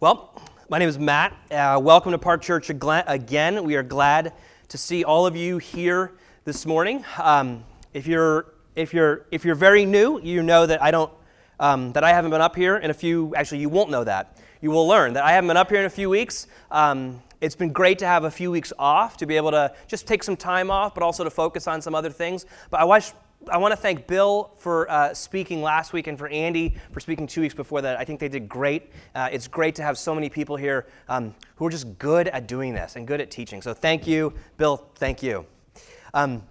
Well, 0.00 0.40
my 0.68 0.78
name 0.78 0.88
is 0.88 0.96
Matt. 0.96 1.36
Uh, 1.50 1.76
welcome 1.82 2.12
to 2.12 2.18
Park 2.18 2.40
Church 2.40 2.70
again. 2.70 3.64
We 3.64 3.74
are 3.74 3.82
glad 3.82 4.32
to 4.68 4.78
see 4.78 5.02
all 5.02 5.26
of 5.26 5.34
you 5.34 5.58
here 5.58 6.12
this 6.44 6.66
morning. 6.66 7.04
Um, 7.20 7.64
if 7.92 8.06
you're 8.06 8.54
if 8.76 8.94
you're 8.94 9.26
if 9.32 9.44
you're 9.44 9.56
very 9.56 9.84
new, 9.84 10.20
you 10.20 10.44
know 10.44 10.66
that 10.66 10.80
I 10.80 10.92
don't 10.92 11.12
um, 11.58 11.92
that 11.94 12.04
I 12.04 12.10
haven't 12.10 12.30
been 12.30 12.40
up 12.40 12.54
here 12.54 12.76
in 12.76 12.92
a 12.92 12.94
few. 12.94 13.34
Actually, 13.34 13.58
you 13.58 13.68
won't 13.68 13.90
know 13.90 14.04
that. 14.04 14.38
You 14.60 14.70
will 14.70 14.86
learn 14.86 15.14
that 15.14 15.24
I 15.24 15.32
haven't 15.32 15.48
been 15.48 15.56
up 15.56 15.68
here 15.68 15.80
in 15.80 15.86
a 15.86 15.90
few 15.90 16.08
weeks. 16.08 16.46
Um, 16.70 17.20
it's 17.40 17.56
been 17.56 17.72
great 17.72 17.98
to 17.98 18.06
have 18.06 18.22
a 18.22 18.30
few 18.30 18.52
weeks 18.52 18.72
off 18.78 19.16
to 19.16 19.26
be 19.26 19.36
able 19.36 19.50
to 19.50 19.74
just 19.88 20.06
take 20.06 20.22
some 20.22 20.36
time 20.36 20.70
off, 20.70 20.94
but 20.94 21.02
also 21.02 21.24
to 21.24 21.30
focus 21.30 21.66
on 21.66 21.82
some 21.82 21.96
other 21.96 22.10
things. 22.10 22.46
But 22.70 22.78
I 22.78 22.84
wish 22.84 23.10
I 23.50 23.56
want 23.56 23.72
to 23.72 23.76
thank 23.76 24.06
Bill 24.06 24.50
for 24.58 24.90
uh, 24.90 25.14
speaking 25.14 25.62
last 25.62 25.92
week 25.92 26.06
and 26.06 26.18
for 26.18 26.28
Andy 26.28 26.74
for 26.92 27.00
speaking 27.00 27.26
two 27.26 27.40
weeks 27.40 27.54
before 27.54 27.80
that. 27.82 27.98
I 27.98 28.04
think 28.04 28.20
they 28.20 28.28
did 28.28 28.48
great. 28.48 28.92
Uh, 29.14 29.28
it's 29.32 29.48
great 29.48 29.74
to 29.76 29.82
have 29.82 29.96
so 29.96 30.14
many 30.14 30.28
people 30.28 30.56
here 30.56 30.86
um, 31.08 31.34
who 31.56 31.66
are 31.66 31.70
just 31.70 31.98
good 31.98 32.28
at 32.28 32.46
doing 32.46 32.74
this 32.74 32.96
and 32.96 33.06
good 33.06 33.20
at 33.20 33.30
teaching. 33.30 33.62
So 33.62 33.72
thank 33.72 34.06
you, 34.06 34.34
Bill. 34.56 34.76
Thank 34.96 35.22
you. 35.22 35.46
Um, 36.14 36.42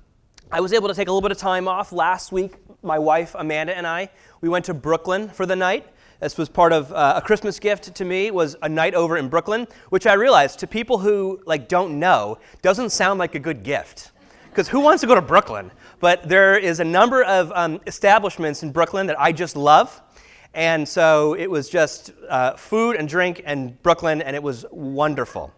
I 0.51 0.59
was 0.61 0.73
able 0.73 0.87
to 0.87 0.93
take 0.93 1.07
a 1.07 1.11
little 1.11 1.21
bit 1.21 1.31
of 1.31 1.37
time 1.37 1.67
off 1.67 1.91
last 1.91 2.31
week. 2.31 2.55
My 2.81 2.99
wife 2.99 3.35
Amanda 3.37 3.75
and 3.75 3.85
I 3.85 4.09
we 4.41 4.49
went 4.49 4.65
to 4.65 4.73
Brooklyn 4.73 5.29
for 5.29 5.45
the 5.45 5.55
night. 5.55 5.87
This 6.19 6.37
was 6.37 6.49
part 6.49 6.73
of 6.73 6.91
uh, 6.91 7.13
a 7.17 7.21
Christmas 7.21 7.59
gift 7.59 7.93
to 7.93 8.05
me 8.05 8.31
was 8.31 8.55
a 8.63 8.69
night 8.69 8.95
over 8.95 9.17
in 9.17 9.29
Brooklyn, 9.29 9.67
which 9.89 10.07
I 10.07 10.13
realized 10.13 10.59
to 10.59 10.67
people 10.67 10.97
who 10.97 11.41
like 11.45 11.67
don't 11.67 11.99
know 11.99 12.39
doesn't 12.61 12.89
sound 12.89 13.19
like 13.19 13.35
a 13.35 13.39
good 13.39 13.61
gift. 13.63 14.11
Because 14.57 14.69
who 14.69 14.79
wants 14.79 15.01
to 15.01 15.07
go 15.07 15.13
to 15.13 15.21
Brooklyn? 15.21 15.69
But 15.99 16.29
there 16.29 16.57
is 16.57 16.79
a 16.79 16.83
number 16.83 17.23
of 17.23 17.51
um, 17.55 17.81
establishments 17.87 18.63
in 18.63 18.71
Brooklyn 18.71 19.07
that 19.07 19.19
I 19.19 19.31
just 19.31 19.55
love. 19.55 20.01
And 20.53 20.87
so 20.87 21.33
it 21.33 21.49
was 21.49 21.69
just 21.69 22.11
uh, 22.29 22.55
food 22.55 22.95
and 22.95 23.07
drink 23.07 23.41
and 23.45 23.81
Brooklyn, 23.83 24.21
and 24.21 24.35
it 24.35 24.41
was 24.41 24.65
wonderful. 24.71 25.53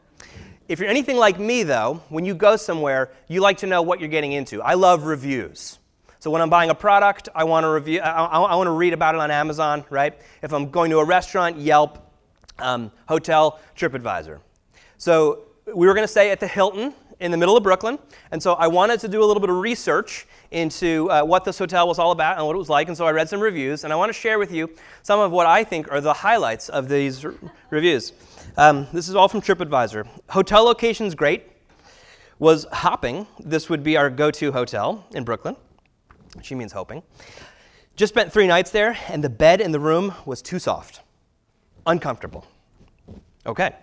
If 0.67 0.79
you're 0.79 0.89
anything 0.89 1.17
like 1.17 1.39
me, 1.39 1.63
though, 1.63 2.03
when 2.09 2.25
you 2.25 2.35
go 2.35 2.55
somewhere, 2.55 3.11
you 3.27 3.41
like 3.41 3.57
to 3.59 3.67
know 3.67 3.81
what 3.81 3.99
you're 3.99 4.09
getting 4.09 4.33
into. 4.33 4.61
I 4.61 4.75
love 4.75 5.03
reviews. 5.03 5.79
So 6.19 6.29
when 6.29 6.41
I'm 6.41 6.49
buying 6.49 6.69
a 6.69 6.75
product, 6.75 7.29
I 7.33 7.45
want 7.45 7.63
to 7.63 7.69
review. 7.69 8.01
I, 8.01 8.25
I, 8.25 8.39
I 8.39 8.55
want 8.55 8.67
to 8.67 8.71
read 8.71 8.93
about 8.93 9.15
it 9.15 9.21
on 9.21 9.31
Amazon, 9.31 9.85
right? 9.89 10.19
If 10.43 10.53
I'm 10.53 10.69
going 10.69 10.91
to 10.91 10.99
a 10.99 11.05
restaurant, 11.05 11.57
Yelp, 11.57 11.97
um, 12.59 12.91
hotel, 13.07 13.59
TripAdvisor. 13.77 14.39
So 14.97 15.45
we 15.65 15.87
were 15.87 15.93
going 15.93 16.03
to 16.03 16.11
stay 16.11 16.29
at 16.31 16.39
the 16.39 16.47
Hilton 16.47 16.93
in 17.19 17.31
the 17.31 17.37
middle 17.37 17.57
of 17.57 17.63
Brooklyn. 17.63 17.99
And 18.31 18.41
so 18.41 18.53
I 18.53 18.67
wanted 18.67 18.99
to 19.01 19.07
do 19.07 19.23
a 19.23 19.25
little 19.25 19.41
bit 19.41 19.49
of 19.49 19.57
research 19.57 20.25
into 20.51 21.09
uh, 21.11 21.23
what 21.23 21.43
this 21.43 21.57
hotel 21.57 21.87
was 21.87 21.99
all 21.99 22.11
about 22.11 22.37
and 22.37 22.45
what 22.45 22.55
it 22.55 22.59
was 22.59 22.69
like. 22.69 22.87
And 22.87 22.97
so 22.97 23.05
I 23.05 23.11
read 23.11 23.29
some 23.29 23.39
reviews, 23.39 23.83
and 23.83 23.93
I 23.93 23.95
want 23.95 24.09
to 24.09 24.13
share 24.13 24.39
with 24.39 24.51
you 24.51 24.69
some 25.03 25.19
of 25.19 25.31
what 25.31 25.45
I 25.45 25.63
think 25.63 25.91
are 25.91 26.01
the 26.01 26.13
highlights 26.13 26.69
of 26.69 26.89
these 26.89 27.25
reviews. 27.69 28.13
Um, 28.57 28.87
this 28.93 29.09
is 29.09 29.15
all 29.15 29.27
from 29.27 29.41
TripAdvisor. 29.41 30.07
Hotel 30.29 30.63
location's 30.63 31.15
great. 31.15 31.43
Was 32.39 32.65
hopping. 32.71 33.27
This 33.39 33.69
would 33.69 33.83
be 33.83 33.97
our 33.97 34.09
go 34.09 34.31
to 34.31 34.53
hotel 34.53 35.05
in 35.13 35.25
Brooklyn. 35.25 35.57
She 36.41 36.55
means 36.55 36.71
hoping. 36.71 37.03
Just 37.97 38.13
spent 38.13 38.31
three 38.31 38.47
nights 38.47 38.71
there, 38.71 38.97
and 39.09 39.21
the 39.21 39.29
bed 39.29 39.59
in 39.59 39.73
the 39.73 39.79
room 39.79 40.13
was 40.25 40.41
too 40.41 40.57
soft, 40.57 41.01
uncomfortable. 41.85 42.47
Okay. 43.45 43.75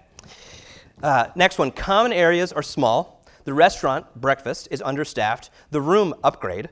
Uh, 1.02 1.26
next 1.34 1.58
one 1.58 1.70
common 1.70 2.14
areas 2.14 2.50
are 2.50 2.62
small 2.62 3.15
the 3.46 3.54
restaurant, 3.54 4.20
breakfast, 4.20 4.66
is 4.72 4.82
understaffed. 4.82 5.50
The 5.70 5.80
room, 5.80 6.14
upgrade, 6.24 6.68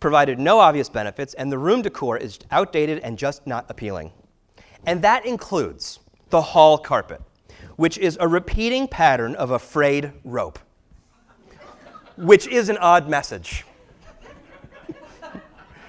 provided 0.00 0.40
no 0.40 0.58
obvious 0.58 0.88
benefits, 0.88 1.34
and 1.34 1.52
the 1.52 1.56
room 1.56 1.82
decor 1.82 2.18
is 2.18 2.40
outdated 2.50 2.98
and 2.98 3.16
just 3.16 3.46
not 3.46 3.64
appealing. 3.68 4.10
And 4.84 5.02
that 5.02 5.24
includes 5.24 6.00
the 6.30 6.42
hall 6.42 6.78
carpet, 6.78 7.22
which 7.76 7.96
is 7.96 8.18
a 8.20 8.26
repeating 8.26 8.88
pattern 8.88 9.36
of 9.36 9.52
a 9.52 9.58
frayed 9.60 10.12
rope, 10.24 10.58
which 12.16 12.48
is 12.48 12.68
an 12.68 12.78
odd 12.78 13.08
message. 13.08 13.64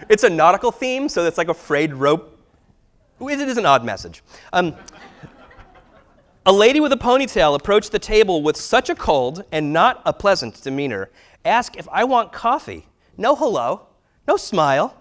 it's 0.09 0.23
a 0.23 0.29
nautical 0.29 0.71
theme, 0.71 1.09
so 1.09 1.25
it's 1.25 1.39
like 1.39 1.49
a 1.49 1.53
frayed 1.55 1.95
rope. 1.95 2.39
It 3.19 3.39
is 3.39 3.57
an 3.57 3.65
odd 3.65 3.83
message. 3.83 4.23
Um, 4.53 4.75
a 6.47 6.53
lady 6.53 6.79
with 6.79 6.93
a 6.93 6.97
ponytail 6.97 7.53
approached 7.55 7.91
the 7.91 7.99
table 7.99 8.41
with 8.41 8.55
such 8.55 8.89
a 8.89 8.95
cold 8.95 9.43
and 9.51 9.73
not 9.73 10.01
a 10.05 10.13
pleasant 10.13 10.63
demeanor. 10.63 11.09
Asked 11.43 11.75
if 11.75 11.89
I 11.91 12.05
want 12.05 12.31
coffee. 12.31 12.87
No 13.17 13.35
hello, 13.35 13.87
no 14.29 14.37
smile. 14.37 14.95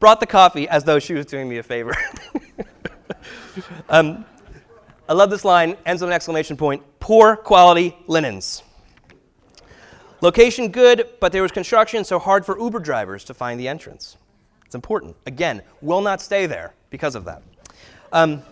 Brought 0.00 0.18
the 0.18 0.26
coffee 0.26 0.66
as 0.66 0.84
though 0.84 0.98
she 0.98 1.12
was 1.12 1.26
doing 1.26 1.46
me 1.46 1.58
a 1.58 1.62
favor. 1.62 1.94
um, 3.90 4.24
I 5.06 5.12
love 5.12 5.28
this 5.28 5.44
line, 5.44 5.76
ends 5.84 6.00
with 6.00 6.08
an 6.08 6.14
exclamation 6.14 6.56
point 6.56 6.82
poor 7.00 7.36
quality 7.36 7.94
linens. 8.06 8.62
Location 10.22 10.70
good, 10.70 11.06
but 11.20 11.32
there 11.32 11.42
was 11.42 11.52
construction, 11.52 12.02
so 12.02 12.18
hard 12.18 12.46
for 12.46 12.58
Uber 12.58 12.80
drivers 12.80 13.24
to 13.24 13.34
find 13.34 13.60
the 13.60 13.68
entrance. 13.68 14.16
It's 14.64 14.74
important. 14.74 15.16
Again, 15.26 15.60
will 15.82 16.00
not 16.00 16.22
stay 16.22 16.46
there 16.46 16.72
because 16.88 17.14
of 17.14 17.26
that. 17.26 17.42
Um, 18.10 18.42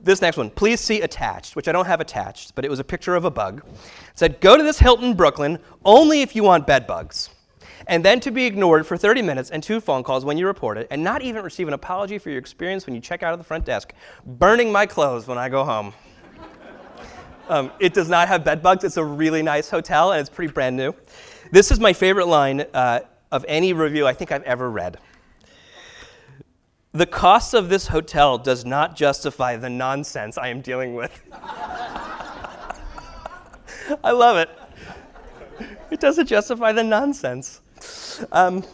this 0.00 0.20
next 0.20 0.36
one, 0.36 0.50
please 0.50 0.80
see 0.80 1.00
attached, 1.00 1.56
which 1.56 1.68
I 1.68 1.72
don't 1.72 1.86
have 1.86 2.00
attached, 2.00 2.54
but 2.54 2.64
it 2.64 2.70
was 2.70 2.78
a 2.78 2.84
picture 2.84 3.14
of 3.14 3.24
a 3.24 3.30
bug. 3.30 3.62
It 3.66 3.74
said, 4.18 4.40
go 4.40 4.56
to 4.56 4.62
this 4.62 4.78
Hilton 4.78 5.14
Brooklyn 5.14 5.58
only 5.84 6.22
if 6.22 6.36
you 6.36 6.42
want 6.42 6.66
bed 6.66 6.86
bugs. 6.86 7.30
And 7.88 8.04
then 8.04 8.20
to 8.20 8.30
be 8.30 8.46
ignored 8.46 8.86
for 8.86 8.96
30 8.96 9.22
minutes 9.22 9.50
and 9.50 9.62
two 9.62 9.80
phone 9.80 10.02
calls 10.02 10.24
when 10.24 10.36
you 10.36 10.46
report 10.46 10.76
it, 10.76 10.88
and 10.90 11.02
not 11.02 11.22
even 11.22 11.42
receive 11.42 11.68
an 11.68 11.74
apology 11.74 12.18
for 12.18 12.30
your 12.30 12.38
experience 12.38 12.86
when 12.86 12.94
you 12.94 13.00
check 13.00 13.22
out 13.22 13.32
of 13.32 13.38
the 13.38 13.44
front 13.44 13.64
desk, 13.64 13.92
burning 14.24 14.72
my 14.72 14.86
clothes 14.86 15.26
when 15.26 15.38
I 15.38 15.48
go 15.48 15.64
home. 15.64 15.92
um, 17.48 17.70
it 17.78 17.94
does 17.94 18.08
not 18.08 18.28
have 18.28 18.44
bed 18.44 18.62
bugs. 18.62 18.82
It's 18.84 18.96
a 18.96 19.04
really 19.04 19.42
nice 19.42 19.70
hotel, 19.70 20.12
and 20.12 20.20
it's 20.20 20.30
pretty 20.30 20.52
brand 20.52 20.76
new. 20.76 20.94
This 21.52 21.70
is 21.70 21.78
my 21.78 21.92
favorite 21.92 22.26
line 22.26 22.64
uh, 22.74 23.00
of 23.30 23.44
any 23.46 23.72
review 23.72 24.06
I 24.06 24.12
think 24.12 24.32
I've 24.32 24.42
ever 24.42 24.70
read. 24.70 24.98
The 26.96 27.04
cost 27.04 27.52
of 27.52 27.68
this 27.68 27.88
hotel 27.88 28.38
does 28.38 28.64
not 28.64 28.96
justify 28.96 29.56
the 29.58 29.68
nonsense 29.68 30.38
I 30.38 30.48
am 30.48 30.62
dealing 30.62 30.94
with. 30.94 31.12
I 34.02 34.12
love 34.12 34.38
it. 34.38 34.48
It 35.90 36.00
doesn't 36.00 36.24
justify 36.24 36.72
the 36.72 36.82
nonsense. 36.82 37.60
Um, 38.32 38.64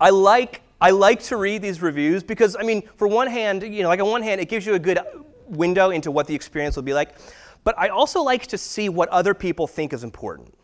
I 0.00 0.10
like 0.10 0.62
I 0.80 0.92
like 0.92 1.20
to 1.24 1.36
read 1.36 1.60
these 1.60 1.82
reviews 1.82 2.22
because 2.22 2.54
I 2.54 2.62
mean, 2.62 2.82
for 2.94 3.08
one 3.08 3.26
hand, 3.26 3.64
you 3.64 3.82
know, 3.82 3.88
like 3.88 3.98
on 3.98 4.08
one 4.08 4.22
hand, 4.22 4.40
it 4.40 4.48
gives 4.48 4.64
you 4.64 4.74
a 4.74 4.78
good 4.78 5.00
window 5.48 5.90
into 5.90 6.12
what 6.12 6.28
the 6.28 6.36
experience 6.36 6.76
will 6.76 6.84
be 6.84 6.94
like, 6.94 7.16
but 7.64 7.76
I 7.76 7.88
also 7.88 8.22
like 8.22 8.46
to 8.46 8.56
see 8.56 8.88
what 8.88 9.08
other 9.08 9.34
people 9.34 9.66
think 9.66 9.92
is 9.92 10.04
important. 10.04 10.54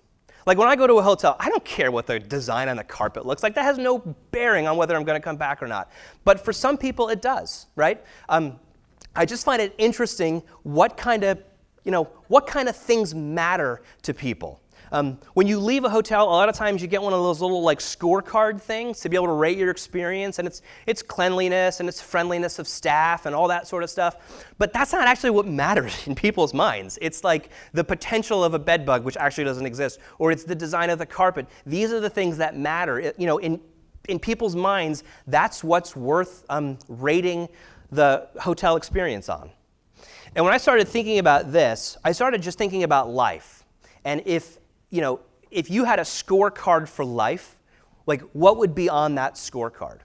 Like 0.49 0.57
when 0.57 0.67
I 0.67 0.77
go 0.77 0.87
to 0.87 0.95
a 0.95 1.03
hotel, 1.03 1.37
I 1.39 1.51
don't 1.51 1.63
care 1.63 1.91
what 1.91 2.07
the 2.07 2.19
design 2.19 2.71
on 2.71 2.79
the 2.79 2.83
carpet 2.83 3.27
looks 3.27 3.43
like. 3.43 3.55
That 3.55 3.65
has 3.65 3.77
no 3.77 3.99
bearing 4.31 4.67
on 4.67 4.79
whether 4.79 4.97
I'm 4.97 5.05
going 5.05 5.21
to 5.21 5.23
come 5.23 5.37
back 5.37 5.63
or 5.63 5.67
not. 5.67 5.93
But 6.25 6.43
for 6.43 6.55
some 6.55 6.79
people, 6.79 7.11
it 7.11 7.21
does, 7.21 7.67
right? 7.77 8.03
Um, 8.31 8.59
I 9.15 9.27
just 9.27 9.45
find 9.45 9.61
it 9.61 9.75
interesting 9.77 10.43
what 10.63 10.97
kind 10.97 11.23
of, 11.23 11.39
you 11.85 11.93
know, 11.93 12.05
what 12.29 12.47
kind 12.47 12.67
of 12.67 12.75
things 12.75 13.15
matter 13.15 13.83
to 14.05 14.15
people. 14.15 14.63
Um, 14.93 15.19
when 15.35 15.47
you 15.47 15.59
leave 15.59 15.85
a 15.85 15.91
hotel, 15.91 16.25
a 16.25 16.31
lot 16.31 16.49
of 16.49 16.55
times 16.55 16.81
you 16.83 16.89
get 16.89 17.03
one 17.03 17.13
of 17.13 17.21
those 17.21 17.41
little 17.41 17.63
like 17.63 17.79
scorecard 17.79 18.61
things 18.61 19.01
to 19.01 19.09
be 19.09 19.17
able 19.17 19.27
to 19.27 19.33
rate 19.33 19.59
your 19.59 19.71
experience, 19.71 20.39
and 20.39 20.49
it's 20.49 20.63
it's 20.87 21.03
cleanliness 21.03 21.81
and 21.81 21.89
it's 21.89 22.01
friendliness 22.01 22.59
of 22.59 22.67
staff 22.67 23.27
and 23.27 23.35
all 23.35 23.49
that 23.49 23.67
sort 23.67 23.83
of 23.83 23.91
stuff. 23.91 24.47
But 24.59 24.73
that's 24.73 24.93
not 24.93 25.07
actually 25.07 25.31
what 25.31 25.47
matters 25.47 25.95
in 26.07 26.15
people's 26.15 26.55
minds. 26.55 26.99
It's 27.03 27.25
like 27.25 27.51
the 27.73 27.85
potential 27.85 28.43
of 28.43 28.55
a 28.55 28.59
bed 28.59 28.87
bug, 28.87 29.05
which 29.05 29.17
actually 29.17 29.45
doesn't 29.45 29.67
exist, 29.67 29.99
or 30.19 30.33
it's 30.33 30.45
the 30.45 30.55
design 30.55 30.91
of 30.91 30.99
the 30.99 31.07
carpet. 31.07 31.47
These 31.67 31.93
are 31.93 32.01
the 32.01 32.11
things 32.11 32.39
that 32.39 32.57
matter. 32.57 32.99
It, 32.99 33.19
you 33.19 33.27
know, 33.27 33.39
in 33.39 33.61
in 34.09 34.19
people's 34.19 34.57
minds, 34.57 35.05
that's 35.27 35.63
what's 35.63 35.95
worth 35.95 36.45
um, 36.49 36.79
rating 36.89 37.49
the 37.91 38.29
hotel 38.41 38.77
experience 38.77 39.29
on. 39.29 39.51
And 40.35 40.45
when 40.45 40.55
I 40.55 40.59
started 40.59 40.89
thinking 40.89 41.19
about 41.19 41.53
this, 41.53 41.97
I 42.05 42.13
started 42.13 42.43
just 42.43 42.59
thinking 42.59 42.83
about 42.83 43.11
life. 43.11 43.65
And 44.05 44.23
if 44.27 44.59
you 44.91 45.01
know, 45.01 45.21
if 45.51 45.71
you 45.71 45.85
had 45.85 45.99
a 45.99 46.03
scorecard 46.03 46.89
for 46.89 47.05
life, 47.05 47.57
like 48.07 48.23
what 48.33 48.57
would 48.59 48.75
be 48.75 48.89
on 48.89 49.15
that 49.17 49.35
scorecard? 49.35 50.01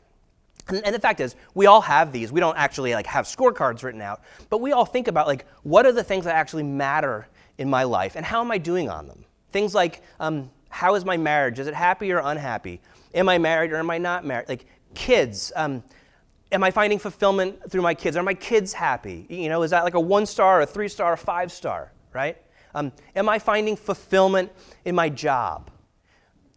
And, 0.67 0.85
and, 0.85 0.95
the 0.95 0.99
fact 0.99 1.19
is, 1.19 1.35
we 1.53 1.65
all 1.65 1.81
have 1.81 2.11
these. 2.13 2.31
We 2.31 2.39
don't 2.39 2.57
actually 2.57 2.93
like 2.93 3.05
have 3.07 3.25
scorecards 3.25 3.83
written 3.83 4.01
out, 4.01 4.21
but 4.49 4.61
we 4.61 4.71
all 4.71 4.85
think 4.85 5.07
about 5.07 5.27
like 5.27 5.45
what 5.63 5.85
are 5.85 5.91
the 5.91 6.03
things 6.03 6.25
that 6.25 6.35
actually 6.35 6.63
matter 6.63 7.27
in 7.57 7.69
my 7.69 7.83
life, 7.83 8.15
and 8.15 8.25
how 8.25 8.41
am 8.41 8.51
I 8.51 8.57
doing 8.57 8.89
on 8.89 9.07
them? 9.07 9.25
Things 9.51 9.75
like 9.75 10.01
um, 10.19 10.49
how 10.69 10.95
is 10.95 11.05
my 11.05 11.17
marriage? 11.17 11.59
Is 11.59 11.67
it 11.67 11.73
happy 11.73 12.11
or 12.11 12.19
unhappy? 12.19 12.81
Am 13.13 13.29
I 13.29 13.37
married 13.37 13.71
or 13.71 13.77
am 13.77 13.89
I 13.89 13.97
not 13.97 14.25
married? 14.25 14.47
Like 14.49 14.65
kids. 14.95 15.51
Um, 15.55 15.83
am 16.51 16.63
I 16.63 16.71
finding 16.71 16.97
fulfillment 16.97 17.69
through 17.69 17.81
my 17.81 17.93
kids? 17.93 18.15
Are 18.15 18.23
my 18.23 18.33
kids 18.33 18.73
happy? 18.73 19.25
You 19.29 19.49
know, 19.49 19.63
is 19.63 19.71
that 19.71 19.83
like 19.83 19.93
a 19.95 19.99
one 19.99 20.25
star, 20.25 20.61
a 20.61 20.65
three 20.65 20.87
star, 20.87 21.13
a 21.13 21.17
five 21.17 21.51
star? 21.51 21.91
Right? 22.13 22.37
Um, 22.75 22.91
am 23.15 23.29
I 23.29 23.39
finding 23.39 23.75
fulfillment 23.75 24.51
in 24.85 24.95
my 24.95 25.09
job? 25.09 25.69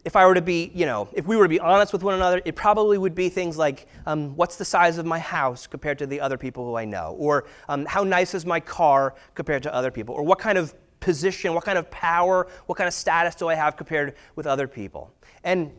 if 0.07 0.15
I 0.15 0.25
were 0.25 0.35
to 0.35 0.41
be, 0.41 0.71
you 0.73 0.85
know, 0.85 1.09
if 1.11 1.27
we 1.27 1.35
were 1.35 1.43
to 1.43 1.49
be 1.49 1.59
honest 1.59 1.91
with 1.91 2.01
one 2.01 2.13
another, 2.13 2.41
it 2.45 2.55
probably 2.55 2.97
would 2.97 3.13
be 3.13 3.27
things 3.27 3.57
like, 3.57 3.87
um, 4.05 4.37
what's 4.37 4.55
the 4.55 4.63
size 4.63 4.97
of 4.97 5.05
my 5.05 5.19
house 5.19 5.67
compared 5.67 5.99
to 5.99 6.07
the 6.07 6.21
other 6.21 6.37
people 6.37 6.65
who 6.65 6.75
I 6.75 6.85
know? 6.85 7.17
Or 7.19 7.43
um, 7.67 7.85
how 7.85 8.05
nice 8.05 8.33
is 8.33 8.45
my 8.45 8.61
car 8.61 9.15
compared 9.35 9.63
to 9.63 9.73
other 9.73 9.91
people? 9.91 10.15
Or 10.15 10.23
what 10.23 10.39
kind 10.39 10.57
of 10.57 10.73
position, 11.01 11.53
what 11.53 11.65
kind 11.65 11.77
of 11.77 11.91
power, 11.91 12.47
what 12.67 12.77
kind 12.77 12.87
of 12.87 12.93
status 12.93 13.35
do 13.35 13.49
I 13.49 13.55
have 13.55 13.75
compared 13.75 14.15
with 14.37 14.47
other 14.47 14.65
people? 14.65 15.11
And 15.43 15.71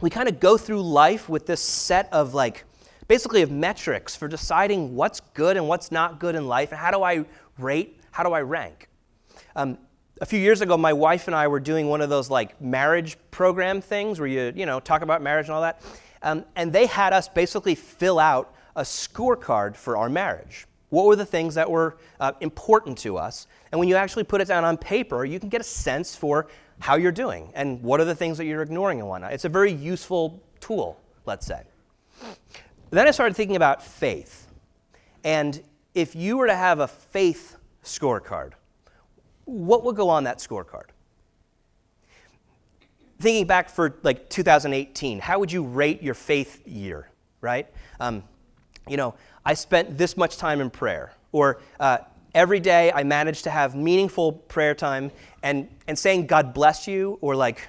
we 0.00 0.08
kind 0.08 0.26
of 0.26 0.40
go 0.40 0.56
through 0.56 0.80
life 0.80 1.28
with 1.28 1.44
this 1.44 1.60
set 1.60 2.10
of 2.14 2.32
like, 2.32 2.64
basically 3.08 3.42
of 3.42 3.50
metrics 3.50 4.16
for 4.16 4.26
deciding 4.26 4.94
what's 4.94 5.20
good 5.20 5.58
and 5.58 5.68
what's 5.68 5.92
not 5.92 6.18
good 6.18 6.34
in 6.34 6.48
life 6.48 6.70
and 6.70 6.80
how 6.80 6.90
do 6.90 7.02
I 7.02 7.26
rate, 7.58 8.00
how 8.10 8.22
do 8.22 8.32
I 8.32 8.40
rank. 8.40 8.88
Um, 9.56 9.78
a 10.20 10.26
few 10.26 10.38
years 10.38 10.60
ago, 10.60 10.76
my 10.76 10.92
wife 10.92 11.28
and 11.28 11.34
I 11.34 11.48
were 11.48 11.60
doing 11.60 11.88
one 11.88 12.02
of 12.02 12.10
those 12.10 12.28
like 12.28 12.60
marriage 12.60 13.16
program 13.30 13.80
things 13.80 14.20
where 14.20 14.28
you, 14.28 14.52
you 14.54 14.66
know, 14.66 14.80
talk 14.80 15.00
about 15.00 15.22
marriage 15.22 15.46
and 15.46 15.54
all 15.54 15.62
that. 15.62 15.82
Um, 16.22 16.44
and 16.56 16.72
they 16.72 16.84
had 16.84 17.14
us 17.14 17.28
basically 17.28 17.74
fill 17.74 18.18
out 18.18 18.54
a 18.76 18.82
scorecard 18.82 19.74
for 19.74 19.96
our 19.96 20.10
marriage. 20.10 20.66
What 20.90 21.06
were 21.06 21.16
the 21.16 21.26
things 21.26 21.54
that 21.54 21.70
were 21.70 21.96
uh, 22.20 22.32
important 22.40 22.98
to 22.98 23.16
us? 23.16 23.46
And 23.72 23.78
when 23.78 23.88
you 23.88 23.96
actually 23.96 24.24
put 24.24 24.42
it 24.42 24.48
down 24.48 24.62
on 24.62 24.76
paper, 24.76 25.24
you 25.24 25.40
can 25.40 25.48
get 25.48 25.62
a 25.62 25.64
sense 25.64 26.14
for 26.14 26.48
how 26.78 26.96
you're 26.96 27.12
doing 27.12 27.50
and 27.54 27.82
what 27.82 27.98
are 27.98 28.04
the 28.04 28.14
things 28.14 28.36
that 28.38 28.44
you're 28.44 28.62
ignoring 28.62 29.00
and 29.00 29.08
whatnot. 29.08 29.32
It's 29.32 29.46
a 29.46 29.48
very 29.48 29.72
useful 29.72 30.42
tool, 30.60 31.00
let's 31.24 31.46
say. 31.46 31.62
Then 32.90 33.08
I 33.08 33.10
started 33.10 33.34
thinking 33.34 33.56
about 33.56 33.82
faith. 33.82 34.48
And 35.24 35.62
if 35.94 36.14
you 36.14 36.36
were 36.36 36.46
to 36.46 36.54
have 36.54 36.80
a 36.80 36.88
faith 36.88 37.56
scorecard, 37.82 38.52
what 39.46 39.84
would 39.84 39.96
go 39.96 40.10
on 40.10 40.24
that 40.24 40.38
scorecard? 40.38 40.88
Thinking 43.18 43.46
back 43.46 43.70
for 43.70 43.96
like 44.02 44.28
2018, 44.28 45.20
how 45.20 45.38
would 45.38 45.50
you 45.50 45.62
rate 45.62 46.02
your 46.02 46.14
faith 46.14 46.66
year, 46.66 47.08
right? 47.40 47.66
Um, 47.98 48.22
you 48.86 48.98
know, 48.98 49.14
I 49.44 49.54
spent 49.54 49.96
this 49.96 50.16
much 50.16 50.36
time 50.36 50.60
in 50.60 50.68
prayer, 50.68 51.12
or 51.32 51.60
uh, 51.80 51.98
every 52.34 52.60
day 52.60 52.92
I 52.92 53.04
managed 53.04 53.44
to 53.44 53.50
have 53.50 53.74
meaningful 53.74 54.32
prayer 54.32 54.74
time, 54.74 55.10
and, 55.42 55.68
and 55.86 55.98
saying 55.98 56.26
God 56.26 56.52
bless 56.52 56.86
you, 56.86 57.18
or 57.22 57.34
like 57.34 57.68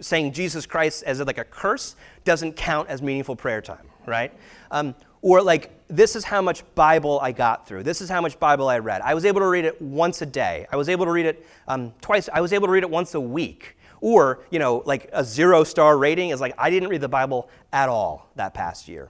saying 0.00 0.32
Jesus 0.32 0.66
Christ 0.66 1.02
as 1.02 1.20
like 1.20 1.38
a 1.38 1.44
curse, 1.44 1.96
doesn't 2.24 2.54
count 2.54 2.88
as 2.88 3.02
meaningful 3.02 3.34
prayer 3.34 3.60
time, 3.60 3.86
right? 4.06 4.32
Um, 4.70 4.94
or 5.22 5.42
like, 5.42 5.72
this 5.88 6.16
is 6.16 6.24
how 6.24 6.42
much 6.42 6.62
Bible 6.74 7.20
I 7.20 7.32
got 7.32 7.66
through. 7.66 7.82
This 7.84 8.00
is 8.00 8.08
how 8.08 8.20
much 8.20 8.38
Bible 8.38 8.68
I 8.68 8.78
read. 8.78 9.02
I 9.02 9.14
was 9.14 9.24
able 9.24 9.40
to 9.40 9.46
read 9.46 9.64
it 9.64 9.80
once 9.80 10.22
a 10.22 10.26
day. 10.26 10.66
I 10.70 10.76
was 10.76 10.88
able 10.88 11.04
to 11.04 11.12
read 11.12 11.26
it 11.26 11.46
um, 11.68 11.92
twice. 12.00 12.28
I 12.32 12.40
was 12.40 12.52
able 12.52 12.66
to 12.66 12.72
read 12.72 12.82
it 12.82 12.90
once 12.90 13.14
a 13.14 13.20
week. 13.20 13.76
Or, 14.00 14.40
you 14.50 14.58
know, 14.58 14.82
like 14.84 15.08
a 15.12 15.24
zero 15.24 15.64
star 15.64 15.96
rating 15.96 16.30
is 16.30 16.40
like, 16.40 16.54
I 16.58 16.70
didn't 16.70 16.88
read 16.88 17.00
the 17.00 17.08
Bible 17.08 17.48
at 17.72 17.88
all 17.88 18.30
that 18.36 18.52
past 18.52 18.88
year. 18.88 19.08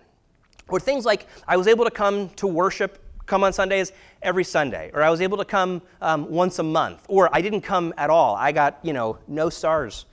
Or 0.69 0.81
things 0.81 1.05
like, 1.05 1.27
I 1.47 1.57
was 1.57 1.67
able 1.67 1.85
to 1.85 1.91
come 1.91 2.29
to 2.31 2.47
worship, 2.47 3.03
come 3.27 3.43
on 3.43 3.53
Sundays 3.53 3.93
every 4.23 4.45
Sunday. 4.45 4.91
Or 4.95 5.03
I 5.03 5.11
was 5.11 5.21
able 5.21 5.39
to 5.39 5.45
come 5.45 5.83
um, 6.01 6.31
once 6.31 6.59
a 6.59 6.63
month. 6.63 7.05
Or 7.09 7.29
I 7.33 7.41
didn't 7.41 7.63
come 7.63 7.95
at 7.97 8.11
all. 8.11 8.37
I 8.37 8.53
got, 8.53 8.79
you 8.83 8.93
know, 8.93 9.19
no 9.27 9.51
stars 9.51 10.07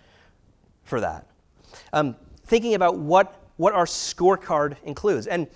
for 0.83 0.99
that. 1.01 1.27
Um, 1.91 2.15
thinking 2.45 2.73
about 2.73 2.97
what, 2.97 3.41
what 3.57 3.73
our 3.73 3.85
scorecard 3.85 4.77
includes. 4.83 5.27
And 5.27 5.47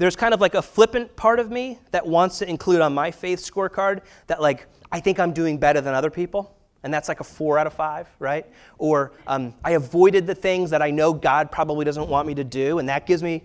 there's 0.00 0.16
kind 0.16 0.32
of 0.32 0.40
like 0.40 0.54
a 0.54 0.62
flippant 0.62 1.14
part 1.14 1.38
of 1.38 1.50
me 1.50 1.78
that 1.90 2.06
wants 2.06 2.38
to 2.38 2.48
include 2.48 2.80
on 2.80 2.94
my 2.94 3.10
faith 3.10 3.38
scorecard 3.38 4.00
that, 4.28 4.40
like, 4.40 4.66
I 4.90 4.98
think 4.98 5.20
I'm 5.20 5.34
doing 5.34 5.58
better 5.58 5.82
than 5.82 5.92
other 5.92 6.08
people. 6.08 6.56
And 6.82 6.92
that's 6.92 7.06
like 7.06 7.20
a 7.20 7.24
four 7.24 7.58
out 7.58 7.66
of 7.66 7.74
five, 7.74 8.08
right? 8.18 8.46
Or 8.78 9.12
um, 9.26 9.52
I 9.62 9.72
avoided 9.72 10.26
the 10.26 10.34
things 10.34 10.70
that 10.70 10.80
I 10.80 10.90
know 10.90 11.12
God 11.12 11.52
probably 11.52 11.84
doesn't 11.84 12.08
want 12.08 12.26
me 12.26 12.34
to 12.36 12.44
do, 12.44 12.78
and 12.78 12.88
that 12.88 13.04
gives 13.04 13.22
me, 13.22 13.42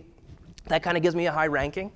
that 0.67 0.81
kind 0.81 0.95
of 0.95 1.03
gives 1.03 1.13
me 1.13 1.25
a 1.25 1.31
high 1.33 1.47
ranking. 1.47 1.91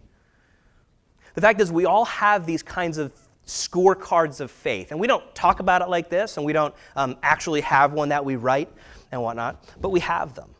The 1.35 1.41
fact 1.41 1.61
is, 1.61 1.71
we 1.71 1.85
all 1.85 2.03
have 2.03 2.45
these 2.45 2.61
kinds 2.61 2.97
of 2.97 3.13
scorecards 3.47 4.41
of 4.41 4.51
faith, 4.51 4.91
and 4.91 4.99
we 4.99 5.07
don't 5.07 5.33
talk 5.33 5.61
about 5.61 5.81
it 5.81 5.87
like 5.87 6.09
this, 6.09 6.35
and 6.35 6.45
we 6.45 6.51
don't 6.51 6.75
um, 6.97 7.15
actually 7.23 7.61
have 7.61 7.93
one 7.93 8.09
that 8.09 8.25
we 8.25 8.35
write 8.35 8.69
and 9.13 9.23
whatnot, 9.23 9.63
but 9.79 9.91
we 9.91 10.01
have 10.01 10.33
them. 10.33 10.53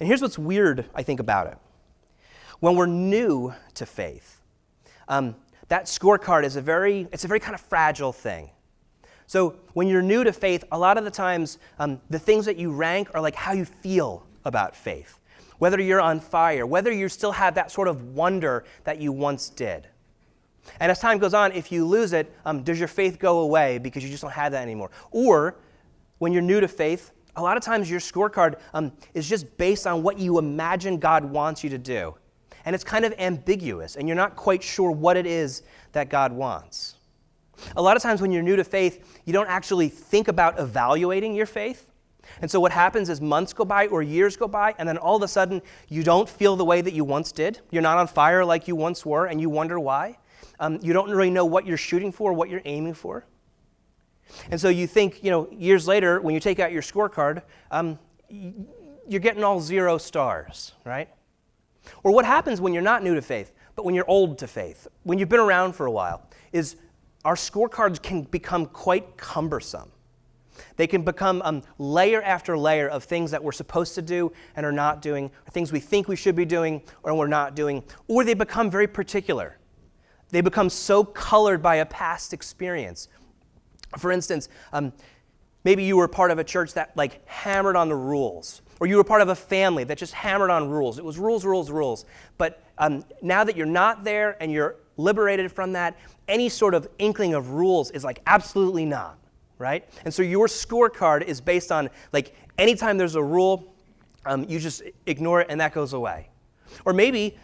And 0.00 0.08
here's 0.08 0.22
what's 0.22 0.36
weird, 0.40 0.86
I 0.92 1.04
think, 1.04 1.20
about 1.20 1.46
it 1.46 1.58
when 2.60 2.76
we're 2.76 2.86
new 2.86 3.52
to 3.74 3.86
faith, 3.86 4.40
um, 5.08 5.36
that 5.68 5.84
scorecard 5.84 6.44
is 6.44 6.56
a 6.56 6.60
very, 6.60 7.08
it's 7.12 7.24
a 7.24 7.28
very 7.28 7.40
kind 7.40 7.54
of 7.54 7.60
fragile 7.60 8.12
thing. 8.12 8.50
So 9.26 9.56
when 9.72 9.88
you're 9.88 10.02
new 10.02 10.22
to 10.24 10.32
faith, 10.32 10.64
a 10.70 10.78
lot 10.78 10.98
of 10.98 11.04
the 11.04 11.10
times 11.10 11.58
um, 11.78 12.00
the 12.10 12.18
things 12.18 12.46
that 12.46 12.56
you 12.56 12.70
rank 12.70 13.10
are 13.14 13.20
like 13.20 13.34
how 13.34 13.52
you 13.52 13.64
feel 13.64 14.24
about 14.44 14.76
faith. 14.76 15.18
Whether 15.58 15.80
you're 15.80 16.00
on 16.00 16.20
fire, 16.20 16.66
whether 16.66 16.92
you 16.92 17.08
still 17.08 17.32
have 17.32 17.54
that 17.56 17.70
sort 17.70 17.88
of 17.88 18.14
wonder 18.14 18.64
that 18.84 19.00
you 19.00 19.10
once 19.10 19.48
did. 19.48 19.88
And 20.80 20.92
as 20.92 21.00
time 21.00 21.18
goes 21.18 21.34
on, 21.34 21.52
if 21.52 21.72
you 21.72 21.86
lose 21.86 22.12
it, 22.12 22.32
um, 22.44 22.62
does 22.62 22.78
your 22.78 22.88
faith 22.88 23.18
go 23.18 23.40
away 23.40 23.78
because 23.78 24.04
you 24.04 24.10
just 24.10 24.22
don't 24.22 24.32
have 24.32 24.52
that 24.52 24.62
anymore? 24.62 24.90
Or 25.10 25.56
when 26.18 26.32
you're 26.32 26.42
new 26.42 26.60
to 26.60 26.68
faith, 26.68 27.12
a 27.36 27.42
lot 27.42 27.56
of 27.56 27.62
times 27.62 27.90
your 27.90 28.00
scorecard 28.00 28.58
um, 28.74 28.92
is 29.14 29.28
just 29.28 29.56
based 29.56 29.86
on 29.86 30.02
what 30.02 30.18
you 30.18 30.38
imagine 30.38 30.98
God 30.98 31.24
wants 31.24 31.64
you 31.64 31.70
to 31.70 31.78
do 31.78 32.14
and 32.66 32.74
it's 32.74 32.84
kind 32.84 33.04
of 33.04 33.14
ambiguous, 33.18 33.96
and 33.96 34.06
you're 34.06 34.16
not 34.16 34.36
quite 34.36 34.62
sure 34.62 34.90
what 34.90 35.16
it 35.16 35.24
is 35.24 35.62
that 35.92 36.10
God 36.10 36.32
wants. 36.32 36.96
A 37.76 37.80
lot 37.80 37.96
of 37.96 38.02
times 38.02 38.20
when 38.20 38.32
you're 38.32 38.42
new 38.42 38.56
to 38.56 38.64
faith, 38.64 39.22
you 39.24 39.32
don't 39.32 39.48
actually 39.48 39.88
think 39.88 40.28
about 40.28 40.58
evaluating 40.58 41.34
your 41.34 41.46
faith. 41.46 41.86
And 42.42 42.50
so 42.50 42.58
what 42.58 42.72
happens 42.72 43.08
is 43.08 43.20
months 43.20 43.52
go 43.52 43.64
by 43.64 43.86
or 43.86 44.02
years 44.02 44.36
go 44.36 44.48
by, 44.48 44.74
and 44.78 44.88
then 44.88 44.98
all 44.98 45.16
of 45.16 45.22
a 45.22 45.28
sudden 45.28 45.62
you 45.88 46.02
don't 46.02 46.28
feel 46.28 46.56
the 46.56 46.64
way 46.64 46.80
that 46.80 46.92
you 46.92 47.04
once 47.04 47.30
did. 47.30 47.60
You're 47.70 47.82
not 47.82 47.98
on 47.98 48.08
fire 48.08 48.44
like 48.44 48.66
you 48.66 48.74
once 48.74 49.06
were, 49.06 49.26
and 49.26 49.40
you 49.40 49.48
wonder 49.48 49.78
why. 49.78 50.18
Um, 50.58 50.80
you 50.82 50.92
don't 50.92 51.08
really 51.08 51.30
know 51.30 51.46
what 51.46 51.66
you're 51.66 51.76
shooting 51.76 52.10
for, 52.10 52.32
what 52.32 52.50
you're 52.50 52.62
aiming 52.64 52.94
for. 52.94 53.24
And 54.50 54.60
so 54.60 54.68
you 54.68 54.88
think, 54.88 55.22
you 55.22 55.30
know, 55.30 55.48
years 55.52 55.86
later, 55.86 56.20
when 56.20 56.34
you 56.34 56.40
take 56.40 56.58
out 56.58 56.72
your 56.72 56.82
scorecard, 56.82 57.42
um, 57.70 57.96
you're 58.28 59.20
getting 59.20 59.44
all 59.44 59.60
zero 59.60 59.98
stars, 59.98 60.72
right? 60.84 61.08
Or 62.02 62.12
what 62.12 62.24
happens 62.24 62.60
when 62.60 62.72
you're 62.72 62.82
not 62.82 63.02
new 63.02 63.14
to 63.14 63.22
faith, 63.22 63.52
but 63.74 63.84
when 63.84 63.94
you're 63.94 64.08
old 64.08 64.38
to 64.38 64.46
faith, 64.46 64.88
when 65.02 65.18
you've 65.18 65.28
been 65.28 65.40
around 65.40 65.74
for 65.74 65.86
a 65.86 65.90
while, 65.90 66.28
is 66.52 66.76
our 67.24 67.34
scorecards 67.34 68.00
can 68.00 68.22
become 68.22 68.66
quite 68.66 69.16
cumbersome. 69.16 69.90
They 70.76 70.86
can 70.86 71.02
become 71.02 71.42
um, 71.42 71.62
layer 71.78 72.22
after 72.22 72.56
layer 72.56 72.88
of 72.88 73.04
things 73.04 73.30
that 73.30 73.42
we're 73.42 73.52
supposed 73.52 73.94
to 73.96 74.02
do 74.02 74.32
and 74.54 74.64
are 74.64 74.72
not 74.72 75.02
doing, 75.02 75.26
or 75.46 75.50
things 75.50 75.72
we 75.72 75.80
think 75.80 76.08
we 76.08 76.16
should 76.16 76.36
be 76.36 76.44
doing 76.44 76.82
or 77.02 77.14
we're 77.14 77.26
not 77.26 77.54
doing, 77.54 77.82
or 78.08 78.24
they 78.24 78.34
become 78.34 78.70
very 78.70 78.86
particular. 78.86 79.58
They 80.30 80.40
become 80.40 80.70
so 80.70 81.04
colored 81.04 81.62
by 81.62 81.76
a 81.76 81.86
past 81.86 82.32
experience. 82.32 83.08
For 83.98 84.10
instance, 84.10 84.48
um, 84.72 84.92
maybe 85.64 85.84
you 85.84 85.96
were 85.96 86.08
part 86.08 86.30
of 86.30 86.38
a 86.38 86.44
church 86.44 86.74
that 86.74 86.96
like 86.96 87.26
hammered 87.28 87.76
on 87.76 87.88
the 87.88 87.96
rules 87.96 88.62
or 88.80 88.86
you 88.86 88.96
were 88.96 89.04
part 89.04 89.22
of 89.22 89.28
a 89.28 89.34
family 89.34 89.84
that 89.84 89.98
just 89.98 90.12
hammered 90.12 90.50
on 90.50 90.68
rules. 90.68 90.98
It 90.98 91.04
was 91.04 91.18
rules, 91.18 91.44
rules, 91.44 91.70
rules. 91.70 92.04
But 92.38 92.62
um, 92.78 93.04
now 93.22 93.44
that 93.44 93.56
you're 93.56 93.66
not 93.66 94.04
there 94.04 94.36
and 94.40 94.52
you're 94.52 94.76
liberated 94.96 95.50
from 95.50 95.72
that, 95.72 95.96
any 96.28 96.48
sort 96.48 96.74
of 96.74 96.88
inkling 96.98 97.34
of 97.34 97.50
rules 97.50 97.90
is 97.90 98.04
like 98.04 98.20
absolutely 98.26 98.84
not, 98.84 99.18
right? 99.58 99.88
And 100.04 100.12
so 100.12 100.22
your 100.22 100.46
scorecard 100.46 101.22
is 101.22 101.40
based 101.40 101.72
on 101.72 101.88
like 102.12 102.34
anytime 102.58 102.98
there's 102.98 103.14
a 103.14 103.22
rule, 103.22 103.74
um, 104.26 104.44
you 104.48 104.58
just 104.58 104.82
ignore 105.06 105.40
it 105.40 105.46
and 105.50 105.60
that 105.60 105.72
goes 105.72 105.92
away. 105.92 106.28
Or 106.84 106.92
maybe, 106.92 107.38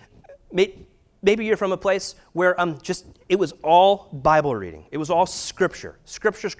maybe 1.22 1.44
you're 1.44 1.56
from 1.56 1.72
a 1.72 1.76
place 1.76 2.14
where 2.32 2.60
um, 2.60 2.78
just 2.82 3.06
it 3.28 3.36
was 3.36 3.52
all 3.62 4.08
Bible 4.12 4.54
reading. 4.54 4.84
It 4.90 4.98
was 4.98 5.10
all 5.10 5.26
scripture. 5.26 5.98
Scripture, 6.04 6.50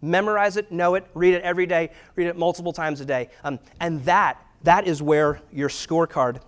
memorize 0.00 0.56
it, 0.56 0.70
know 0.70 0.94
it, 0.94 1.04
read 1.14 1.34
it 1.34 1.42
every 1.42 1.66
day, 1.66 1.90
read 2.14 2.28
it 2.28 2.36
multiple 2.36 2.72
times 2.72 3.00
a 3.00 3.04
day. 3.04 3.28
Um, 3.42 3.58
and 3.80 4.04
that, 4.04 4.40
that 4.62 4.86
is 4.86 5.02
where 5.02 5.40
your 5.52 5.68
scorecard 5.68 6.40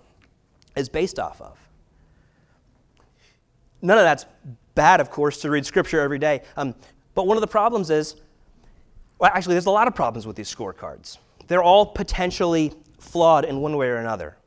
is 0.75 0.89
based 0.89 1.19
off 1.19 1.41
of. 1.41 1.57
None 3.81 3.97
of 3.97 4.03
that's 4.03 4.25
bad, 4.75 5.01
of 5.01 5.11
course, 5.11 5.41
to 5.41 5.49
read 5.49 5.65
scripture 5.65 5.99
every 5.99 6.19
day. 6.19 6.41
Um, 6.55 6.73
but 7.13 7.27
one 7.27 7.37
of 7.37 7.41
the 7.41 7.47
problems 7.47 7.89
is, 7.89 8.15
well, 9.19 9.31
actually, 9.33 9.55
there's 9.55 9.65
a 9.65 9.71
lot 9.71 9.87
of 9.87 9.95
problems 9.95 10.25
with 10.25 10.35
these 10.35 10.53
scorecards. 10.53 11.17
They're 11.47 11.63
all 11.63 11.85
potentially 11.85 12.73
flawed 12.99 13.45
in 13.45 13.59
one 13.59 13.75
way 13.77 13.87
or 13.87 13.97
another. 13.97 14.37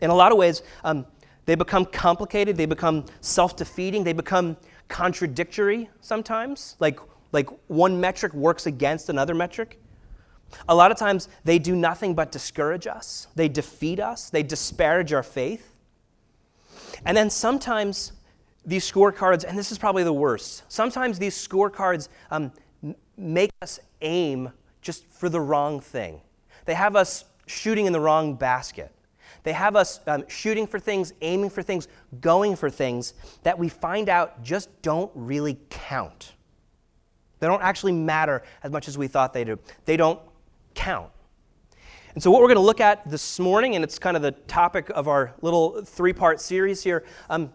In 0.00 0.10
a 0.10 0.14
lot 0.14 0.32
of 0.32 0.38
ways, 0.38 0.62
um, 0.82 1.06
they 1.46 1.54
become 1.54 1.84
complicated, 1.84 2.56
they 2.56 2.66
become 2.66 3.04
self 3.20 3.56
defeating, 3.56 4.04
they 4.04 4.12
become 4.12 4.56
contradictory 4.88 5.90
sometimes. 6.00 6.76
Like, 6.80 6.98
like 7.32 7.48
one 7.66 8.00
metric 8.00 8.32
works 8.32 8.66
against 8.66 9.08
another 9.08 9.34
metric. 9.34 9.80
A 10.68 10.74
lot 10.74 10.90
of 10.90 10.96
times 10.96 11.28
they 11.44 11.58
do 11.58 11.74
nothing 11.74 12.14
but 12.14 12.30
discourage 12.30 12.86
us, 12.86 13.26
they 13.34 13.48
defeat 13.48 14.00
us, 14.00 14.30
they 14.30 14.42
disparage 14.42 15.12
our 15.12 15.22
faith. 15.22 15.74
And 17.04 17.16
then 17.16 17.28
sometimes 17.28 18.12
these 18.64 18.90
scorecards, 18.90 19.44
and 19.44 19.58
this 19.58 19.72
is 19.72 19.78
probably 19.78 20.04
the 20.04 20.12
worst, 20.12 20.62
sometimes 20.68 21.18
these 21.18 21.36
scorecards 21.36 22.08
um, 22.30 22.52
make 23.16 23.50
us 23.62 23.80
aim 24.00 24.50
just 24.80 25.04
for 25.06 25.28
the 25.28 25.40
wrong 25.40 25.80
thing. 25.80 26.20
They 26.66 26.74
have 26.74 26.94
us 26.94 27.24
shooting 27.46 27.86
in 27.86 27.92
the 27.92 28.00
wrong 28.00 28.36
basket. 28.36 28.93
They 29.44 29.52
have 29.52 29.76
us 29.76 30.00
um, 30.06 30.24
shooting 30.26 30.66
for 30.66 30.80
things, 30.80 31.12
aiming 31.20 31.50
for 31.50 31.62
things, 31.62 31.86
going 32.20 32.56
for 32.56 32.70
things 32.70 33.14
that 33.42 33.58
we 33.58 33.68
find 33.68 34.08
out 34.08 34.42
just 34.42 34.70
don't 34.82 35.12
really 35.14 35.58
count. 35.70 36.32
They 37.38 37.46
don't 37.46 37.62
actually 37.62 37.92
matter 37.92 38.42
as 38.62 38.72
much 38.72 38.88
as 38.88 38.96
we 38.96 39.06
thought 39.06 39.32
they 39.32 39.44
do. 39.44 39.58
They 39.84 39.96
don't 39.96 40.18
count. 40.74 41.10
And 42.14 42.22
so, 42.22 42.30
what 42.30 42.40
we're 42.40 42.48
going 42.48 42.56
to 42.56 42.62
look 42.62 42.80
at 42.80 43.08
this 43.08 43.38
morning, 43.38 43.74
and 43.74 43.84
it's 43.84 43.98
kind 43.98 44.16
of 44.16 44.22
the 44.22 44.32
topic 44.32 44.88
of 44.90 45.08
our 45.08 45.34
little 45.42 45.82
three 45.84 46.12
part 46.12 46.40
series 46.40 46.82
here, 46.82 47.04
um, 47.28 47.52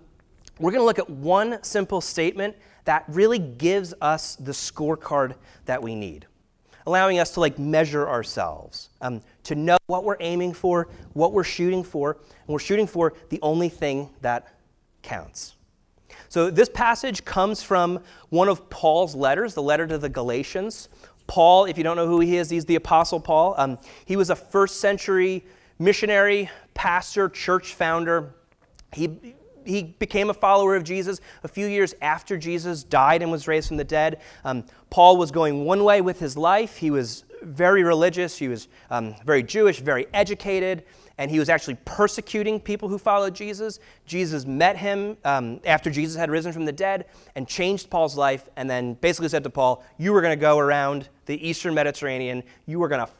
we're 0.60 0.72
going 0.72 0.82
to 0.82 0.86
look 0.86 1.00
at 1.00 1.10
one 1.10 1.64
simple 1.64 2.02
statement 2.02 2.56
that 2.84 3.06
really 3.08 3.40
gives 3.40 3.94
us 4.02 4.36
the 4.36 4.52
scorecard 4.52 5.36
that 5.66 5.82
we 5.82 5.96
need, 5.96 6.28
allowing 6.86 7.20
us 7.20 7.32
to 7.32 7.40
like 7.40 7.60
measure 7.60 8.08
ourselves, 8.08 8.90
um, 9.02 9.22
to 9.44 9.56
know 9.56 9.78
what 9.88 10.04
we're 10.04 10.18
aiming 10.20 10.54
for, 10.54 10.88
what 11.14 11.34
we're 11.34 11.44
shooting 11.44 11.84
for, 11.84 12.14
and 12.14 12.48
we're 12.48 12.60
shooting 12.60 12.88
for 12.88 13.14
the 13.30 13.40
only 13.42 13.70
thing 13.70 14.10
that 14.22 14.54
counts. 15.02 15.56
So, 16.28 16.52
this 16.52 16.70
passage 16.70 17.26
comes 17.26 17.64
from 17.64 18.00
one 18.30 18.50
of 18.50 18.70
Paul's 18.70 19.16
letters, 19.16 19.54
the 19.56 19.64
letter 19.64 19.88
to 19.88 19.98
the 19.98 20.10
Galatians. 20.10 20.90
Paul, 21.26 21.66
if 21.66 21.78
you 21.78 21.84
don't 21.84 21.96
know 21.96 22.08
who 22.08 22.20
he 22.20 22.38
is, 22.38 22.50
he's 22.50 22.66
the 22.66 22.76
Apostle 22.76 23.20
Paul. 23.20 23.56
Um, 23.58 23.78
he 24.06 24.16
was 24.16 24.30
a 24.30 24.36
first 24.36 24.80
century 24.80 25.44
missionary, 25.80 26.50
pastor, 26.74 27.30
church 27.30 27.74
founder. 27.74 28.36
He, 28.94 29.36
he 29.70 29.84
became 29.84 30.30
a 30.30 30.34
follower 30.34 30.76
of 30.76 30.84
Jesus 30.84 31.20
a 31.44 31.48
few 31.48 31.68
years 31.68 31.94
after 32.02 32.38
Jesus 32.38 32.84
died 32.84 33.22
and 33.22 33.32
was 33.32 33.48
raised 33.48 33.68
from 33.68 33.78
the 33.78 33.84
dead. 33.84 34.20
Um, 34.44 34.66
Paul 34.90 35.18
was 35.18 35.32
going 35.32 35.66
one 35.66 35.84
way 35.84 36.02
with 36.02 36.20
his 36.20 36.36
life. 36.36 36.78
He 36.78 36.92
was 36.92 37.24
very 37.42 37.84
religious, 37.84 38.38
he 38.38 38.48
was 38.48 38.68
um, 38.90 39.16
very 39.26 39.44
Jewish, 39.44 39.80
very 39.80 40.08
educated, 40.14 40.84
and 41.18 41.30
he 41.32 41.40
was 41.40 41.50
actually 41.50 41.78
persecuting 41.86 42.60
people 42.60 42.90
who 42.90 42.98
followed 42.98 43.34
Jesus. 43.34 43.80
Jesus 44.06 44.46
met 44.46 44.78
him 44.78 45.18
um, 45.24 45.60
after 45.66 45.90
Jesus 45.90 46.18
had 46.18 46.30
risen 46.30 46.52
from 46.52 46.66
the 46.66 46.72
dead 46.72 47.06
and 47.36 47.48
changed 47.48 47.90
Paul's 47.90 48.18
life, 48.18 48.50
and 48.56 48.70
then 48.70 48.96
basically 48.96 49.30
said 49.30 49.44
to 49.44 49.50
Paul, 49.50 49.84
You 49.98 50.14
were 50.14 50.22
going 50.22 50.38
to 50.38 50.42
go 50.42 50.58
around 50.58 51.10
the 51.26 51.48
eastern 51.48 51.74
Mediterranean, 51.74 52.44
you 52.66 52.80
were 52.80 52.88
going 52.88 53.06
to 53.06 53.12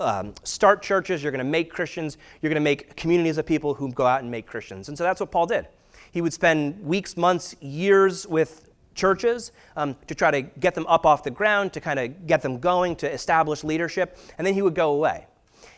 um, 0.00 0.34
start 0.42 0.82
churches, 0.82 1.22
you're 1.22 1.32
going 1.32 1.44
to 1.44 1.50
make 1.50 1.70
Christians, 1.70 2.18
you're 2.40 2.50
going 2.50 2.60
to 2.60 2.64
make 2.64 2.96
communities 2.96 3.38
of 3.38 3.46
people 3.46 3.74
who 3.74 3.92
go 3.92 4.06
out 4.06 4.22
and 4.22 4.30
make 4.30 4.46
Christians. 4.46 4.88
And 4.88 4.98
so 4.98 5.04
that's 5.04 5.20
what 5.20 5.30
Paul 5.30 5.46
did. 5.46 5.68
He 6.12 6.20
would 6.20 6.32
spend 6.32 6.80
weeks, 6.84 7.16
months, 7.16 7.56
years 7.60 8.26
with 8.26 8.70
churches 8.94 9.52
um, 9.76 9.96
to 10.06 10.14
try 10.14 10.30
to 10.30 10.42
get 10.42 10.74
them 10.74 10.86
up 10.86 11.04
off 11.06 11.24
the 11.24 11.30
ground, 11.30 11.72
to 11.72 11.80
kind 11.80 11.98
of 11.98 12.26
get 12.26 12.42
them 12.42 12.60
going, 12.60 12.96
to 12.96 13.10
establish 13.10 13.64
leadership, 13.64 14.18
and 14.38 14.46
then 14.46 14.54
he 14.54 14.62
would 14.62 14.74
go 14.74 14.92
away. 14.92 15.26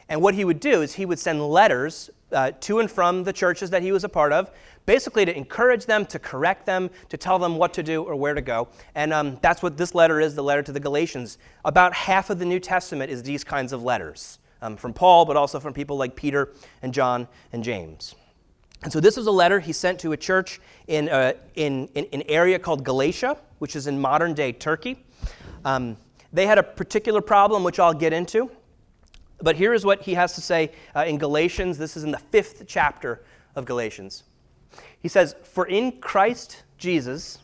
And 0.09 0.21
what 0.21 0.35
he 0.35 0.45
would 0.45 0.61
do 0.61 0.83
is 0.83 0.95
he 0.95 1.07
would 1.07 1.19
send 1.19 1.47
letters 1.47 2.11
uh, 2.33 2.51
to 2.61 2.81
and 2.81 2.91
from 2.91 3.25
the 3.25 3.33
churches 3.33 3.71
that 3.71 3.83
he 3.83 3.93
was 3.93 4.05
a 4.05 4.09
part 4.09 4.33
of, 4.33 4.51
basically 4.87 5.25
to 5.25 5.35
encourage 5.35 5.87
them, 5.87 6.05
to 6.07 6.19
correct 6.19 6.67
them, 6.67 6.91
to 7.09 7.17
tell 7.17 7.39
them 7.39 7.57
what 7.57 7.73
to 7.75 7.83
do 7.83 8.03
or 8.03 8.17
where 8.17 8.35
to 8.35 8.43
go. 8.43 8.69
And 8.95 9.13
um, 9.13 9.39
that's 9.41 9.63
what 9.63 9.77
this 9.77 9.95
letter 9.95 10.21
is 10.21 10.35
the 10.35 10.43
letter 10.43 10.63
to 10.63 10.73
the 10.73 10.81
Galatians. 10.81 11.39
About 11.65 11.95
half 11.95 12.29
of 12.29 12.39
the 12.39 12.45
New 12.45 12.61
Testament 12.61 13.11
is 13.11 13.23
these 13.23 13.45
kinds 13.45 13.73
of 13.73 13.83
letters 13.83 14.39
um, 14.61 14.77
from 14.77 14.93
Paul, 14.93 15.25
but 15.25 15.37
also 15.37 15.61
from 15.61 15.73
people 15.73 15.97
like 15.97 16.17
Peter 16.17 16.53
and 16.83 16.93
John 16.93 17.29
and 17.53 17.63
James. 17.63 18.15
And 18.85 18.93
so 18.93 19.01
this 19.01 19.17
was 19.17 19.27
a 19.27 19.33
letter 19.33 19.61
he 19.61 19.73
sent 19.73 19.99
to 20.01 20.13
a 20.13 20.17
church 20.17 20.61
in, 20.89 21.09
uh, 21.09 21.33
in, 21.55 21.89
in, 21.95 22.07
an 22.13 22.23
area 22.29 22.59
called 22.59 22.85
Galatia, 22.85 23.39
which 23.59 23.77
is 23.77 23.87
in 23.87 23.99
modern 23.99 24.35
day 24.35 24.53
Turkey. 24.53 25.03
Um, 25.65 25.97
they 26.35 26.47
had 26.47 26.59
a 26.59 26.63
particular 26.63 27.23
problem, 27.23 27.65
which 27.65 27.79
I'll 27.79 27.95
get 27.95 28.13
into. 28.13 28.51
But 29.41 29.57
here 29.57 29.73
is 29.73 29.87
what 29.87 30.03
he 30.03 30.15
has 30.15 30.35
to 30.35 30.43
say 30.43 30.71
uh, 30.95 31.05
in 31.07 31.17
Galatians. 31.17 31.79
This 31.79 31.97
is 31.97 32.05
in 32.05 32.11
the 32.11 32.19
fifth 32.19 32.65
chapter 32.67 33.25
of 33.57 33.65
Galatians. 33.65 34.25
He 35.01 35.09
says, 35.09 35.35
For 35.45 35.67
in 35.67 36.01
Christ 36.01 36.63
Jesus, 36.77 37.39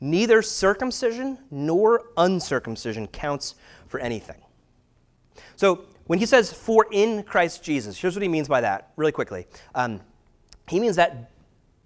neither 0.00 0.42
circumcision 0.42 1.38
nor 1.50 2.10
uncircumcision 2.18 3.06
counts 3.06 3.54
for 3.86 4.00
anything. 4.00 4.42
So 5.56 5.86
when 6.08 6.18
he 6.18 6.26
says, 6.26 6.52
For 6.52 6.86
in 6.92 7.22
Christ 7.22 7.62
Jesus, 7.62 7.98
here's 7.98 8.14
what 8.14 8.22
he 8.22 8.28
means 8.28 8.48
by 8.48 8.60
that, 8.60 8.92
really 8.96 9.12
quickly. 9.12 9.46
Um, 9.74 10.00
he 10.68 10.80
means 10.80 10.96
that 10.96 11.30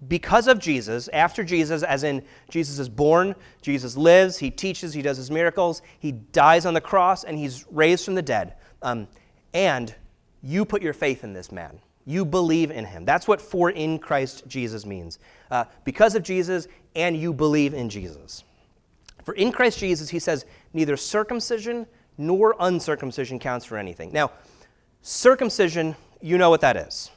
because 0.08 0.48
of 0.48 0.58
Jesus, 0.58 1.08
after 1.12 1.44
Jesus, 1.44 1.82
as 1.82 2.02
in 2.02 2.24
Jesus 2.50 2.78
is 2.78 2.88
born, 2.88 3.34
Jesus 3.60 3.96
lives, 3.96 4.38
he 4.38 4.50
teaches, 4.50 4.94
he 4.94 5.02
does 5.02 5.16
his 5.16 5.30
miracles, 5.30 5.80
he 6.00 6.12
dies 6.12 6.66
on 6.66 6.74
the 6.74 6.80
cross, 6.80 7.22
and 7.22 7.38
he's 7.38 7.64
raised 7.70 8.04
from 8.04 8.16
the 8.16 8.22
dead. 8.22 8.54
Um, 8.82 9.06
and 9.54 9.94
you 10.42 10.64
put 10.64 10.82
your 10.82 10.92
faith 10.92 11.22
in 11.22 11.32
this 11.32 11.52
man. 11.52 11.78
You 12.04 12.24
believe 12.24 12.72
in 12.72 12.84
him. 12.84 13.04
That's 13.04 13.28
what 13.28 13.40
for 13.40 13.70
in 13.70 14.00
Christ 14.00 14.42
Jesus 14.48 14.84
means. 14.84 15.20
Uh, 15.50 15.66
because 15.84 16.16
of 16.16 16.24
Jesus, 16.24 16.66
and 16.96 17.16
you 17.16 17.32
believe 17.32 17.74
in 17.74 17.88
Jesus. 17.88 18.42
For 19.24 19.34
in 19.34 19.52
Christ 19.52 19.78
Jesus, 19.78 20.08
he 20.08 20.18
says, 20.18 20.44
neither 20.72 20.96
circumcision 20.96 21.86
nor 22.18 22.56
uncircumcision 22.58 23.38
counts 23.38 23.64
for 23.64 23.78
anything. 23.78 24.12
Now, 24.12 24.32
circumcision, 25.00 25.94
you 26.20 26.38
know 26.38 26.50
what 26.50 26.60
that 26.62 26.76
is. 26.76 27.10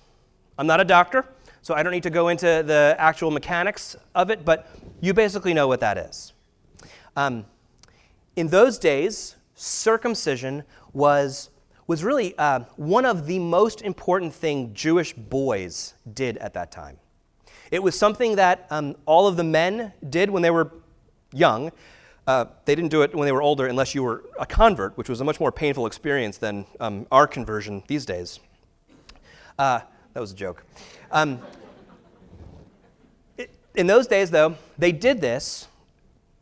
I'm 0.59 0.67
not 0.67 0.79
a 0.79 0.85
doctor. 0.85 1.25
So 1.65 1.73
I 1.73 1.81
don't 1.81 1.93
need 1.93 2.03
to 2.03 2.11
go 2.11 2.27
into 2.27 2.45
the 2.45 2.95
actual 2.99 3.31
mechanics 3.31 3.95
of 4.13 4.29
it, 4.29 4.45
but 4.45 4.69
you 5.01 5.15
basically 5.15 5.51
know 5.51 5.67
what 5.67 5.79
that 5.79 5.97
is. 5.97 6.31
Um, 7.15 7.47
in 8.35 8.49
those 8.49 8.77
days, 8.77 9.35
circumcision 9.55 10.63
was, 10.93 11.49
was 11.87 12.03
really 12.03 12.37
uh, 12.37 12.65
one 12.75 13.03
of 13.03 13.25
the 13.25 13.39
most 13.39 13.81
important 13.81 14.31
thing 14.31 14.75
Jewish 14.75 15.13
boys 15.13 15.95
did 16.13 16.37
at 16.37 16.53
that 16.53 16.71
time. 16.71 16.99
It 17.71 17.81
was 17.81 17.97
something 17.97 18.35
that 18.35 18.67
um, 18.69 18.95
all 19.07 19.25
of 19.25 19.35
the 19.35 19.43
men 19.43 19.91
did 20.07 20.29
when 20.29 20.43
they 20.43 20.51
were 20.51 20.71
young. 21.33 21.71
Uh, 22.27 22.45
they 22.65 22.75
didn't 22.75 22.91
do 22.91 23.01
it 23.01 23.15
when 23.15 23.25
they 23.25 23.31
were 23.31 23.41
older 23.41 23.65
unless 23.65 23.95
you 23.95 24.03
were 24.03 24.23
a 24.39 24.45
convert, 24.45 24.95
which 24.99 25.09
was 25.09 25.19
a 25.19 25.23
much 25.23 25.39
more 25.39 25.51
painful 25.51 25.87
experience 25.87 26.37
than 26.37 26.67
um, 26.79 27.07
our 27.11 27.25
conversion 27.25 27.81
these 27.87 28.05
days. 28.05 28.39
Uh, 29.57 29.79
that 30.15 30.21
was 30.21 30.31
a 30.31 30.35
joke. 30.35 30.63
Um, 31.11 31.39
in 33.75 33.85
those 33.85 34.07
days, 34.07 34.31
though, 34.31 34.55
they 34.77 34.93
did 34.93 35.19
this 35.19 35.67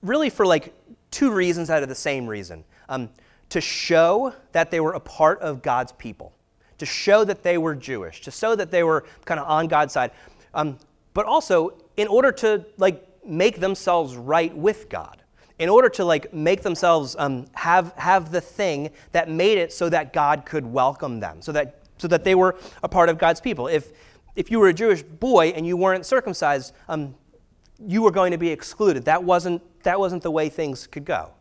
really 0.03 0.29
for 0.29 0.45
like 0.45 0.75
two 1.09 1.31
reasons 1.31 1.71
out 1.71 1.81
of 1.81 1.89
the 1.89 1.95
same 1.95 2.27
reason. 2.27 2.63
Um, 2.87 3.09
to 3.49 3.59
show 3.59 4.33
that 4.51 4.69
they 4.69 4.79
were 4.79 4.93
a 4.93 4.99
part 4.99 5.39
of 5.41 5.63
God's 5.63 5.91
people, 5.93 6.33
to 6.77 6.85
show 6.85 7.23
that 7.23 7.41
they 7.41 7.57
were 7.57 7.73
Jewish, 7.73 8.21
to 8.21 8.31
show 8.31 8.55
that 8.55 8.69
they 8.69 8.83
were 8.83 9.05
kind 9.25 9.39
of 9.39 9.47
on 9.47 9.67
God's 9.67 9.93
side, 9.93 10.11
um, 10.53 10.77
but 11.15 11.25
also 11.25 11.73
in 11.97 12.07
order 12.07 12.31
to 12.31 12.63
like 12.77 13.03
make 13.25 13.59
themselves 13.59 14.15
right 14.15 14.55
with 14.55 14.87
God. 14.87 15.23
In 15.57 15.69
order 15.69 15.89
to 15.89 16.05
like 16.05 16.31
make 16.31 16.61
themselves 16.61 17.15
um, 17.17 17.45
have 17.53 17.93
have 17.93 18.31
the 18.31 18.41
thing 18.41 18.91
that 19.13 19.29
made 19.29 19.57
it 19.57 19.73
so 19.73 19.89
that 19.89 20.13
God 20.13 20.45
could 20.45 20.65
welcome 20.65 21.19
them, 21.19 21.41
so 21.41 21.51
that 21.53 21.82
so 22.03 22.09
that 22.09 22.25
they 22.25 22.35
were 22.35 22.57
a 22.83 22.89
part 22.89 23.07
of 23.07 23.17
God's 23.17 23.39
people. 23.39 23.67
If 23.67 23.93
if 24.35 24.51
you 24.51 24.59
were 24.59 24.67
a 24.67 24.73
Jewish 24.73 25.03
boy 25.03 25.53
and 25.55 25.65
you 25.65 25.77
weren't 25.77 26.05
circumcised, 26.05 26.73
um, 26.89 27.15
you 27.79 28.01
were 28.01 28.11
going 28.11 28.31
to 28.31 28.37
be 28.37 28.49
excluded. 28.49 29.05
That 29.05 29.23
wasn't, 29.23 29.61
that 29.83 29.99
wasn't 29.99 30.23
the 30.23 30.31
way 30.31 30.49
things 30.49 30.87
could 30.87 31.05
go. 31.05 31.31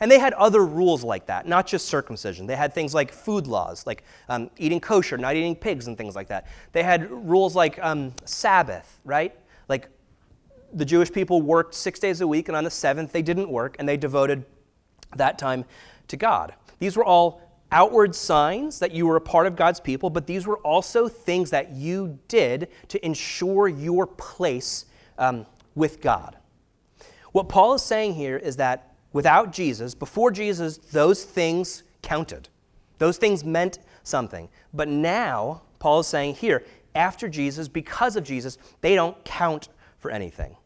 And 0.00 0.10
they 0.10 0.18
had 0.18 0.32
other 0.34 0.64
rules 0.64 1.02
like 1.02 1.26
that, 1.26 1.46
not 1.46 1.66
just 1.66 1.86
circumcision. 1.86 2.46
They 2.46 2.56
had 2.56 2.72
things 2.72 2.94
like 2.94 3.12
food 3.12 3.46
laws, 3.46 3.84
like 3.86 4.04
um, 4.28 4.50
eating 4.56 4.80
kosher, 4.80 5.18
not 5.18 5.34
eating 5.34 5.56
pigs, 5.56 5.88
and 5.88 5.98
things 5.98 6.14
like 6.14 6.28
that. 6.28 6.46
They 6.70 6.84
had 6.84 7.10
rules 7.10 7.56
like 7.56 7.78
um, 7.82 8.14
Sabbath, 8.24 9.00
right? 9.04 9.36
Like 9.68 9.88
the 10.72 10.84
Jewish 10.84 11.10
people 11.12 11.42
worked 11.42 11.74
six 11.74 11.98
days 11.98 12.20
a 12.20 12.28
week, 12.28 12.48
and 12.48 12.56
on 12.56 12.64
the 12.64 12.70
seventh 12.70 13.10
they 13.10 13.22
didn't 13.22 13.48
work, 13.50 13.76
and 13.78 13.88
they 13.88 13.96
devoted 13.96 14.44
that 15.16 15.38
time 15.38 15.64
to 16.08 16.16
God. 16.16 16.54
These 16.78 16.96
were 16.96 17.04
all 17.04 17.42
outward 17.72 18.14
signs 18.14 18.78
that 18.78 18.92
you 18.92 19.06
were 19.06 19.16
a 19.16 19.20
part 19.20 19.46
of 19.46 19.56
God's 19.56 19.80
people, 19.80 20.10
but 20.10 20.26
these 20.26 20.46
were 20.46 20.58
also 20.58 21.08
things 21.08 21.50
that 21.50 21.72
you 21.72 22.18
did 22.28 22.68
to 22.88 23.04
ensure 23.04 23.66
your 23.66 24.06
place 24.06 24.84
um, 25.18 25.46
with 25.74 26.00
God. 26.00 26.36
What 27.32 27.48
Paul 27.48 27.74
is 27.74 27.82
saying 27.82 28.14
here 28.14 28.36
is 28.36 28.56
that 28.56 28.94
without 29.12 29.52
Jesus, 29.52 29.94
before 29.94 30.30
Jesus, 30.30 30.76
those 30.76 31.24
things 31.24 31.82
counted. 32.02 32.48
Those 32.98 33.16
things 33.16 33.42
meant 33.42 33.78
something. 34.02 34.48
But 34.72 34.88
now, 34.88 35.62
Paul 35.78 36.00
is 36.00 36.06
saying 36.06 36.36
here, 36.36 36.64
after 36.94 37.28
Jesus, 37.28 37.68
because 37.68 38.16
of 38.16 38.24
Jesus, 38.24 38.58
they 38.82 38.94
don't 38.94 39.24
count 39.24 39.68
for 39.98 40.10
anything. 40.10 40.56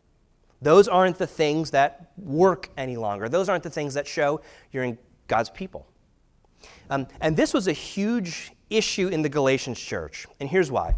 Those 0.61 0.89
aren't 0.89 1.19
the 1.19 1.27
things 1.27 1.71
that 1.71 2.11
work 2.17 2.71
any 2.77 2.97
longer. 2.97 3.29
Those 3.29 3.49
aren't 3.49 3.63
the 3.63 3.71
things 3.71 3.95
that 3.95 4.07
show 4.07 4.41
you're 4.73 4.85
in 4.85 4.99
God's 5.29 5.51
people. 5.51 5.87
Um, 6.91 7.07
and 7.21 7.37
this 7.37 7.53
was 7.53 7.69
a 7.69 7.73
huge 7.73 8.53
issue 8.71 9.09
in 9.09 9.23
the 9.23 9.29
Galatians 9.29 9.79
church. 9.79 10.27
And 10.41 10.49
here's 10.49 10.71
why. 10.71 10.95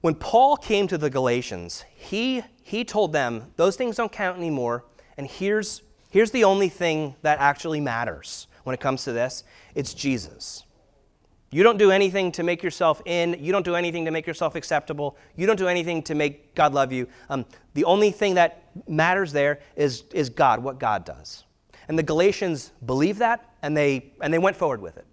When 0.00 0.14
Paul 0.14 0.56
came 0.56 0.86
to 0.88 0.98
the 0.98 1.10
Galatians, 1.10 1.84
he, 1.94 2.42
he 2.62 2.84
told 2.84 3.12
them 3.12 3.52
those 3.56 3.76
things 3.76 3.96
don't 3.96 4.12
count 4.12 4.38
anymore, 4.38 4.84
and 5.16 5.26
here's, 5.26 5.82
here's 6.10 6.30
the 6.30 6.44
only 6.44 6.68
thing 6.68 7.16
that 7.22 7.40
actually 7.40 7.80
matters 7.80 8.46
when 8.62 8.74
it 8.74 8.80
comes 8.80 9.04
to 9.04 9.12
this 9.12 9.44
it's 9.74 9.94
Jesus. 9.94 10.64
You 11.50 11.62
don't 11.62 11.78
do 11.78 11.90
anything 11.90 12.30
to 12.32 12.42
make 12.42 12.62
yourself 12.62 13.00
in. 13.06 13.36
You 13.40 13.52
don't 13.52 13.64
do 13.64 13.74
anything 13.74 14.04
to 14.04 14.10
make 14.10 14.26
yourself 14.26 14.54
acceptable. 14.54 15.16
You 15.34 15.46
don't 15.46 15.56
do 15.56 15.66
anything 15.66 16.02
to 16.02 16.14
make 16.14 16.54
God 16.54 16.74
love 16.74 16.92
you. 16.92 17.08
Um, 17.30 17.46
the 17.72 17.84
only 17.84 18.10
thing 18.10 18.34
that 18.34 18.64
matters 18.86 19.32
there 19.32 19.60
is, 19.74 20.04
is 20.12 20.28
God, 20.28 20.62
what 20.62 20.78
God 20.78 21.06
does. 21.06 21.44
And 21.88 21.98
the 21.98 22.02
Galatians 22.02 22.72
believe 22.84 23.18
that, 23.18 23.47
and 23.62 23.76
they, 23.76 24.12
and 24.20 24.32
they 24.32 24.38
went 24.38 24.56
forward 24.56 24.80
with 24.80 24.96
it. 24.96 25.06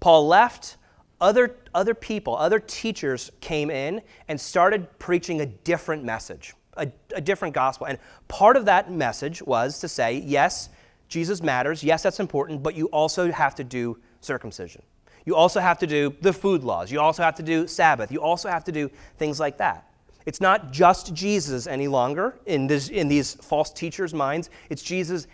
Paul 0.00 0.26
left. 0.26 0.76
Other, 1.18 1.56
other 1.74 1.94
people, 1.94 2.36
other 2.36 2.60
teachers 2.60 3.32
came 3.40 3.70
in 3.70 4.02
and 4.28 4.38
started 4.38 4.98
preaching 4.98 5.40
a 5.40 5.46
different 5.46 6.04
message, 6.04 6.52
a, 6.76 6.92
a 7.14 7.22
different 7.22 7.54
gospel. 7.54 7.86
And 7.86 7.98
part 8.28 8.54
of 8.58 8.66
that 8.66 8.92
message 8.92 9.42
was 9.42 9.78
to 9.80 9.88
say, 9.88 10.18
yes, 10.18 10.68
Jesus 11.08 11.42
matters. 11.42 11.82
Yes, 11.82 12.02
that's 12.02 12.20
important, 12.20 12.62
but 12.62 12.74
you 12.74 12.88
also 12.88 13.32
have 13.32 13.54
to 13.54 13.64
do 13.64 13.98
circumcision. 14.20 14.82
You 15.24 15.34
also 15.34 15.58
have 15.58 15.78
to 15.78 15.86
do 15.86 16.14
the 16.20 16.34
food 16.34 16.62
laws. 16.62 16.92
You 16.92 17.00
also 17.00 17.22
have 17.22 17.36
to 17.36 17.42
do 17.42 17.66
Sabbath. 17.66 18.12
You 18.12 18.20
also 18.20 18.50
have 18.50 18.64
to 18.64 18.72
do 18.72 18.90
things 19.16 19.40
like 19.40 19.56
that. 19.56 19.90
It's 20.26 20.40
not 20.42 20.70
just 20.70 21.14
Jesus 21.14 21.66
any 21.66 21.88
longer 21.88 22.38
in, 22.44 22.66
this, 22.66 22.90
in 22.90 23.08
these 23.08 23.36
false 23.36 23.72
teachers' 23.72 24.12
minds, 24.12 24.50
it's 24.68 24.82
Jesus 24.82 25.28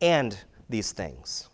and 0.00 0.36
these 0.68 0.92
things. 0.92 1.48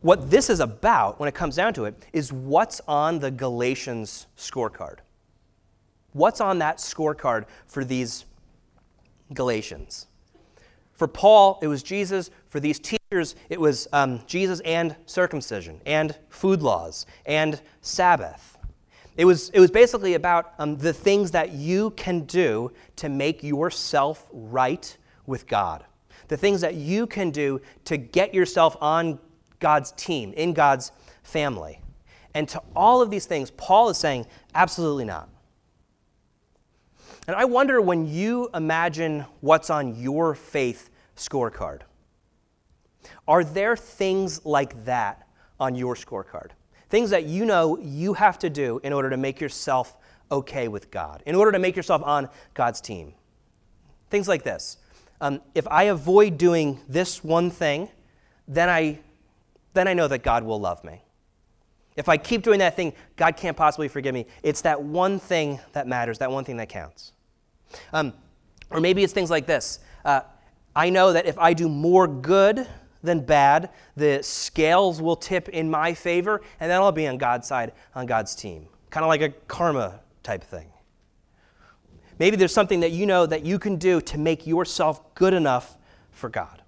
What 0.00 0.30
this 0.30 0.50
is 0.50 0.60
about, 0.60 1.20
when 1.20 1.28
it 1.28 1.34
comes 1.34 1.56
down 1.56 1.74
to 1.74 1.84
it, 1.84 1.94
is 2.12 2.32
what's 2.32 2.80
on 2.88 3.20
the 3.20 3.30
Galatians 3.30 4.26
scorecard. 4.36 4.98
What's 6.12 6.40
on 6.40 6.58
that 6.58 6.78
scorecard 6.78 7.46
for 7.66 7.84
these 7.84 8.24
Galatians? 9.32 10.06
For 10.92 11.08
Paul, 11.08 11.58
it 11.62 11.68
was 11.68 11.82
Jesus. 11.82 12.30
For 12.48 12.60
these 12.60 12.78
teachers, 12.78 13.34
it 13.48 13.60
was 13.60 13.88
um, 13.92 14.20
Jesus 14.26 14.60
and 14.60 14.96
circumcision, 15.06 15.80
and 15.86 16.16
food 16.28 16.62
laws, 16.62 17.06
and 17.24 17.60
Sabbath. 17.80 18.58
It 19.16 19.24
was, 19.24 19.50
it 19.50 19.60
was 19.60 19.70
basically 19.70 20.14
about 20.14 20.52
um, 20.58 20.76
the 20.78 20.92
things 20.92 21.30
that 21.32 21.52
you 21.52 21.90
can 21.90 22.20
do 22.20 22.72
to 22.96 23.08
make 23.08 23.42
yourself 23.42 24.28
right 24.32 24.96
with 25.26 25.46
God. 25.46 25.84
The 26.32 26.38
things 26.38 26.62
that 26.62 26.76
you 26.76 27.06
can 27.06 27.30
do 27.30 27.60
to 27.84 27.98
get 27.98 28.32
yourself 28.32 28.74
on 28.80 29.18
God's 29.60 29.92
team, 29.92 30.32
in 30.32 30.54
God's 30.54 30.90
family. 31.22 31.82
And 32.32 32.48
to 32.48 32.62
all 32.74 33.02
of 33.02 33.10
these 33.10 33.26
things, 33.26 33.50
Paul 33.50 33.90
is 33.90 33.98
saying, 33.98 34.24
absolutely 34.54 35.04
not. 35.04 35.28
And 37.26 37.36
I 37.36 37.44
wonder 37.44 37.82
when 37.82 38.06
you 38.06 38.48
imagine 38.54 39.26
what's 39.42 39.68
on 39.68 39.94
your 39.94 40.34
faith 40.34 40.88
scorecard, 41.18 41.80
are 43.28 43.44
there 43.44 43.76
things 43.76 44.42
like 44.46 44.86
that 44.86 45.28
on 45.60 45.74
your 45.74 45.94
scorecard? 45.94 46.52
Things 46.88 47.10
that 47.10 47.26
you 47.26 47.44
know 47.44 47.76
you 47.78 48.14
have 48.14 48.38
to 48.38 48.48
do 48.48 48.80
in 48.82 48.94
order 48.94 49.10
to 49.10 49.18
make 49.18 49.38
yourself 49.38 49.98
okay 50.30 50.66
with 50.68 50.90
God, 50.90 51.22
in 51.26 51.34
order 51.34 51.52
to 51.52 51.58
make 51.58 51.76
yourself 51.76 52.02
on 52.02 52.30
God's 52.54 52.80
team. 52.80 53.12
Things 54.08 54.28
like 54.28 54.44
this. 54.44 54.78
Um, 55.22 55.40
if 55.54 55.68
I 55.68 55.84
avoid 55.84 56.36
doing 56.36 56.80
this 56.88 57.22
one 57.22 57.48
thing, 57.48 57.88
then 58.48 58.68
I, 58.68 58.98
then 59.72 59.86
I 59.86 59.94
know 59.94 60.08
that 60.08 60.24
God 60.24 60.42
will 60.42 60.60
love 60.60 60.82
me. 60.82 61.00
If 61.96 62.08
I 62.08 62.16
keep 62.16 62.42
doing 62.42 62.58
that 62.58 62.74
thing, 62.74 62.92
God 63.14 63.36
can't 63.36 63.56
possibly 63.56 63.86
forgive 63.86 64.14
me. 64.14 64.26
It's 64.42 64.62
that 64.62 64.82
one 64.82 65.20
thing 65.20 65.60
that 65.74 65.86
matters, 65.86 66.18
that 66.18 66.32
one 66.32 66.44
thing 66.44 66.56
that 66.56 66.68
counts. 66.68 67.12
Um, 67.92 68.12
or 68.68 68.80
maybe 68.80 69.04
it's 69.04 69.12
things 69.12 69.30
like 69.30 69.46
this 69.46 69.78
uh, 70.04 70.22
I 70.74 70.90
know 70.90 71.12
that 71.12 71.26
if 71.26 71.38
I 71.38 71.54
do 71.54 71.68
more 71.68 72.08
good 72.08 72.66
than 73.02 73.20
bad, 73.20 73.70
the 73.96 74.22
scales 74.22 75.00
will 75.00 75.16
tip 75.16 75.48
in 75.50 75.70
my 75.70 75.94
favor, 75.94 76.40
and 76.58 76.68
then 76.70 76.80
I'll 76.80 76.90
be 76.92 77.06
on 77.06 77.18
God's 77.18 77.46
side, 77.46 77.72
on 77.94 78.06
God's 78.06 78.34
team. 78.34 78.66
Kind 78.90 79.04
of 79.04 79.08
like 79.08 79.20
a 79.20 79.30
karma 79.46 80.00
type 80.22 80.42
thing. 80.42 80.72
Maybe 82.18 82.36
there's 82.36 82.54
something 82.54 82.80
that 82.80 82.92
you 82.92 83.06
know 83.06 83.26
that 83.26 83.44
you 83.44 83.58
can 83.58 83.76
do 83.76 84.00
to 84.02 84.18
make 84.18 84.46
yourself 84.46 85.14
good 85.14 85.34
enough 85.34 85.76
for 86.10 86.28
God. 86.28 86.62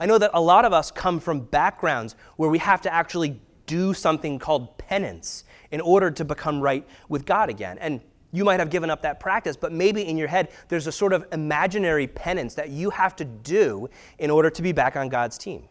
I 0.00 0.06
know 0.06 0.18
that 0.18 0.30
a 0.34 0.40
lot 0.40 0.64
of 0.64 0.72
us 0.72 0.90
come 0.90 1.20
from 1.20 1.40
backgrounds 1.40 2.14
where 2.36 2.50
we 2.50 2.58
have 2.58 2.82
to 2.82 2.92
actually 2.92 3.40
do 3.66 3.94
something 3.94 4.38
called 4.38 4.76
penance 4.78 5.44
in 5.70 5.80
order 5.80 6.10
to 6.10 6.24
become 6.24 6.60
right 6.60 6.86
with 7.08 7.24
God 7.24 7.48
again. 7.48 7.78
And 7.78 8.00
you 8.32 8.44
might 8.44 8.60
have 8.60 8.70
given 8.70 8.90
up 8.90 9.02
that 9.02 9.20
practice, 9.20 9.56
but 9.56 9.72
maybe 9.72 10.02
in 10.02 10.16
your 10.16 10.28
head 10.28 10.48
there's 10.68 10.86
a 10.86 10.92
sort 10.92 11.12
of 11.12 11.26
imaginary 11.32 12.06
penance 12.06 12.54
that 12.54 12.70
you 12.70 12.90
have 12.90 13.16
to 13.16 13.24
do 13.24 13.88
in 14.18 14.30
order 14.30 14.50
to 14.50 14.62
be 14.62 14.72
back 14.72 14.96
on 14.96 15.08
God's 15.08 15.38
team. 15.38 15.68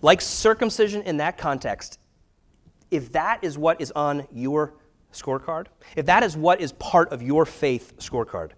Like 0.00 0.20
circumcision 0.20 1.02
in 1.02 1.16
that 1.18 1.38
context, 1.38 1.98
if 2.90 3.12
that 3.12 3.42
is 3.42 3.58
what 3.58 3.80
is 3.80 3.92
on 3.92 4.26
your 4.32 4.74
scorecard, 5.12 5.66
if 5.96 6.06
that 6.06 6.22
is 6.22 6.36
what 6.36 6.60
is 6.60 6.72
part 6.72 7.12
of 7.12 7.22
your 7.22 7.46
faith 7.46 7.94
scorecard, 7.98 8.50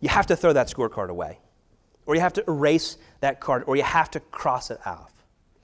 you 0.00 0.08
have 0.08 0.26
to 0.26 0.36
throw 0.36 0.52
that 0.52 0.68
scorecard 0.68 1.08
away, 1.08 1.38
or 2.06 2.14
you 2.14 2.20
have 2.20 2.32
to 2.34 2.44
erase 2.48 2.96
that 3.20 3.40
card, 3.40 3.64
or 3.66 3.76
you 3.76 3.82
have 3.82 4.10
to 4.12 4.20
cross 4.20 4.70
it 4.70 4.78
off. 4.86 5.12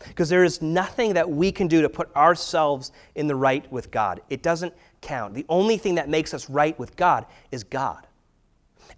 Because 0.07 0.29
there 0.29 0.45
is 0.45 0.61
nothing 0.61 1.15
that 1.15 1.29
we 1.29 1.51
can 1.51 1.69
do 1.69 1.81
to 1.83 1.89
put 1.89 2.15
ourselves 2.15 2.93
in 3.15 3.27
the 3.27 3.35
right 3.35 3.71
with 3.73 3.91
God. 3.91 4.21
It 4.29 4.43
doesn't 4.43 4.75
count. 5.01 5.35
The 5.35 5.47
only 5.49 5.79
thing 5.79 5.95
that 5.95 6.09
makes 6.09 6.35
us 6.35 6.51
right 6.51 6.79
with 6.79 6.97
God 6.97 7.25
is 7.51 7.65
God. 7.65 8.07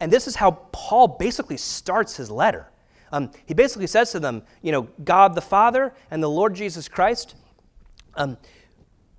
And 0.01 0.13
this 0.13 0.27
is 0.27 0.35
how 0.35 0.53
Paul 0.73 1.09
basically 1.09 1.57
starts 1.57 2.17
his 2.17 2.31
letter. 2.31 2.69
Um, 3.13 3.31
he 3.47 3.55
basically 3.55 3.87
says 3.87 4.13
to 4.13 4.21
them, 4.21 4.43
you 4.61 4.73
know, 4.73 4.83
God 5.05 5.35
the 5.35 5.41
Father 5.41 5.95
and 6.11 6.23
the 6.23 6.29
Lord 6.29 6.55
Jesus 6.55 6.89
Christ, 6.89 7.37
um, 8.15 8.37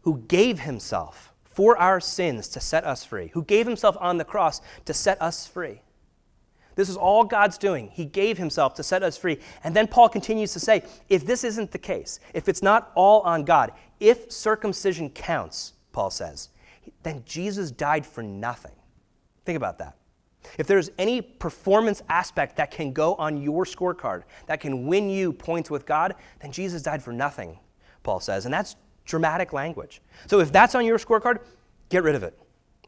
who 0.01 0.19
gave 0.27 0.59
himself 0.59 1.28
for 1.59 1.77
our 1.77 1.99
sins 1.99 2.47
to 2.47 2.57
set 2.61 2.85
us 2.85 3.03
free, 3.03 3.31
who 3.33 3.43
gave 3.43 3.67
himself 3.67 3.97
on 3.99 4.15
the 4.17 4.23
cross 4.23 4.61
to 4.85 4.93
set 4.93 5.21
us 5.21 5.45
free. 5.45 5.81
This 6.75 6.87
is 6.87 6.95
all 6.95 7.25
God's 7.25 7.57
doing. 7.57 7.89
He 7.89 8.05
gave 8.05 8.37
himself 8.37 8.75
to 8.75 8.81
set 8.81 9.03
us 9.03 9.17
free. 9.17 9.39
And 9.61 9.75
then 9.75 9.85
Paul 9.85 10.07
continues 10.07 10.53
to 10.53 10.59
say 10.61 10.83
if 11.09 11.25
this 11.25 11.43
isn't 11.43 11.71
the 11.71 11.77
case, 11.77 12.21
if 12.33 12.47
it's 12.47 12.63
not 12.63 12.93
all 12.95 13.19
on 13.23 13.43
God, 13.43 13.73
if 13.99 14.31
circumcision 14.31 15.09
counts, 15.09 15.73
Paul 15.91 16.11
says, 16.11 16.47
then 17.03 17.23
Jesus 17.25 17.71
died 17.71 18.05
for 18.05 18.23
nothing. 18.23 18.77
Think 19.43 19.57
about 19.57 19.79
that. 19.79 19.97
If 20.57 20.65
there's 20.65 20.91
any 20.97 21.21
performance 21.21 22.01
aspect 22.07 22.55
that 22.55 22.71
can 22.71 22.93
go 22.93 23.15
on 23.15 23.35
your 23.35 23.65
scorecard, 23.65 24.23
that 24.45 24.61
can 24.61 24.87
win 24.87 25.09
you 25.09 25.33
points 25.33 25.69
with 25.69 25.85
God, 25.85 26.15
then 26.39 26.53
Jesus 26.53 26.83
died 26.83 27.03
for 27.03 27.11
nothing, 27.11 27.59
Paul 28.01 28.21
says. 28.21 28.45
And 28.45 28.53
that's 28.53 28.77
dramatic 29.09 29.51
language. 29.51 30.01
So 30.27 30.39
if 30.39 30.51
that's 30.51 30.75
on 30.75 30.85
your 30.85 30.99
scorecard, 30.99 31.39
get 31.89 32.03
rid 32.03 32.15
of 32.15 32.23
it. 32.23 32.39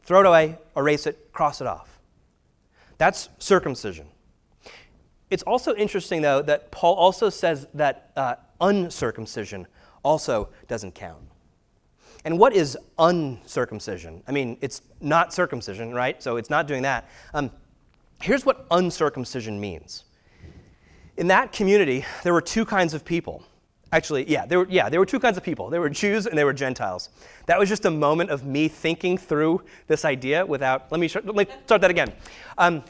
Throw 0.04 0.22
it 0.22 0.26
away, 0.26 0.58
erase 0.78 1.08
it, 1.08 1.34
cross 1.34 1.60
it 1.62 1.68
off. 1.68 2.00
That's 2.98 3.30
circumcision. 3.40 4.08
It's 5.32 5.44
also 5.44 5.74
interesting, 5.76 6.22
though, 6.22 6.42
that 6.44 6.72
Paul 6.72 6.96
also 6.96 7.30
says 7.30 7.68
that 7.74 8.12
uh, 8.16 8.36
uncircumcision 8.60 9.66
also 10.04 10.50
doesn't 10.68 10.94
count. 10.94 11.24
And 12.24 12.38
what 12.38 12.54
is 12.54 12.78
uncircumcision? 13.00 14.24
I 14.28 14.32
mean, 14.32 14.58
it's 14.62 14.82
not 15.00 15.34
circumcision, 15.34 15.94
right? 15.94 16.22
So 16.22 16.38
it's 16.38 16.50
not 16.50 16.68
doing 16.68 16.84
that. 16.84 17.10
Um, 17.34 17.50
here's 18.22 18.46
what 18.46 18.68
uncircumcision 18.70 19.60
means. 19.60 20.04
In 21.18 21.28
that 21.28 21.52
community, 21.52 22.06
there 22.24 22.34
were 22.34 22.42
two 22.42 22.66
kinds 22.66 22.94
of 22.94 23.04
people. 23.04 23.44
Actually, 23.94 24.30
yeah, 24.30 24.46
there 24.46 24.60
were, 24.60 24.68
yeah, 24.70 24.88
there 24.88 25.00
were 25.00 25.06
two 25.06 25.20
kinds 25.20 25.38
of 25.38 25.44
people. 25.44 25.70
There 25.70 25.82
were 25.82 25.90
Jews 25.90 26.26
and 26.26 26.38
there 26.38 26.46
were 26.46 26.54
Gentiles. 26.54 27.10
That 27.48 27.60
was 27.60 27.68
just 27.68 27.86
a 27.86 27.92
moment 27.92 28.30
of 28.30 28.46
me 28.46 28.70
thinking 28.70 29.18
through 29.18 29.64
this 29.88 30.06
idea 30.06 30.46
without, 30.46 30.90
let 30.92 31.02
me, 31.02 31.10
let 31.14 31.36
me 31.36 31.46
start 31.66 31.82
that 31.82 31.92
again. 31.92 32.14
Um, 32.58 32.84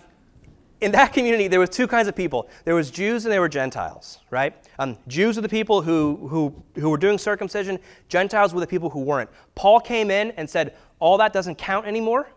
in 0.80 0.92
that 0.92 1.14
community, 1.14 1.48
there 1.48 1.60
was 1.60 1.70
two 1.70 1.88
kinds 1.88 2.08
of 2.08 2.16
people. 2.16 2.50
There 2.66 2.76
was 2.76 2.92
Jews 2.92 3.26
and 3.26 3.32
there 3.32 3.42
were 3.42 3.50
Gentiles, 3.50 4.20
right? 4.30 4.56
Um, 4.80 4.98
Jews 5.08 5.36
were 5.36 5.42
the 5.42 5.50
people 5.50 5.82
who, 5.82 6.28
who, 6.28 6.64
who 6.80 6.90
were 6.90 6.98
doing 6.98 7.18
circumcision. 7.18 7.80
Gentiles 8.08 8.54
were 8.54 8.60
the 8.60 8.68
people 8.68 8.90
who 8.90 9.02
weren't. 9.02 9.30
Paul 9.56 9.80
came 9.80 10.12
in 10.12 10.32
and 10.32 10.50
said, 10.50 10.76
all 11.00 11.18
that 11.18 11.34
doesn't 11.34 11.56
count 11.56 11.88
anymore. 11.88 12.30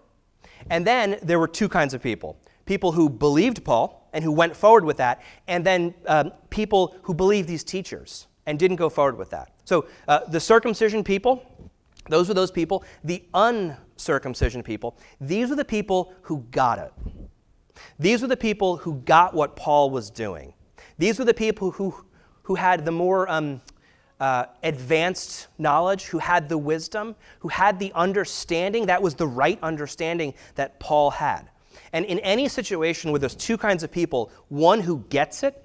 And 0.71 0.87
then 0.87 1.19
there 1.23 1.39
were 1.39 1.49
two 1.49 1.69
kinds 1.69 1.95
of 1.95 2.03
people. 2.03 2.39
People 2.65 2.93
who 2.93 3.11
believed 3.11 3.65
Paul 3.65 4.09
and 4.15 4.25
who 4.25 4.33
went 4.33 4.57
forward 4.57 4.85
with 4.85 4.97
that, 4.99 5.21
and 5.49 5.67
then 5.67 5.95
um, 6.07 6.33
people 6.49 6.97
who 7.03 7.13
believed 7.13 7.49
these 7.49 7.65
teachers 7.65 8.27
and 8.47 8.59
didn't 8.59 8.77
go 8.77 8.89
forward 8.89 9.17
with 9.17 9.31
that. 9.31 9.53
So 9.65 9.87
uh, 10.09 10.21
the 10.29 10.41
circumcision 10.41 11.05
people, 11.05 11.45
those 12.09 12.29
were 12.29 12.35
those 12.35 12.51
people. 12.51 12.85
The 13.03 13.25
uncircumcision 13.33 14.63
people, 14.63 14.97
these 15.21 15.51
were 15.51 15.57
the 15.57 15.65
people 15.65 16.13
who 16.23 16.45
got 16.51 16.79
it. 16.79 16.93
These 17.99 18.23
were 18.23 18.29
the 18.29 18.37
people 18.37 18.77
who 18.77 18.95
got 19.01 19.35
what 19.35 19.57
Paul 19.57 19.91
was 19.91 20.11
doing. 20.11 20.55
These 20.99 21.19
were 21.19 21.25
the 21.25 21.35
people 21.35 21.73
who, 21.73 21.95
who 22.43 22.55
had 22.55 22.85
the 22.85 22.93
more 22.93 23.29
um, 23.29 23.61
uh, 24.21 24.47
advanced 24.63 25.49
knowledge, 25.59 26.05
who 26.05 26.19
had 26.19 26.49
the 26.49 26.59
wisdom, 26.59 27.17
who 27.41 27.49
had 27.49 27.79
the 27.79 27.93
understanding. 27.95 28.87
That 28.87 29.03
was 29.03 29.15
the 29.15 29.27
right 29.27 29.59
understanding 29.63 30.35
that 30.55 30.79
Paul 30.79 31.11
had. 31.11 31.51
And 31.93 32.05
in 32.05 32.19
any 32.21 32.49
situation 32.49 33.11
where 33.11 33.19
there's 33.19 33.35
two 33.35 33.57
kinds 33.57 33.83
of 33.83 33.91
people, 33.91 34.31
one 34.49 34.81
who 34.81 35.05
gets 35.11 35.43
it 35.43 35.64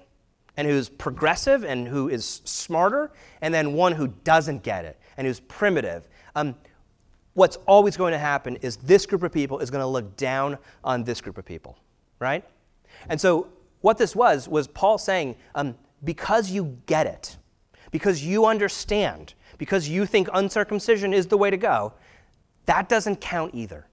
and 0.56 0.66
who's 0.66 0.88
progressive 0.88 1.64
and 1.64 1.88
who 1.88 2.08
is 2.08 2.42
smarter, 2.44 3.10
and 3.40 3.52
then 3.52 3.72
one 3.72 3.92
who 3.92 4.08
doesn't 4.08 4.62
get 4.62 4.84
it 4.84 4.98
and 5.16 5.26
who's 5.26 5.40
primitive. 5.40 6.08
Um, 6.34 6.54
what's 7.34 7.56
always 7.66 7.96
going 7.96 8.12
to 8.12 8.18
happen 8.18 8.56
is 8.56 8.76
this 8.76 9.06
group 9.06 9.22
of 9.22 9.32
people 9.32 9.60
is 9.60 9.70
going 9.70 9.82
to 9.82 9.86
look 9.86 10.16
down 10.16 10.58
on 10.84 11.04
this 11.04 11.20
group 11.20 11.38
of 11.38 11.44
people, 11.44 11.78
right? 12.18 12.44
And 13.08 13.20
so, 13.20 13.48
what 13.80 13.96
this 13.96 14.14
was, 14.14 14.46
was 14.46 14.68
Paul 14.68 14.98
saying, 14.98 15.36
um, 15.54 15.74
because 16.04 16.50
you 16.50 16.78
get 16.86 17.06
it, 17.06 17.38
because 17.90 18.22
you 18.22 18.44
understand, 18.44 19.34
because 19.56 19.88
you 19.88 20.04
think 20.04 20.28
uncircumcision 20.34 21.14
is 21.14 21.28
the 21.28 21.38
way 21.38 21.50
to 21.50 21.56
go, 21.56 21.94
that 22.66 22.88
doesn't 22.88 23.20
count 23.20 23.54
either. 23.54 23.86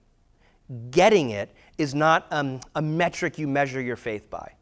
Getting 0.91 1.29
it 1.29 1.55
is 1.77 1.95
not 1.95 2.27
um, 2.31 2.59
a 2.75 2.81
metric 2.81 3.37
you 3.37 3.47
measure 3.47 3.81
your 3.81 3.95
faith 3.95 4.29
by. 4.29 4.56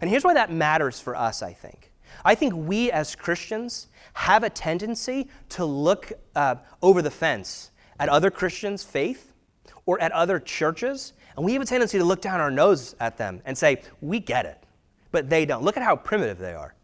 And 0.00 0.08
here's 0.08 0.24
why 0.24 0.34
that 0.34 0.52
matters 0.52 1.00
for 1.00 1.16
us, 1.16 1.42
I 1.42 1.52
think. 1.52 1.92
I 2.24 2.34
think 2.34 2.54
we 2.54 2.90
as 2.90 3.14
Christians 3.14 3.88
have 4.14 4.42
a 4.42 4.50
tendency 4.50 5.28
to 5.50 5.64
look 5.64 6.12
uh, 6.36 6.56
over 6.82 7.02
the 7.02 7.10
fence 7.10 7.70
at 7.98 8.08
other 8.08 8.30
Christians' 8.30 8.84
faith 8.84 9.32
or 9.86 10.00
at 10.00 10.12
other 10.12 10.38
churches, 10.38 11.14
and 11.36 11.44
we 11.44 11.54
have 11.54 11.62
a 11.62 11.66
tendency 11.66 11.98
to 11.98 12.04
look 12.04 12.20
down 12.20 12.40
our 12.40 12.50
nose 12.50 12.94
at 13.00 13.16
them 13.16 13.40
and 13.44 13.56
say, 13.56 13.82
We 14.00 14.20
get 14.20 14.46
it, 14.46 14.62
but 15.10 15.30
they 15.30 15.46
don't. 15.46 15.62
Look 15.62 15.76
at 15.76 15.82
how 15.82 15.96
primitive 15.96 16.38
they 16.38 16.54
are. 16.54 16.74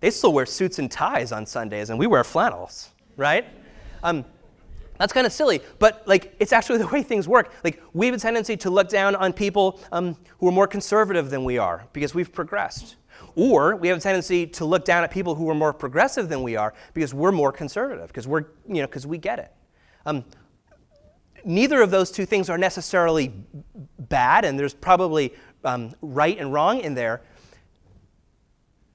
They 0.00 0.10
still 0.10 0.32
wear 0.32 0.46
suits 0.46 0.78
and 0.78 0.90
ties 0.90 1.32
on 1.32 1.46
Sundays, 1.46 1.90
and 1.90 1.98
we 1.98 2.06
wear 2.06 2.22
flannels, 2.24 2.90
right? 3.16 3.46
Um, 4.02 4.24
that's 4.98 5.12
kind 5.12 5.26
of 5.26 5.32
silly, 5.32 5.60
but 5.78 6.02
like 6.06 6.34
it's 6.38 6.52
actually 6.52 6.78
the 6.84 6.86
way 6.88 7.02
things 7.02 7.28
work. 7.28 7.52
Like 7.64 7.82
we 7.92 8.06
have 8.06 8.14
a 8.14 8.18
tendency 8.18 8.56
to 8.58 8.70
look 8.70 8.88
down 8.88 9.14
on 9.16 9.32
people 9.32 9.80
um, 9.92 10.16
who 10.38 10.48
are 10.48 10.52
more 10.52 10.66
conservative 10.66 11.30
than 11.30 11.44
we 11.44 11.58
are 11.58 11.86
because 11.92 12.14
we've 12.14 12.32
progressed. 12.32 12.96
Or 13.34 13.76
we 13.76 13.88
have 13.88 13.98
a 13.98 14.00
tendency 14.00 14.46
to 14.46 14.64
look 14.64 14.84
down 14.84 15.04
at 15.04 15.10
people 15.10 15.34
who 15.34 15.48
are 15.50 15.54
more 15.54 15.72
progressive 15.72 16.28
than 16.28 16.42
we 16.42 16.56
are 16.56 16.74
because 16.94 17.12
we're 17.12 17.32
more 17.32 17.52
conservative, 17.52 18.08
because 18.08 18.26
we're, 18.26 18.44
you 18.66 18.80
know, 18.80 18.86
because 18.86 19.06
we 19.06 19.18
get 19.18 19.38
it. 19.38 19.52
Um, 20.06 20.24
neither 21.44 21.80
of 21.82 21.90
those 21.90 22.10
two 22.10 22.26
things 22.26 22.50
are 22.50 22.58
necessarily 22.58 23.32
bad, 23.98 24.44
and 24.44 24.58
there's 24.58 24.74
probably 24.74 25.34
um, 25.64 25.94
right 26.00 26.38
and 26.38 26.52
wrong 26.52 26.80
in 26.80 26.94
there. 26.94 27.22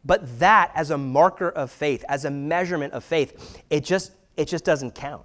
But 0.03 0.39
that, 0.39 0.71
as 0.75 0.89
a 0.89 0.97
marker 0.97 1.49
of 1.49 1.71
faith, 1.71 2.03
as 2.09 2.25
a 2.25 2.31
measurement 2.31 2.93
of 2.93 3.03
faith, 3.03 3.61
it 3.69 3.83
just, 3.83 4.11
it 4.35 4.45
just 4.45 4.65
doesn't 4.65 4.95
count. 4.95 5.23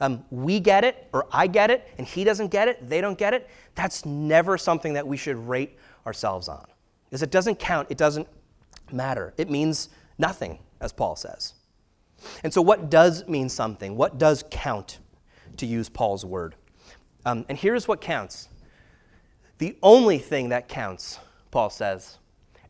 Um, 0.00 0.24
we 0.30 0.60
get 0.60 0.84
it, 0.84 1.08
or 1.12 1.26
I 1.30 1.46
get 1.46 1.70
it, 1.70 1.86
and 1.98 2.06
he 2.06 2.24
doesn't 2.24 2.48
get 2.48 2.68
it, 2.68 2.88
they 2.88 3.00
don't 3.00 3.18
get 3.18 3.34
it. 3.34 3.48
That's 3.74 4.06
never 4.06 4.56
something 4.56 4.94
that 4.94 5.06
we 5.06 5.16
should 5.16 5.36
rate 5.36 5.78
ourselves 6.06 6.48
on. 6.48 6.66
Because 7.04 7.22
it 7.22 7.30
doesn't 7.30 7.58
count, 7.58 7.88
it 7.90 7.98
doesn't 7.98 8.26
matter. 8.90 9.34
It 9.36 9.50
means 9.50 9.90
nothing, 10.18 10.58
as 10.80 10.92
Paul 10.92 11.16
says. 11.16 11.54
And 12.42 12.52
so, 12.52 12.62
what 12.62 12.90
does 12.90 13.26
mean 13.28 13.48
something? 13.48 13.96
What 13.96 14.18
does 14.18 14.44
count, 14.50 14.98
to 15.56 15.66
use 15.66 15.88
Paul's 15.88 16.24
word? 16.24 16.54
Um, 17.26 17.44
and 17.48 17.58
here's 17.58 17.86
what 17.86 18.00
counts 18.00 18.48
the 19.58 19.76
only 19.82 20.18
thing 20.18 20.48
that 20.48 20.68
counts, 20.68 21.18
Paul 21.50 21.68
says, 21.68 22.16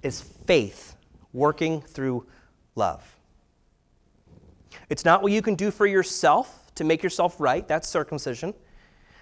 is 0.02 0.20
faith 0.20 0.96
working 1.32 1.80
through 1.80 2.26
love. 2.74 3.16
It's 4.88 5.04
not 5.04 5.22
what 5.22 5.30
you 5.30 5.40
can 5.40 5.54
do 5.54 5.70
for 5.70 5.86
yourself 5.86 6.59
to 6.80 6.84
make 6.84 7.02
yourself 7.02 7.38
right, 7.38 7.68
that's 7.68 7.86
circumcision. 7.86 8.54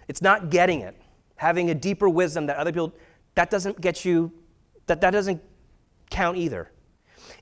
It's 0.07 0.23
not 0.23 0.49
getting 0.49 0.83
it, 0.83 0.97
having 1.35 1.71
a 1.71 1.75
deeper 1.75 2.09
wisdom 2.09 2.47
that 2.47 2.57
other 2.57 2.71
people, 2.71 2.95
that 3.35 3.51
doesn't 3.51 3.81
get 3.81 4.05
you 4.05 4.33
that 4.87 5.01
that 5.01 5.11
doesn't 5.11 5.43
count 6.09 6.39
either. 6.39 6.71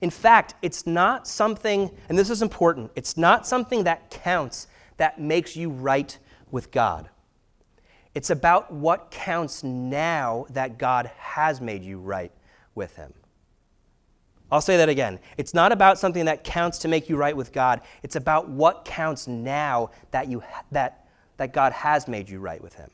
In 0.01 0.09
fact, 0.09 0.55
it's 0.63 0.87
not 0.87 1.29
something, 1.29 1.91
and 2.09 2.19
this 2.19 2.31
is 2.31 2.41
important, 2.41 2.91
it's 2.97 3.19
not 3.19 3.47
something 3.47 3.85
that 3.85 4.09
counts 4.09 4.69
that 4.97 5.21
makes 5.21 5.55
you 5.55 5.69
right 5.69 6.19
with 6.51 6.71
God. 6.71 7.11
It's 8.15 8.31
about 8.31 8.73
what 8.73 9.11
counts 9.11 9.63
now 9.63 10.47
that 10.49 10.79
God 10.79 11.11
has 11.19 11.61
made 11.61 11.85
you 11.85 11.99
right 11.99 12.33
with 12.75 12.97
Him. 12.97 13.13
I'll 14.51 14.61
say 14.61 14.77
that 14.77 14.89
again. 14.89 15.19
It's 15.37 15.55
not 15.55 15.73
about 15.73 15.99
something 15.99 16.27
that 16.27 16.45
counts 16.45 16.79
to 16.79 16.89
make 16.89 17.09
you 17.09 17.17
right 17.17 17.37
with 17.37 17.53
God. 17.53 17.81
It's 18.03 18.17
about 18.17 18.49
what 18.49 18.85
counts 18.85 19.27
now 19.27 19.91
that, 20.13 20.29
you, 20.29 20.43
that, 20.71 21.09
that 21.37 21.53
God 21.53 21.73
has 21.73 22.07
made 22.07 22.29
you 22.29 22.39
right 22.39 22.63
with 22.63 22.75
Him 22.75 22.91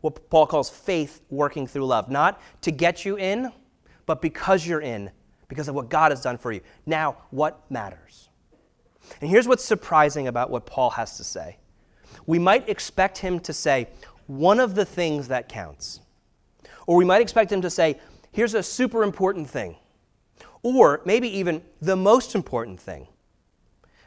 what 0.00 0.30
Paul 0.30 0.46
calls 0.46 0.70
faith 0.70 1.22
working 1.30 1.66
through 1.66 1.86
love. 1.86 2.10
Not 2.10 2.40
to 2.62 2.70
get 2.70 3.04
you 3.04 3.16
in, 3.16 3.52
but 4.06 4.22
because 4.22 4.66
you're 4.66 4.80
in, 4.80 5.10
because 5.48 5.68
of 5.68 5.74
what 5.74 5.88
God 5.88 6.12
has 6.12 6.20
done 6.20 6.38
for 6.38 6.52
you. 6.52 6.60
Now, 6.86 7.16
what 7.30 7.68
matters? 7.70 8.28
And 9.20 9.30
here's 9.30 9.48
what's 9.48 9.64
surprising 9.64 10.28
about 10.28 10.50
what 10.50 10.66
Paul 10.66 10.90
has 10.90 11.16
to 11.16 11.24
say. 11.24 11.58
We 12.26 12.38
might 12.38 12.68
expect 12.68 13.18
him 13.18 13.40
to 13.40 13.52
say, 13.52 13.88
one 14.26 14.60
of 14.60 14.74
the 14.74 14.84
things 14.84 15.28
that 15.28 15.48
counts. 15.48 16.00
Or 16.86 16.96
we 16.96 17.04
might 17.04 17.22
expect 17.22 17.50
him 17.50 17.62
to 17.62 17.70
say, 17.70 17.98
here's 18.30 18.54
a 18.54 18.62
super 18.62 19.02
important 19.02 19.48
thing. 19.48 19.76
Or 20.62 21.00
maybe 21.04 21.28
even 21.38 21.62
the 21.80 21.96
most 21.96 22.34
important 22.34 22.80
thing 22.80 23.08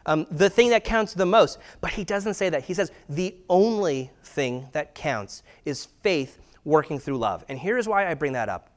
um, 0.06 0.26
the 0.32 0.50
thing 0.50 0.70
that 0.70 0.84
counts 0.84 1.14
the 1.14 1.26
most. 1.26 1.60
But 1.80 1.92
he 1.92 2.04
doesn't 2.04 2.34
say 2.36 2.50
that. 2.50 2.64
He 2.64 2.74
says 2.74 2.92
the 3.10 3.36
only 3.50 4.12
thing 4.24 4.68
that 4.72 4.96
counts 4.96 5.44
is 5.66 5.88
faith 6.04 6.40
working 6.64 7.00
through 7.00 7.18
love. 7.18 7.46
And 7.50 7.58
here's 7.58 7.88
why 7.88 8.10
I 8.10 8.14
bring 8.14 8.34
that 8.34 8.50
up. 8.50 8.70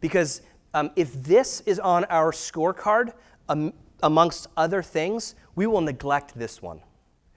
Because 0.00 0.42
um, 0.74 0.90
if 0.96 1.12
this 1.22 1.60
is 1.62 1.78
on 1.78 2.04
our 2.06 2.32
scorecard, 2.32 3.12
um, 3.48 3.72
amongst 4.02 4.46
other 4.56 4.82
things, 4.82 5.34
we 5.54 5.66
will 5.66 5.80
neglect 5.80 6.38
this 6.38 6.62
one 6.62 6.80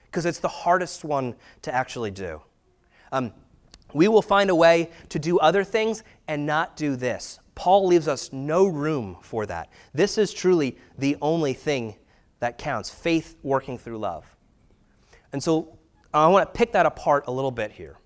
because 0.05 0.25
it's 0.25 0.39
the 0.39 0.47
hardest 0.47 1.03
one 1.03 1.35
to 1.61 1.73
actually 1.73 2.11
do. 2.11 2.41
Um, 3.11 3.33
we 3.93 4.07
will 4.07 4.21
find 4.21 4.49
a 4.49 4.55
way 4.55 4.89
to 5.09 5.19
do 5.19 5.39
other 5.39 5.63
things 5.63 6.03
and 6.27 6.45
not 6.45 6.75
do 6.75 6.95
this. 6.95 7.39
Paul 7.61 7.85
leaves 7.85 8.07
us 8.07 8.33
no 8.33 8.65
room 8.65 9.17
for 9.21 9.45
that. 9.45 9.69
This 9.93 10.17
is 10.17 10.33
truly 10.33 10.79
the 10.97 11.15
only 11.21 11.53
thing 11.53 11.93
that 12.39 12.57
counts 12.57 12.89
faith 12.89 13.35
working 13.43 13.77
through 13.77 13.99
love. 13.99 14.25
And 15.31 15.43
so 15.43 15.77
I 16.11 16.25
want 16.29 16.51
to 16.51 16.57
pick 16.57 16.71
that 16.71 16.87
apart 16.87 17.25
a 17.27 17.31
little 17.31 17.51
bit 17.51 17.71
here. 17.71 17.99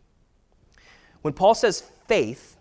When 1.22 1.34
Paul 1.34 1.56
says 1.56 1.90
faith, 2.06 2.58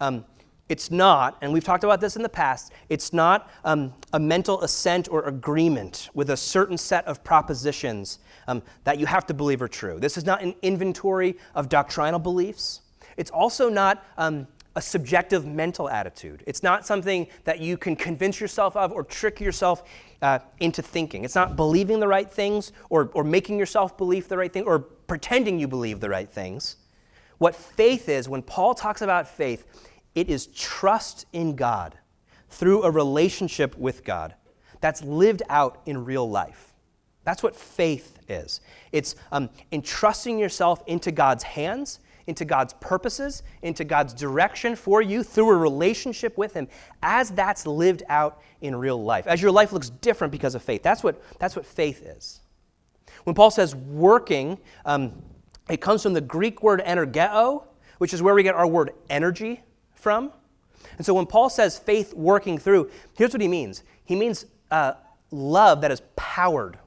um, 0.00 0.24
it's 0.70 0.90
not, 0.90 1.36
and 1.42 1.52
we've 1.52 1.64
talked 1.64 1.84
about 1.84 2.00
this 2.00 2.16
in 2.16 2.22
the 2.22 2.30
past, 2.30 2.72
it's 2.88 3.12
not 3.12 3.50
um, 3.62 3.92
a 4.14 4.18
mental 4.18 4.62
assent 4.62 5.06
or 5.10 5.24
agreement 5.24 6.08
with 6.14 6.30
a 6.30 6.36
certain 6.38 6.78
set 6.78 7.04
of 7.06 7.22
propositions 7.22 8.20
um, 8.46 8.62
that 8.84 8.98
you 8.98 9.04
have 9.04 9.26
to 9.26 9.34
believe 9.34 9.60
are 9.60 9.68
true. 9.68 10.00
This 10.00 10.16
is 10.16 10.24
not 10.24 10.40
an 10.40 10.54
inventory 10.62 11.36
of 11.54 11.68
doctrinal 11.68 12.18
beliefs. 12.18 12.80
It's 13.18 13.30
also 13.30 13.68
not 13.68 14.02
um, 14.16 14.46
a 14.76 14.82
subjective 14.82 15.46
mental 15.46 15.88
attitude. 15.88 16.44
It's 16.46 16.62
not 16.62 16.86
something 16.86 17.26
that 17.44 17.58
you 17.58 17.76
can 17.76 17.96
convince 17.96 18.40
yourself 18.40 18.76
of 18.76 18.92
or 18.92 19.02
trick 19.02 19.40
yourself 19.40 19.82
uh, 20.22 20.38
into 20.60 20.82
thinking. 20.82 21.24
It's 21.24 21.34
not 21.34 21.56
believing 21.56 22.00
the 22.00 22.08
right 22.08 22.30
things 22.30 22.72
or, 22.90 23.10
or 23.14 23.24
making 23.24 23.58
yourself 23.58 23.96
believe 23.96 24.28
the 24.28 24.38
right 24.38 24.52
thing 24.52 24.64
or 24.64 24.78
pretending 24.78 25.58
you 25.58 25.66
believe 25.66 26.00
the 26.00 26.10
right 26.10 26.30
things. 26.30 26.76
What 27.38 27.54
faith 27.54 28.08
is, 28.08 28.28
when 28.28 28.42
Paul 28.42 28.74
talks 28.74 29.00
about 29.00 29.28
faith, 29.28 29.66
it 30.14 30.28
is 30.28 30.46
trust 30.48 31.26
in 31.32 31.56
God 31.56 31.96
through 32.48 32.82
a 32.82 32.90
relationship 32.90 33.76
with 33.76 34.04
God 34.04 34.34
that's 34.80 35.02
lived 35.02 35.42
out 35.48 35.80
in 35.86 36.04
real 36.04 36.28
life. 36.28 36.74
That's 37.24 37.42
what 37.42 37.54
faith 37.54 38.18
is. 38.28 38.60
It's 38.90 39.14
um, 39.32 39.50
entrusting 39.70 40.38
yourself 40.38 40.82
into 40.86 41.12
God's 41.12 41.42
hands 41.44 42.00
into 42.28 42.44
God's 42.44 42.74
purposes, 42.74 43.42
into 43.62 43.84
God's 43.84 44.12
direction 44.12 44.76
for 44.76 45.00
you 45.00 45.22
through 45.22 45.48
a 45.48 45.56
relationship 45.56 46.36
with 46.36 46.52
Him 46.52 46.68
as 47.02 47.30
that's 47.30 47.66
lived 47.66 48.02
out 48.10 48.42
in 48.60 48.76
real 48.76 49.02
life, 49.02 49.26
as 49.26 49.40
your 49.40 49.50
life 49.50 49.72
looks 49.72 49.88
different 49.88 50.30
because 50.30 50.54
of 50.54 50.62
faith. 50.62 50.82
That's 50.82 51.02
what, 51.02 51.20
that's 51.40 51.56
what 51.56 51.64
faith 51.64 52.02
is. 52.02 52.40
When 53.24 53.34
Paul 53.34 53.50
says 53.50 53.74
working, 53.74 54.58
um, 54.84 55.22
it 55.70 55.80
comes 55.80 56.02
from 56.02 56.12
the 56.12 56.20
Greek 56.20 56.62
word 56.62 56.82
energeo, 56.84 57.64
which 57.96 58.12
is 58.12 58.22
where 58.22 58.34
we 58.34 58.42
get 58.42 58.54
our 58.54 58.66
word 58.66 58.92
energy 59.08 59.62
from. 59.94 60.30
And 60.98 61.06
so 61.06 61.14
when 61.14 61.24
Paul 61.24 61.48
says 61.48 61.78
faith 61.78 62.12
working 62.12 62.58
through, 62.58 62.90
here's 63.16 63.32
what 63.32 63.40
he 63.40 63.48
means 63.48 63.82
he 64.04 64.14
means 64.14 64.44
uh, 64.70 64.92
love 65.30 65.80
that 65.80 65.90
is 65.90 66.02
powered 66.14 66.78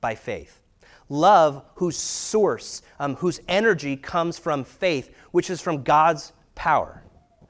by 0.00 0.16
faith 0.16 0.60
love 1.08 1.64
whose 1.76 1.96
source, 1.96 2.82
um, 2.98 3.16
whose 3.16 3.40
energy 3.48 3.96
comes 3.96 4.38
from 4.38 4.64
faith, 4.64 5.14
which 5.30 5.50
is 5.50 5.60
from 5.60 5.82
God's 5.82 6.32
power. 6.54 7.02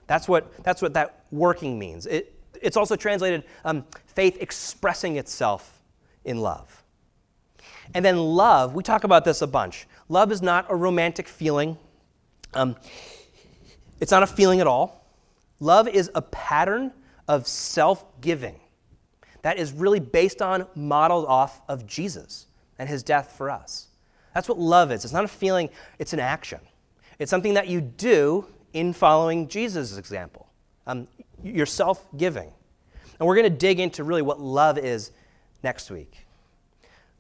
That's 0.07 0.29
what, 0.29 0.63
that's 0.65 0.81
what 0.81 0.95
that 0.95 1.25
working 1.31 1.79
means. 1.79 2.07
It, 2.07 2.35
it's 2.61 2.77
also 2.77 2.97
translated 2.97 3.45
um, 3.65 3.85
faith 4.07 4.39
expressing 4.41 5.17
itself 5.17 5.83
in 6.25 6.41
love. 6.41 6.83
And 7.95 8.05
then 8.05 8.19
love, 8.19 8.75
we 8.75 8.83
talk 8.83 9.05
about 9.05 9.25
this 9.25 9.43
a 9.43 9.47
bunch. 9.47 9.87
Love 10.09 10.33
is 10.33 10.43
not 10.43 10.67
a 10.69 10.77
romantic 10.77 11.29
feeling, 11.29 11.77
um, 12.55 12.77
it's 14.01 14.11
not 14.11 14.23
a 14.23 14.27
feeling 14.27 14.61
at 14.61 14.67
all. 14.67 15.07
Love 15.61 15.89
is 15.89 16.11
a 16.15 16.23
pattern 16.23 16.93
of 17.27 17.47
self 17.47 18.05
giving 18.21 18.61
that 19.43 19.59
is 19.59 19.73
really 19.73 20.01
based 20.01 20.41
on, 20.41 20.67
modeled 20.75 21.27
off 21.27 21.63
of 21.69 21.87
Jesus 21.87 22.48
and 22.79 22.89
his 22.89 23.03
death 23.03 23.33
for 23.37 23.51
us. 23.51 23.89
That's 24.35 24.49
what 24.49 24.59
love 24.59 24.93
is. 24.93 25.05
It's 25.05 25.13
not 25.13 25.25
a 25.25 25.29
feeling, 25.29 25.71
it's 25.99 26.13
an 26.13 26.21
action. 26.21 26.61
It's 27.19 27.31
something 27.31 27.55
that 27.55 27.69
you 27.69 27.81
do 27.81 28.47
in 28.73 28.93
following 28.93 29.49
Jesus' 29.49 29.97
example. 29.97 30.49
Um, 30.87 31.09
you're 31.43 31.67
self 31.67 32.07
giving. 32.17 32.53
And 33.19 33.27
we're 33.27 33.35
going 33.35 33.51
to 33.51 33.59
dig 33.59 33.81
into 33.81 34.05
really 34.05 34.23
what 34.23 34.41
love 34.41 34.79
is 34.79 35.11
next 35.63 35.91
week. 35.91 36.27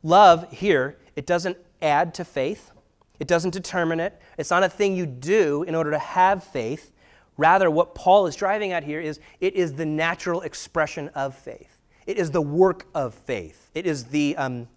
Love 0.02 0.50
here, 0.52 0.96
it 1.16 1.26
doesn't 1.26 1.56
add 1.82 2.14
to 2.14 2.24
faith, 2.24 2.70
it 3.18 3.26
doesn't 3.26 3.50
determine 3.50 3.98
it. 3.98 4.20
It's 4.36 4.50
not 4.50 4.62
a 4.62 4.68
thing 4.68 4.94
you 4.94 5.06
do 5.06 5.64
in 5.64 5.74
order 5.74 5.90
to 5.90 5.98
have 5.98 6.44
faith. 6.44 6.92
Rather, 7.36 7.70
what 7.70 7.94
Paul 7.94 8.26
is 8.26 8.36
driving 8.36 8.72
at 8.72 8.84
here 8.84 9.00
is 9.00 9.18
it 9.40 9.54
is 9.54 9.74
the 9.74 9.86
natural 9.86 10.42
expression 10.42 11.08
of 11.10 11.34
faith. 11.34 11.78
It 12.06 12.16
is 12.16 12.30
the 12.30 12.40
work 12.40 12.86
of 12.94 13.14
faith. 13.14 13.70
It 13.74 13.86
is 13.86 14.04
the, 14.04 14.36
um, 14.36 14.68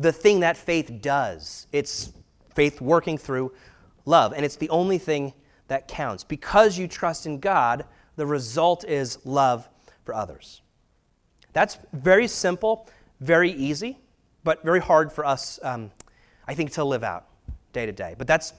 the 0.00 0.12
thing 0.12 0.40
that 0.40 0.56
faith 0.56 1.00
does. 1.02 1.66
It's 1.72 2.10
faith 2.54 2.80
working 2.80 3.18
through 3.18 3.52
love. 4.06 4.32
And 4.32 4.44
it's 4.44 4.56
the 4.56 4.70
only 4.70 4.98
thing 4.98 5.34
that 5.68 5.88
counts. 5.88 6.24
Because 6.24 6.78
you 6.78 6.88
trust 6.88 7.26
in 7.26 7.38
God, 7.38 7.84
the 8.16 8.26
result 8.26 8.84
is 8.84 9.18
love 9.24 9.68
for 10.04 10.14
others. 10.14 10.62
That's 11.52 11.78
very 11.92 12.26
simple, 12.26 12.88
very 13.20 13.50
easy, 13.52 13.98
but 14.42 14.64
very 14.64 14.80
hard 14.80 15.12
for 15.12 15.24
us, 15.24 15.58
um, 15.62 15.90
I 16.48 16.54
think, 16.54 16.72
to 16.72 16.84
live 16.84 17.04
out 17.04 17.26
day 17.72 17.84
to 17.84 17.92
day. 17.92 18.14
But 18.16 18.26
that's, 18.26 18.54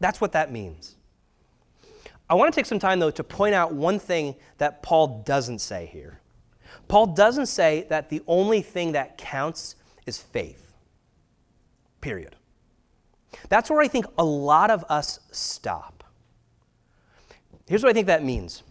that's 0.00 0.20
what 0.20 0.32
that 0.32 0.50
means. 0.50 0.96
I 2.28 2.34
want 2.34 2.52
to 2.52 2.58
take 2.58 2.66
some 2.66 2.78
time, 2.78 2.98
though, 2.98 3.10
to 3.12 3.22
point 3.22 3.54
out 3.54 3.72
one 3.72 3.98
thing 3.98 4.34
that 4.58 4.82
Paul 4.82 5.22
doesn't 5.24 5.60
say 5.60 5.86
here. 5.86 6.18
Paul 6.88 7.08
doesn't 7.08 7.46
say 7.46 7.86
that 7.90 8.10
the 8.10 8.22
only 8.26 8.62
thing 8.62 8.92
that 8.92 9.18
counts 9.18 9.76
is 10.06 10.18
faith, 10.18 10.72
period. 12.00 12.36
That's 13.48 13.70
where 13.70 13.80
I 13.80 13.88
think 13.88 14.06
a 14.18 14.24
lot 14.24 14.70
of 14.70 14.84
us 14.88 15.20
stop. 15.30 16.04
Here's 17.68 17.82
what 17.82 17.90
I 17.90 17.92
think 17.92 18.08
that 18.08 18.24
means. 18.24 18.62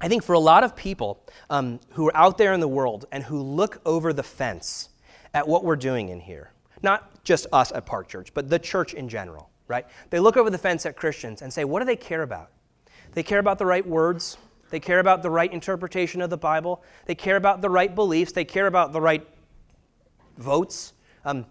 I 0.00 0.08
think 0.08 0.22
for 0.22 0.34
a 0.34 0.38
lot 0.38 0.62
of 0.62 0.76
people 0.76 1.24
um, 1.48 1.80
who 1.90 2.08
are 2.08 2.16
out 2.16 2.36
there 2.36 2.52
in 2.52 2.60
the 2.60 2.68
world 2.68 3.06
and 3.12 3.24
who 3.24 3.40
look 3.40 3.80
over 3.86 4.12
the 4.12 4.22
fence 4.22 4.90
at 5.32 5.48
what 5.48 5.64
we're 5.64 5.76
doing 5.76 6.10
in 6.10 6.20
here, 6.20 6.50
not 6.82 7.24
just 7.24 7.46
us 7.52 7.72
at 7.72 7.86
Park 7.86 8.08
Church, 8.08 8.34
but 8.34 8.50
the 8.50 8.58
church 8.58 8.92
in 8.92 9.08
general, 9.08 9.48
right? 9.68 9.86
They 10.10 10.20
look 10.20 10.36
over 10.36 10.50
the 10.50 10.58
fence 10.58 10.84
at 10.84 10.96
Christians 10.96 11.40
and 11.40 11.52
say, 11.52 11.64
what 11.64 11.80
do 11.80 11.86
they 11.86 11.96
care 11.96 12.22
about? 12.22 12.50
They 13.14 13.22
care 13.22 13.38
about 13.38 13.58
the 13.58 13.66
right 13.66 13.86
words. 13.86 14.36
They 14.68 14.80
care 14.80 14.98
about 14.98 15.22
the 15.22 15.30
right 15.30 15.50
interpretation 15.50 16.20
of 16.20 16.28
the 16.28 16.36
Bible. 16.36 16.82
They 17.06 17.14
care 17.14 17.36
about 17.36 17.62
the 17.62 17.70
right 17.70 17.94
beliefs. 17.94 18.32
They 18.32 18.44
care 18.44 18.66
about 18.66 18.92
the 18.92 19.00
right 19.00 19.26
votes. 20.38 20.92
Um, 21.24 21.46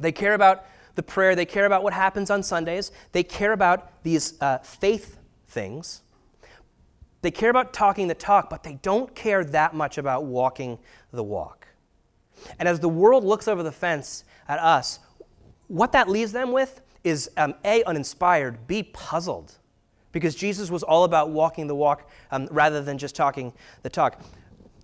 they 0.00 0.12
care 0.12 0.34
about 0.34 0.66
the 0.94 1.02
prayer. 1.02 1.34
They 1.34 1.46
care 1.46 1.66
about 1.66 1.82
what 1.82 1.92
happens 1.92 2.30
on 2.30 2.42
Sundays. 2.42 2.92
They 3.12 3.22
care 3.22 3.52
about 3.52 4.02
these 4.02 4.40
uh, 4.40 4.58
faith 4.58 5.18
things. 5.48 6.02
They 7.22 7.30
care 7.30 7.50
about 7.50 7.72
talking 7.72 8.08
the 8.08 8.14
talk, 8.14 8.50
but 8.50 8.62
they 8.62 8.78
don't 8.82 9.14
care 9.14 9.44
that 9.44 9.74
much 9.74 9.96
about 9.96 10.24
walking 10.24 10.78
the 11.12 11.22
walk. 11.22 11.68
And 12.58 12.68
as 12.68 12.80
the 12.80 12.88
world 12.88 13.24
looks 13.24 13.46
over 13.46 13.62
the 13.62 13.72
fence 13.72 14.24
at 14.48 14.58
us, 14.58 14.98
what 15.68 15.92
that 15.92 16.08
leaves 16.08 16.32
them 16.32 16.52
with 16.52 16.80
is 17.04 17.30
um, 17.36 17.54
A, 17.64 17.84
uninspired, 17.84 18.66
B, 18.66 18.82
puzzled. 18.82 19.54
Because 20.10 20.34
Jesus 20.34 20.70
was 20.70 20.82
all 20.82 21.04
about 21.04 21.30
walking 21.30 21.68
the 21.68 21.74
walk 21.74 22.10
um, 22.30 22.48
rather 22.50 22.82
than 22.82 22.98
just 22.98 23.14
talking 23.14 23.52
the 23.82 23.88
talk. 23.88 24.20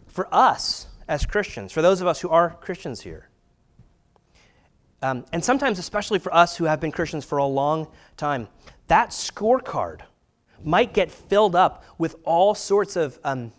For 0.07 0.33
us 0.33 0.87
as 1.09 1.25
Christians, 1.27 1.73
for 1.73 1.83
those 1.83 2.01
of 2.01 2.07
us 2.07 2.21
who 2.21 2.29
are 2.29 2.51
Christians 2.61 3.01
here, 3.01 3.29
um, 5.01 5.25
and 5.33 5.42
sometimes 5.44 5.79
especially 5.79 6.18
for 6.18 6.35
us 6.35 6.57
who 6.57 6.64
have 6.64 6.81
been 6.81 6.92
Christians 6.92 7.25
for 7.25 7.38
a 7.38 7.47
long 7.47 7.88
time, 8.16 8.49
that 8.88 9.11
scorecard 9.11 10.01
might 10.62 10.92
get 10.92 11.11
filled 11.11 11.55
up 11.55 11.85
with 11.99 12.16
all 12.25 12.55
sorts 12.55 12.97
of 12.97 13.18
um, 13.25 13.53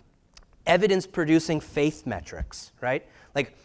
evidence 0.66 1.08
producing 1.08 1.60
faith 1.60 2.06
metrics, 2.06 2.72
right? 2.82 3.06
Like, 3.34 3.56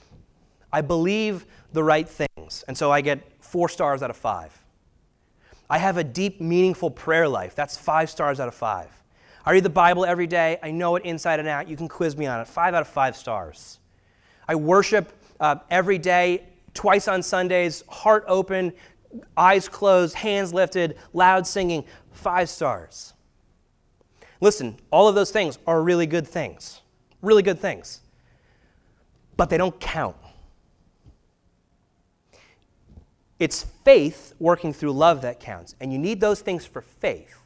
I 0.73 0.81
believe 0.81 1.47
the 1.73 1.83
right 1.83 2.09
things, 2.09 2.64
and 2.66 2.79
so 2.79 2.90
I 2.90 3.01
get 3.01 3.20
four 3.42 3.68
stars 3.68 4.03
out 4.03 4.11
of 4.11 4.16
five. 4.16 4.64
I 5.68 5.79
have 5.79 5.97
a 5.97 6.05
deep, 6.05 6.40
meaningful 6.40 6.90
prayer 6.90 7.29
life. 7.29 7.55
That's 7.55 7.77
five 7.77 8.11
stars 8.11 8.38
out 8.38 8.49
of 8.49 8.55
five. 8.55 8.90
I 9.46 9.52
read 9.52 9.62
the 9.62 9.70
Bible 9.70 10.04
every 10.04 10.26
day. 10.26 10.59
I 10.62 10.70
know 10.70 10.96
it 10.96 11.04
inside 11.04 11.38
and 11.38 11.48
out. 11.48 11.68
You 11.68 11.76
can 11.76 11.88
quiz 11.88 12.16
me 12.16 12.26
on 12.26 12.40
it. 12.40 12.48
Five 12.48 12.74
out 12.74 12.83
of 12.83 12.88
five 12.88 13.16
stars. 13.16 13.78
I 14.48 14.54
worship 14.54 15.12
uh, 15.38 15.57
every 15.70 15.98
day, 15.98 16.44
twice 16.72 17.09
on 17.09 17.22
Sundays, 17.22 17.85
heart 17.88 18.24
open, 18.26 18.72
eyes 19.37 19.68
closed, 19.68 20.14
hands 20.14 20.54
lifted, 20.54 20.96
loud 21.12 21.46
singing. 21.46 21.85
Five 22.12 22.48
stars. 22.48 23.12
Listen, 24.40 24.76
all 24.90 25.09
of 25.09 25.14
those 25.14 25.30
things 25.30 25.59
are 25.66 25.83
really 25.83 26.07
good 26.07 26.26
things, 26.26 26.80
really 27.22 27.42
good 27.42 27.59
things, 27.59 28.00
but 29.37 29.50
they 29.50 29.57
don't 29.57 29.78
count. 29.80 30.16
It's 33.38 33.62
faith 33.62 34.33
working 34.38 34.72
through 34.72 34.92
love 34.92 35.22
that 35.22 35.40
counts, 35.40 35.74
and 35.80 35.92
you 35.92 35.98
need 35.98 36.20
those 36.20 36.40
things 36.40 36.64
for 36.64 36.83
faith. 36.83 37.43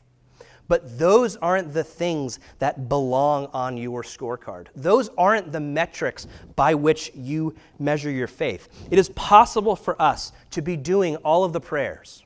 But 0.69 0.99
those 0.99 1.37
aren't 1.37 1.73
the 1.73 1.83
things 1.83 2.39
that 2.59 2.89
belong 2.91 3.49
on 3.55 3.79
your 3.79 4.03
scorecard. 4.03 4.67
Those 4.77 5.11
aren't 5.17 5.51
the 5.51 5.61
metrics 5.61 6.27
by 6.57 6.75
which 6.75 7.11
you 7.15 7.55
measure 7.79 8.11
your 8.11 8.27
faith. 8.27 8.69
It 8.91 8.99
is 8.99 9.09
possible 9.11 9.75
for 9.75 10.01
us 10.01 10.33
to 10.51 10.61
be 10.61 10.77
doing 10.77 11.17
all 11.17 11.43
of 11.43 11.55
the 11.55 11.61
prayers, 11.61 12.23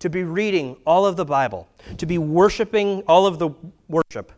to 0.00 0.10
be 0.10 0.24
reading 0.24 0.76
all 0.84 1.06
of 1.06 1.16
the 1.16 1.24
Bible, 1.24 1.68
to 1.98 2.04
be 2.04 2.18
worshiping 2.18 3.02
all 3.02 3.26
of 3.26 3.38
the 3.38 3.50
worship, 3.88 4.32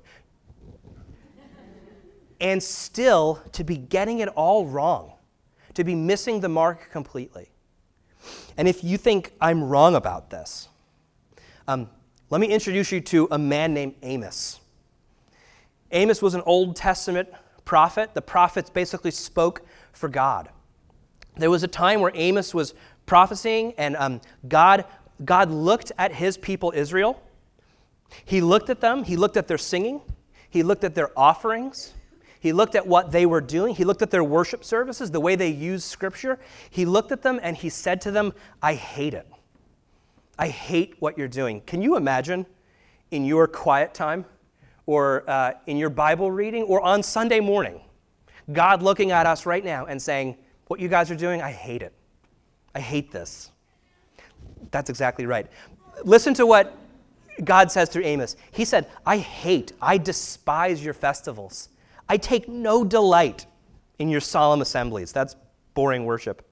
and 2.38 2.62
still 2.62 3.42
to 3.52 3.64
be 3.64 3.78
getting 3.78 4.18
it 4.18 4.28
all 4.28 4.66
wrong, 4.66 5.14
to 5.72 5.82
be 5.82 5.94
missing 5.94 6.40
the 6.40 6.48
mark 6.50 6.90
completely. 6.90 7.48
And 8.58 8.68
if 8.68 8.84
you 8.84 8.98
think 8.98 9.32
I'm 9.40 9.64
wrong 9.64 9.94
about 9.94 10.28
this, 10.28 10.68
um, 11.66 11.88
let 12.30 12.40
me 12.40 12.48
introduce 12.48 12.92
you 12.92 13.00
to 13.00 13.28
a 13.30 13.38
man 13.38 13.74
named 13.74 13.94
Amos. 14.02 14.60
Amos 15.92 16.20
was 16.20 16.34
an 16.34 16.42
Old 16.44 16.76
Testament 16.76 17.28
prophet. 17.64 18.14
The 18.14 18.22
prophets 18.22 18.70
basically 18.70 19.10
spoke 19.10 19.62
for 19.92 20.08
God. 20.08 20.48
There 21.36 21.50
was 21.50 21.62
a 21.62 21.68
time 21.68 22.00
where 22.00 22.12
Amos 22.14 22.54
was 22.54 22.74
prophesying, 23.04 23.74
and 23.76 23.96
um, 23.96 24.20
God 24.48 24.84
God 25.24 25.50
looked 25.50 25.92
at 25.96 26.12
his 26.12 26.36
people, 26.36 26.72
Israel. 26.74 27.22
He 28.24 28.40
looked 28.40 28.70
at 28.70 28.80
them, 28.80 29.04
he 29.04 29.16
looked 29.16 29.36
at 29.36 29.48
their 29.48 29.58
singing, 29.58 30.00
he 30.50 30.62
looked 30.62 30.84
at 30.84 30.94
their 30.94 31.10
offerings, 31.18 31.94
he 32.38 32.52
looked 32.52 32.74
at 32.74 32.86
what 32.86 33.12
they 33.12 33.26
were 33.26 33.40
doing, 33.40 33.74
he 33.74 33.84
looked 33.84 34.02
at 34.02 34.10
their 34.10 34.22
worship 34.22 34.64
services, 34.64 35.10
the 35.10 35.20
way 35.20 35.34
they 35.34 35.48
used 35.48 35.84
scripture. 35.84 36.38
He 36.70 36.84
looked 36.84 37.12
at 37.12 37.22
them 37.22 37.40
and 37.42 37.56
he 37.56 37.68
said 37.68 38.00
to 38.02 38.10
them, 38.10 38.32
I 38.62 38.74
hate 38.74 39.14
it. 39.14 39.26
I 40.38 40.48
hate 40.48 40.96
what 40.98 41.16
you're 41.16 41.28
doing. 41.28 41.60
Can 41.62 41.82
you 41.82 41.96
imagine 41.96 42.46
in 43.10 43.24
your 43.24 43.46
quiet 43.46 43.94
time 43.94 44.24
or 44.86 45.28
uh, 45.28 45.52
in 45.66 45.76
your 45.76 45.90
Bible 45.90 46.30
reading 46.30 46.62
or 46.64 46.80
on 46.82 47.02
Sunday 47.02 47.40
morning, 47.40 47.80
God 48.52 48.82
looking 48.82 49.10
at 49.10 49.26
us 49.26 49.46
right 49.46 49.64
now 49.64 49.86
and 49.86 50.00
saying, 50.00 50.36
What 50.68 50.80
you 50.80 50.88
guys 50.88 51.10
are 51.10 51.16
doing, 51.16 51.42
I 51.42 51.50
hate 51.50 51.82
it. 51.82 51.92
I 52.74 52.80
hate 52.80 53.10
this. 53.10 53.50
That's 54.70 54.90
exactly 54.90 55.26
right. 55.26 55.46
Listen 56.04 56.34
to 56.34 56.46
what 56.46 56.76
God 57.44 57.70
says 57.70 57.88
through 57.88 58.04
Amos. 58.04 58.36
He 58.52 58.64
said, 58.64 58.86
I 59.04 59.18
hate, 59.18 59.72
I 59.80 59.98
despise 59.98 60.84
your 60.84 60.94
festivals. 60.94 61.68
I 62.08 62.16
take 62.16 62.48
no 62.48 62.84
delight 62.84 63.46
in 63.98 64.08
your 64.08 64.20
solemn 64.20 64.60
assemblies. 64.60 65.12
That's 65.12 65.36
boring 65.74 66.04
worship. 66.04 66.45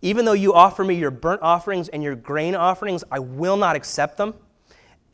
Even 0.00 0.24
though 0.24 0.32
you 0.32 0.54
offer 0.54 0.84
me 0.84 0.94
your 0.94 1.10
burnt 1.10 1.42
offerings 1.42 1.88
and 1.88 2.02
your 2.02 2.14
grain 2.14 2.54
offerings, 2.54 3.04
I 3.10 3.18
will 3.18 3.56
not 3.56 3.76
accept 3.76 4.16
them. 4.16 4.34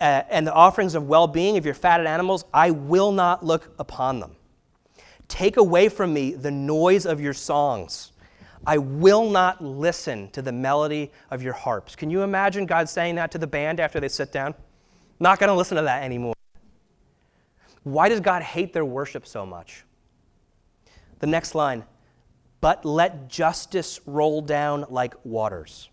Uh, 0.00 0.22
and 0.28 0.46
the 0.46 0.52
offerings 0.52 0.94
of 0.94 1.06
well 1.06 1.26
being 1.26 1.56
of 1.56 1.64
your 1.64 1.74
fatted 1.74 2.06
animals, 2.06 2.44
I 2.52 2.70
will 2.70 3.12
not 3.12 3.44
look 3.44 3.72
upon 3.78 4.20
them. 4.20 4.36
Take 5.28 5.56
away 5.56 5.88
from 5.88 6.12
me 6.12 6.34
the 6.34 6.50
noise 6.50 7.06
of 7.06 7.20
your 7.20 7.32
songs. 7.32 8.12
I 8.66 8.78
will 8.78 9.28
not 9.30 9.62
listen 9.62 10.30
to 10.30 10.42
the 10.42 10.52
melody 10.52 11.12
of 11.30 11.42
your 11.42 11.52
harps. 11.52 11.96
Can 11.96 12.10
you 12.10 12.22
imagine 12.22 12.66
God 12.66 12.88
saying 12.88 13.14
that 13.16 13.30
to 13.32 13.38
the 13.38 13.46
band 13.46 13.78
after 13.80 14.00
they 14.00 14.08
sit 14.08 14.32
down? 14.32 14.54
Not 15.20 15.38
going 15.38 15.48
to 15.48 15.54
listen 15.54 15.76
to 15.76 15.82
that 15.82 16.02
anymore. 16.02 16.34
Why 17.82 18.08
does 18.08 18.20
God 18.20 18.42
hate 18.42 18.72
their 18.72 18.84
worship 18.84 19.26
so 19.26 19.44
much? 19.44 19.84
The 21.18 21.26
next 21.26 21.54
line, 21.54 21.84
but 22.64 22.82
let 22.86 23.28
justice 23.28 24.00
roll 24.06 24.40
down 24.40 24.86
like 24.88 25.14
waters, 25.22 25.90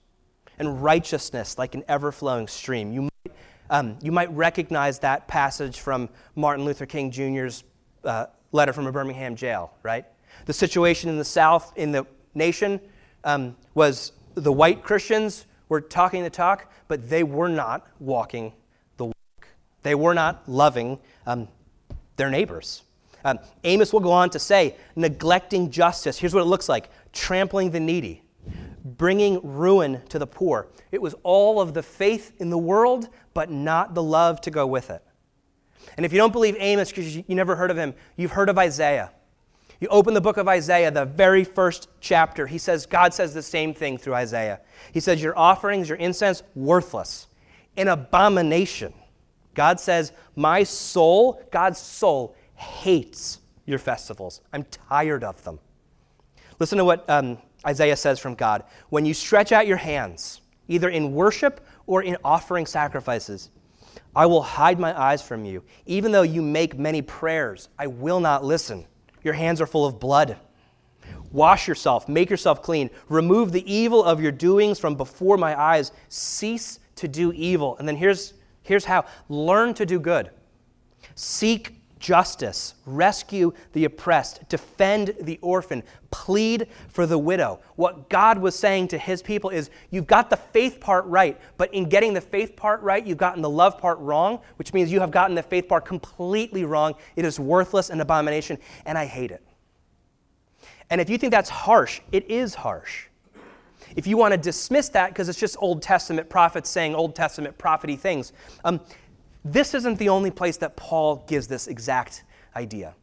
and 0.58 0.82
righteousness 0.82 1.58
like 1.58 1.76
an 1.76 1.84
ever 1.90 2.14
flowing 2.14 2.48
stream. 2.48 2.94
You 2.94 3.02
might, 3.02 3.36
um, 3.70 3.98
you 4.02 4.14
might 4.14 4.32
recognize 4.32 5.00
that 5.00 5.28
passage 5.28 5.82
from 5.82 6.08
Martin 6.34 6.64
Luther 6.64 6.86
King 6.86 7.12
Jr.'s 7.12 7.66
uh, 8.06 8.28
letter 8.54 8.72
from 8.72 8.88
a 8.88 8.92
Birmingham 8.94 9.36
jail, 9.36 9.74
right? 9.84 10.06
The 10.46 10.54
situation 10.54 11.10
in 11.10 11.18
the 11.18 11.26
South, 11.26 11.74
in 11.76 11.92
the 11.92 12.08
nation, 12.36 12.80
um, 13.26 13.58
was 13.74 14.14
the 14.36 14.54
white 14.54 14.82
Christians 14.82 15.48
were 15.68 15.82
talking 15.82 16.24
the 16.24 16.30
talk, 16.30 16.72
but 16.88 17.10
they 17.10 17.24
were 17.24 17.50
not 17.50 17.86
walking 18.00 18.54
the 18.96 19.08
walk. 19.08 19.48
They 19.84 19.94
were 19.94 20.14
not 20.14 20.48
loving 20.48 21.00
um, 21.28 21.50
their 22.16 22.30
neighbors. 22.30 22.84
Um, 23.24 23.40
Amos 23.64 23.94
will 23.94 24.00
go 24.00 24.12
on 24.12 24.30
to 24.32 24.40
say, 24.40 24.76
neglecting 24.96 25.70
justice. 25.70 26.18
Here's 26.18 26.34
what 26.34 26.42
it 26.42 26.46
looks 26.46 26.68
like 26.68 26.90
trampling 27.14 27.72
the 27.72 27.80
needy, 27.80 28.24
bringing 28.84 29.40
ruin 29.44 30.02
to 30.10 30.20
the 30.20 30.28
poor. 30.28 30.68
It 30.92 31.02
was 31.02 31.16
all 31.24 31.62
of 31.62 31.74
the 31.74 31.84
faith 31.84 32.34
in 32.40 32.50
the 32.50 32.58
world, 32.58 33.10
but 33.34 33.50
not 33.50 33.94
the 33.94 34.04
love 34.04 34.42
to 34.42 34.52
go 34.52 34.66
with 34.66 34.90
it. 34.90 35.04
And 35.98 36.06
if 36.06 36.14
you 36.14 36.18
don't 36.18 36.34
believe 36.34 36.56
Amos 36.60 36.90
because 36.90 37.16
you 37.16 37.24
never 37.30 37.56
heard 37.56 37.72
of 37.72 37.78
him, 37.78 37.94
you've 38.16 38.32
heard 38.32 38.50
of 38.50 38.58
Isaiah. 38.58 39.12
You 39.82 39.88
open 39.88 40.14
the 40.14 40.22
book 40.22 40.38
of 40.38 40.48
Isaiah, 40.48 40.92
the 40.92 41.06
very 41.06 41.44
first 41.44 41.90
chapter, 42.00 42.46
he 42.46 42.60
says, 42.60 42.86
God 42.86 43.16
says 43.16 43.34
the 43.34 43.42
same 43.42 43.74
thing 43.74 43.98
through 43.98 44.14
Isaiah. 44.14 44.62
He 44.94 45.00
says, 45.00 45.24
Your 45.24 45.38
offerings, 45.38 45.90
your 45.90 45.98
incense, 45.98 46.44
worthless, 46.54 47.28
an 47.76 47.88
abomination. 47.88 48.94
God 49.56 49.80
says, 49.80 50.14
My 50.36 50.64
soul, 50.64 51.42
God's 51.52 51.80
soul, 51.80 52.36
hates 52.62 53.40
your 53.66 53.80
festivals. 53.80 54.42
I'm 54.54 54.64
tired 54.66 55.24
of 55.24 55.44
them. 55.44 55.60
Listen 56.60 56.78
to 56.78 56.86
what 56.86 57.10
um, 57.10 57.38
Isaiah 57.66 57.96
says 57.96 58.20
from 58.20 58.36
God. 58.36 58.64
When 58.90 59.06
you 59.06 59.14
stretch 59.14 59.52
out 59.52 59.68
your 59.68 59.78
hands, 59.78 60.42
either 60.68 60.90
in 60.90 61.14
worship 61.14 61.66
or 61.88 62.04
in 62.04 62.18
offering 62.24 62.66
sacrifices, 62.66 63.50
I 64.16 64.26
will 64.26 64.44
hide 64.44 64.80
my 64.80 65.00
eyes 65.00 65.22
from 65.22 65.46
you. 65.46 65.64
Even 65.86 66.12
though 66.12 66.22
you 66.22 66.42
make 66.42 66.78
many 66.78 67.02
prayers, 67.02 67.70
I 67.80 67.88
will 67.88 68.20
not 68.20 68.44
listen. 68.44 68.86
Your 69.24 69.34
hands 69.34 69.60
are 69.62 69.68
full 69.68 69.86
of 69.86 70.00
blood. 70.00 70.38
Wash 71.32 71.68
yourself, 71.68 72.10
make 72.10 72.30
yourself 72.30 72.62
clean. 72.62 72.90
Remove 73.08 73.52
the 73.52 73.72
evil 73.72 74.04
of 74.04 74.22
your 74.22 74.32
doings 74.32 74.80
from 74.80 74.96
before 74.96 75.38
my 75.38 75.60
eyes. 75.60 75.92
Cease 76.10 76.80
to 76.96 77.08
do 77.08 77.32
evil. 77.34 77.78
And 77.78 77.88
then 77.88 77.96
here's, 77.96 78.34
here's 78.64 78.86
how 78.86 79.06
learn 79.30 79.74
to 79.76 79.86
do 79.86 80.00
good. 80.00 80.30
Seek 81.16 81.81
justice, 82.02 82.74
rescue 82.86 83.54
the 83.72 83.86
oppressed, 83.86 84.50
defend 84.50 85.16
the 85.22 85.40
orphan, 85.42 85.84
plead 86.10 86.68
for 86.90 87.06
the 87.06 87.18
widow. 87.18 87.62
What 87.76 88.10
God 88.10 88.40
was 88.40 88.58
saying 88.58 88.90
to 88.90 88.98
his 88.98 89.22
people 89.22 89.50
is 89.50 89.70
you've 89.92 90.08
got 90.08 90.30
the 90.30 90.36
faith 90.36 90.82
part 90.82 91.06
right, 91.06 91.40
but 91.56 91.74
in 91.74 91.88
getting 91.88 92.14
the 92.14 92.20
faith 92.20 92.58
part 92.58 92.82
right, 92.82 93.06
you've 93.06 93.18
gotten 93.18 93.42
the 93.42 93.50
love 93.50 93.78
part 93.78 94.00
wrong, 94.00 94.42
which 94.58 94.74
means 94.74 94.92
you 94.92 95.00
have 95.00 95.12
gotten 95.12 95.36
the 95.36 95.44
faith 95.44 95.70
part 95.70 95.86
completely 95.86 96.66
wrong. 96.66 96.96
It 97.16 97.24
is 97.24 97.40
worthless 97.40 97.90
and 97.90 98.02
abomination, 98.02 98.58
and 98.86 98.98
I 98.98 99.06
hate 99.06 99.32
it. 99.32 99.44
And 100.90 101.00
if 101.00 101.10
you 101.10 101.18
think 101.18 101.32
that's 101.32 101.50
harsh, 101.50 102.02
it 102.12 102.30
is 102.30 102.56
harsh. 102.56 103.06
If 103.96 104.08
you 104.08 104.18
want 104.18 104.34
to 104.34 104.38
dismiss 104.38 104.90
that 104.90 105.10
because 105.10 105.30
it's 105.30 105.40
just 105.40 105.58
Old 105.60 105.82
Testament 105.82 106.30
prophets 106.30 106.70
saying 106.70 106.96
Old 106.96 107.16
Testament 107.16 107.58
prophety 107.58 107.96
things, 107.96 108.34
um, 108.64 108.80
this 109.44 109.74
isn't 109.74 109.98
the 109.98 110.10
only 110.10 110.32
place 110.32 110.58
that 110.58 110.76
Paul 110.76 111.24
gives 111.28 111.48
this 111.48 111.68
exact 111.68 112.24
idea. 112.56 112.96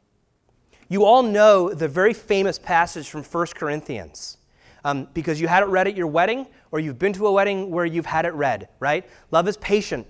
You 0.88 1.04
all 1.04 1.22
know 1.22 1.72
the 1.74 1.88
very 1.88 2.14
famous 2.14 2.58
passage 2.58 3.08
from 3.08 3.22
1 3.22 3.46
Corinthians 3.54 4.38
um, 4.84 5.08
because 5.12 5.40
you 5.40 5.48
had 5.48 5.62
it 5.62 5.66
read 5.66 5.86
at 5.86 5.96
your 5.96 6.06
wedding 6.06 6.46
or 6.70 6.80
you've 6.80 6.98
been 6.98 7.12
to 7.14 7.26
a 7.26 7.32
wedding 7.32 7.70
where 7.70 7.84
you've 7.84 8.06
had 8.06 8.24
it 8.24 8.32
read, 8.34 8.68
right? 8.80 9.08
Love 9.30 9.48
is 9.48 9.56
patient, 9.56 10.06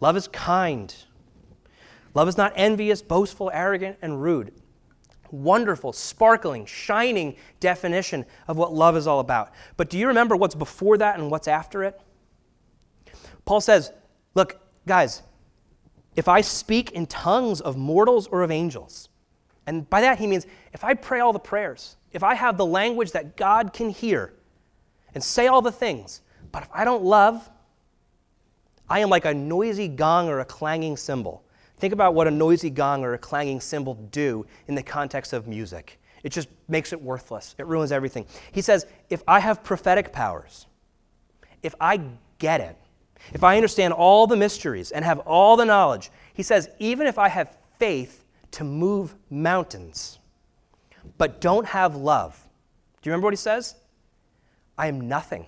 love 0.00 0.16
is 0.16 0.28
kind, 0.28 0.94
love 2.14 2.28
is 2.28 2.36
not 2.36 2.52
envious, 2.56 3.00
boastful, 3.00 3.50
arrogant, 3.52 3.96
and 4.02 4.22
rude. 4.22 4.52
Wonderful, 5.30 5.92
sparkling, 5.92 6.64
shining 6.64 7.36
definition 7.60 8.24
of 8.46 8.56
what 8.56 8.72
love 8.72 8.96
is 8.96 9.06
all 9.06 9.20
about. 9.20 9.52
But 9.76 9.90
do 9.90 9.98
you 9.98 10.08
remember 10.08 10.34
what's 10.36 10.54
before 10.54 10.96
that 10.98 11.18
and 11.18 11.30
what's 11.30 11.46
after 11.46 11.84
it? 11.84 12.00
Paul 13.44 13.60
says, 13.60 13.92
Look, 14.34 14.58
guys, 14.88 15.22
if 16.16 16.26
I 16.26 16.40
speak 16.40 16.90
in 16.90 17.06
tongues 17.06 17.60
of 17.60 17.76
mortals 17.76 18.26
or 18.26 18.42
of 18.42 18.50
angels. 18.50 19.08
And 19.66 19.88
by 19.88 20.00
that 20.00 20.18
he 20.18 20.26
means 20.26 20.46
if 20.72 20.82
I 20.82 20.94
pray 20.94 21.20
all 21.20 21.32
the 21.32 21.38
prayers, 21.38 21.96
if 22.12 22.22
I 22.22 22.34
have 22.34 22.56
the 22.56 22.66
language 22.66 23.12
that 23.12 23.36
God 23.36 23.72
can 23.72 23.90
hear 23.90 24.32
and 25.14 25.22
say 25.22 25.46
all 25.46 25.62
the 25.62 25.70
things, 25.70 26.22
but 26.50 26.62
if 26.62 26.68
I 26.72 26.84
don't 26.84 27.04
love, 27.04 27.48
I 28.88 29.00
am 29.00 29.10
like 29.10 29.26
a 29.26 29.34
noisy 29.34 29.86
gong 29.86 30.28
or 30.28 30.40
a 30.40 30.44
clanging 30.44 30.96
cymbal. 30.96 31.44
Think 31.76 31.92
about 31.92 32.14
what 32.14 32.26
a 32.26 32.30
noisy 32.30 32.70
gong 32.70 33.04
or 33.04 33.14
a 33.14 33.18
clanging 33.18 33.60
cymbal 33.60 33.94
do 33.94 34.46
in 34.66 34.74
the 34.74 34.82
context 34.82 35.32
of 35.32 35.46
music. 35.46 36.00
It 36.24 36.30
just 36.30 36.48
makes 36.66 36.92
it 36.92 37.00
worthless. 37.00 37.54
It 37.58 37.66
ruins 37.66 37.92
everything. 37.92 38.26
He 38.50 38.62
says, 38.62 38.86
if 39.10 39.22
I 39.28 39.40
have 39.40 39.62
prophetic 39.62 40.12
powers, 40.12 40.66
if 41.62 41.74
I 41.80 42.00
get 42.38 42.60
it, 42.60 42.76
if 43.32 43.44
I 43.44 43.56
understand 43.56 43.92
all 43.92 44.26
the 44.26 44.36
mysteries 44.36 44.90
and 44.90 45.04
have 45.04 45.18
all 45.20 45.56
the 45.56 45.64
knowledge, 45.64 46.10
he 46.34 46.42
says, 46.42 46.68
even 46.78 47.06
if 47.06 47.18
I 47.18 47.28
have 47.28 47.56
faith 47.78 48.24
to 48.52 48.64
move 48.64 49.14
mountains, 49.30 50.18
but 51.16 51.40
don't 51.40 51.66
have 51.66 51.96
love, 51.96 52.48
do 53.02 53.08
you 53.08 53.12
remember 53.12 53.26
what 53.26 53.32
he 53.32 53.38
says? 53.38 53.74
I 54.76 54.86
am 54.86 55.08
nothing. 55.08 55.46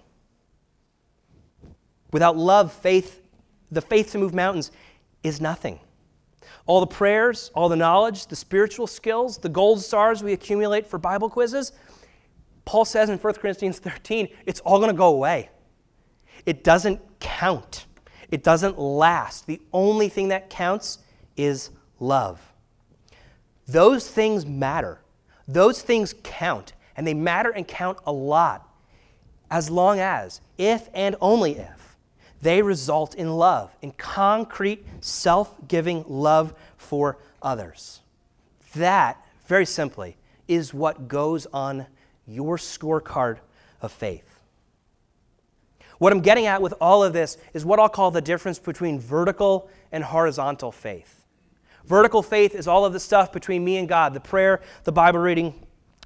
Without 2.13 2.37
love, 2.37 2.73
faith, 2.73 3.23
the 3.71 3.81
faith 3.81 4.13
to 4.13 4.19
move 4.19 4.35
mountains 4.35 4.71
is 5.23 5.41
nothing. 5.41 5.79
All 6.67 6.81
the 6.81 6.87
prayers, 6.87 7.51
all 7.55 7.69
the 7.69 7.77
knowledge, 7.77 8.27
the 8.27 8.37
spiritual 8.37 8.87
skills, 8.87 9.39
the 9.39 9.49
gold 9.49 9.81
stars 9.81 10.23
we 10.23 10.33
accumulate 10.33 10.87
for 10.87 10.99
Bible 10.99 11.31
quizzes, 11.31 11.73
Paul 12.65 12.85
says 12.85 13.09
in 13.09 13.19
1 13.19 13.35
Corinthians 13.35 13.79
13, 13.79 14.29
it's 14.47 14.61
all 14.61 14.79
going 14.79 14.91
to 14.91 14.97
go 14.97 15.09
away. 15.09 15.51
It 16.47 16.65
doesn't 16.65 17.01
count, 17.21 17.87
it 18.31 18.43
doesn't 18.43 18.79
last. 18.79 19.47
The 19.47 19.61
only 19.73 20.09
thing 20.09 20.29
that 20.29 20.51
counts 20.51 20.99
is 21.37 21.71
love. 21.99 22.41
Those 23.67 24.09
things 24.09 24.45
matter. 24.47 25.01
Those 25.47 25.83
things 25.83 26.15
count, 26.23 26.75
and 26.97 27.07
they 27.07 27.15
matter 27.15 27.51
and 27.51 27.67
count 27.67 27.99
a 28.07 28.13
lot, 28.13 28.69
as 29.51 29.69
long 29.69 29.99
as, 29.99 30.41
if 30.59 30.89
and 30.95 31.17
only 31.21 31.59
if, 31.59 31.97
they 32.41 32.63
result 32.63 33.15
in 33.17 33.37
love, 33.37 33.77
in 33.83 33.91
concrete, 33.93 34.87
self 35.01 35.57
giving 35.67 36.05
love 36.07 36.55
for 36.77 37.19
others. 37.43 38.01
That, 38.75 39.25
very 39.47 39.67
simply, 39.67 40.17
is 40.47 40.73
what 40.73 41.09
goes 41.09 41.47
on 41.53 41.87
your 42.27 42.57
scorecard 42.57 43.39
of 43.83 43.91
faith. 43.91 44.30
What 46.01 46.15
I'm 46.15 46.23
getting 46.23 46.47
at 46.47 46.63
with 46.63 46.73
all 46.81 47.05
of 47.05 47.13
this 47.13 47.37
is 47.53 47.63
what 47.63 47.79
I'll 47.79 47.91
call 47.91 48.11
the 48.11 48.23
difference 48.23 48.59
between 48.59 48.99
vertical 48.99 49.69
and 49.93 50.03
horizontal 50.03 50.73
faith. 50.73 51.27
Vertical 51.85 52.23
faith 52.23 52.55
is 52.55 52.67
all 52.67 52.87
of 52.87 52.95
the 52.95 52.99
stuff 52.99 53.35
between 53.35 53.63
me 53.63 53.77
and 53.77 53.87
God 53.87 54.15
the 54.15 54.21
prayer, 54.21 54.63
the 54.85 54.93
Bible 54.93 55.21
reading, 55.21 55.53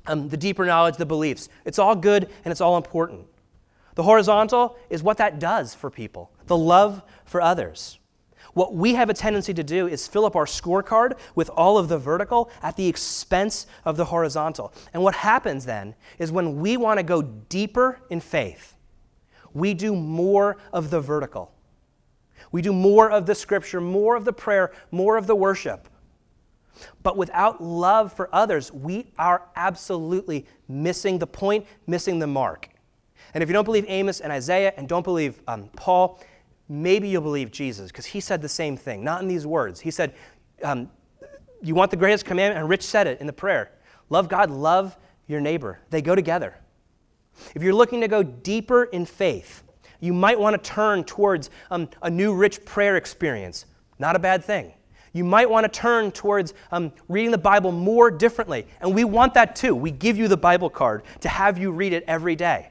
um, 0.08 0.28
the 0.28 0.36
deeper 0.36 0.66
knowledge, 0.66 0.96
the 0.96 1.06
beliefs. 1.06 1.48
It's 1.64 1.78
all 1.78 1.94
good 1.94 2.28
and 2.44 2.50
it's 2.50 2.60
all 2.60 2.76
important. 2.76 3.28
The 3.94 4.02
horizontal 4.02 4.76
is 4.90 5.04
what 5.04 5.18
that 5.18 5.38
does 5.38 5.76
for 5.76 5.90
people, 5.90 6.32
the 6.46 6.56
love 6.56 7.00
for 7.24 7.40
others. 7.40 8.00
What 8.52 8.74
we 8.74 8.94
have 8.94 9.10
a 9.10 9.14
tendency 9.14 9.54
to 9.54 9.62
do 9.62 9.86
is 9.86 10.08
fill 10.08 10.24
up 10.24 10.34
our 10.34 10.44
scorecard 10.44 11.16
with 11.36 11.50
all 11.50 11.78
of 11.78 11.88
the 11.88 11.98
vertical 11.98 12.50
at 12.64 12.74
the 12.74 12.88
expense 12.88 13.68
of 13.84 13.96
the 13.96 14.06
horizontal. 14.06 14.72
And 14.92 15.04
what 15.04 15.14
happens 15.14 15.66
then 15.66 15.94
is 16.18 16.32
when 16.32 16.56
we 16.58 16.76
want 16.76 16.98
to 16.98 17.04
go 17.04 17.22
deeper 17.22 18.00
in 18.10 18.18
faith, 18.18 18.74
we 19.54 19.72
do 19.72 19.94
more 19.94 20.56
of 20.72 20.90
the 20.90 21.00
vertical. 21.00 21.52
We 22.52 22.62
do 22.62 22.72
more 22.72 23.10
of 23.10 23.26
the 23.26 23.34
scripture, 23.34 23.80
more 23.80 24.16
of 24.16 24.24
the 24.24 24.32
prayer, 24.32 24.72
more 24.90 25.16
of 25.16 25.26
the 25.26 25.34
worship. 25.34 25.88
But 27.02 27.16
without 27.16 27.62
love 27.62 28.12
for 28.12 28.28
others, 28.32 28.72
we 28.72 29.06
are 29.18 29.42
absolutely 29.56 30.46
missing 30.68 31.18
the 31.18 31.26
point, 31.26 31.66
missing 31.86 32.18
the 32.18 32.26
mark. 32.26 32.68
And 33.32 33.42
if 33.42 33.48
you 33.48 33.52
don't 33.52 33.64
believe 33.64 33.84
Amos 33.88 34.20
and 34.20 34.32
Isaiah 34.32 34.74
and 34.76 34.88
don't 34.88 35.02
believe 35.02 35.40
um, 35.46 35.68
Paul, 35.76 36.20
maybe 36.68 37.08
you'll 37.08 37.22
believe 37.22 37.50
Jesus 37.50 37.90
because 37.90 38.06
he 38.06 38.20
said 38.20 38.42
the 38.42 38.48
same 38.48 38.76
thing, 38.76 39.04
not 39.04 39.22
in 39.22 39.28
these 39.28 39.46
words. 39.46 39.80
He 39.80 39.90
said, 39.90 40.14
um, 40.62 40.90
You 41.62 41.74
want 41.74 41.90
the 41.90 41.96
greatest 41.96 42.24
commandment? 42.24 42.60
And 42.60 42.68
Rich 42.68 42.82
said 42.82 43.06
it 43.06 43.20
in 43.20 43.26
the 43.26 43.32
prayer 43.32 43.70
love 44.10 44.28
God, 44.28 44.50
love 44.50 44.96
your 45.26 45.40
neighbor. 45.40 45.80
They 45.90 46.02
go 46.02 46.14
together. 46.14 46.56
If 47.54 47.62
you're 47.62 47.74
looking 47.74 48.00
to 48.00 48.08
go 48.08 48.22
deeper 48.22 48.84
in 48.84 49.06
faith, 49.06 49.62
you 50.00 50.12
might 50.12 50.38
want 50.38 50.62
to 50.62 50.70
turn 50.70 51.04
towards 51.04 51.50
um, 51.70 51.88
a 52.02 52.10
new 52.10 52.34
rich 52.34 52.64
prayer 52.64 52.96
experience. 52.96 53.66
Not 53.98 54.16
a 54.16 54.18
bad 54.18 54.44
thing. 54.44 54.72
You 55.12 55.24
might 55.24 55.48
want 55.48 55.64
to 55.64 55.80
turn 55.80 56.10
towards 56.10 56.54
um, 56.72 56.92
reading 57.08 57.30
the 57.30 57.38
Bible 57.38 57.70
more 57.70 58.10
differently. 58.10 58.66
And 58.80 58.94
we 58.94 59.04
want 59.04 59.34
that 59.34 59.54
too. 59.54 59.74
We 59.74 59.92
give 59.92 60.18
you 60.18 60.26
the 60.26 60.36
Bible 60.36 60.68
card 60.68 61.04
to 61.20 61.28
have 61.28 61.56
you 61.56 61.70
read 61.70 61.92
it 61.92 62.04
every 62.08 62.34
day. 62.34 62.70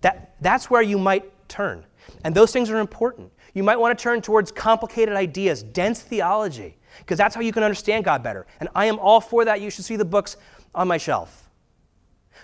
That, 0.00 0.34
that's 0.40 0.70
where 0.70 0.80
you 0.80 0.98
might 0.98 1.30
turn. 1.48 1.84
And 2.24 2.34
those 2.34 2.50
things 2.50 2.70
are 2.70 2.78
important. 2.78 3.30
You 3.52 3.62
might 3.62 3.76
want 3.76 3.96
to 3.96 4.02
turn 4.02 4.22
towards 4.22 4.50
complicated 4.50 5.14
ideas, 5.14 5.62
dense 5.62 6.00
theology, 6.00 6.78
because 7.00 7.18
that's 7.18 7.34
how 7.34 7.42
you 7.42 7.52
can 7.52 7.62
understand 7.62 8.04
God 8.04 8.22
better. 8.22 8.46
And 8.58 8.68
I 8.74 8.86
am 8.86 8.98
all 8.98 9.20
for 9.20 9.44
that. 9.44 9.60
You 9.60 9.70
should 9.70 9.84
see 9.84 9.96
the 9.96 10.04
books 10.04 10.38
on 10.74 10.88
my 10.88 10.96
shelf. 10.96 11.49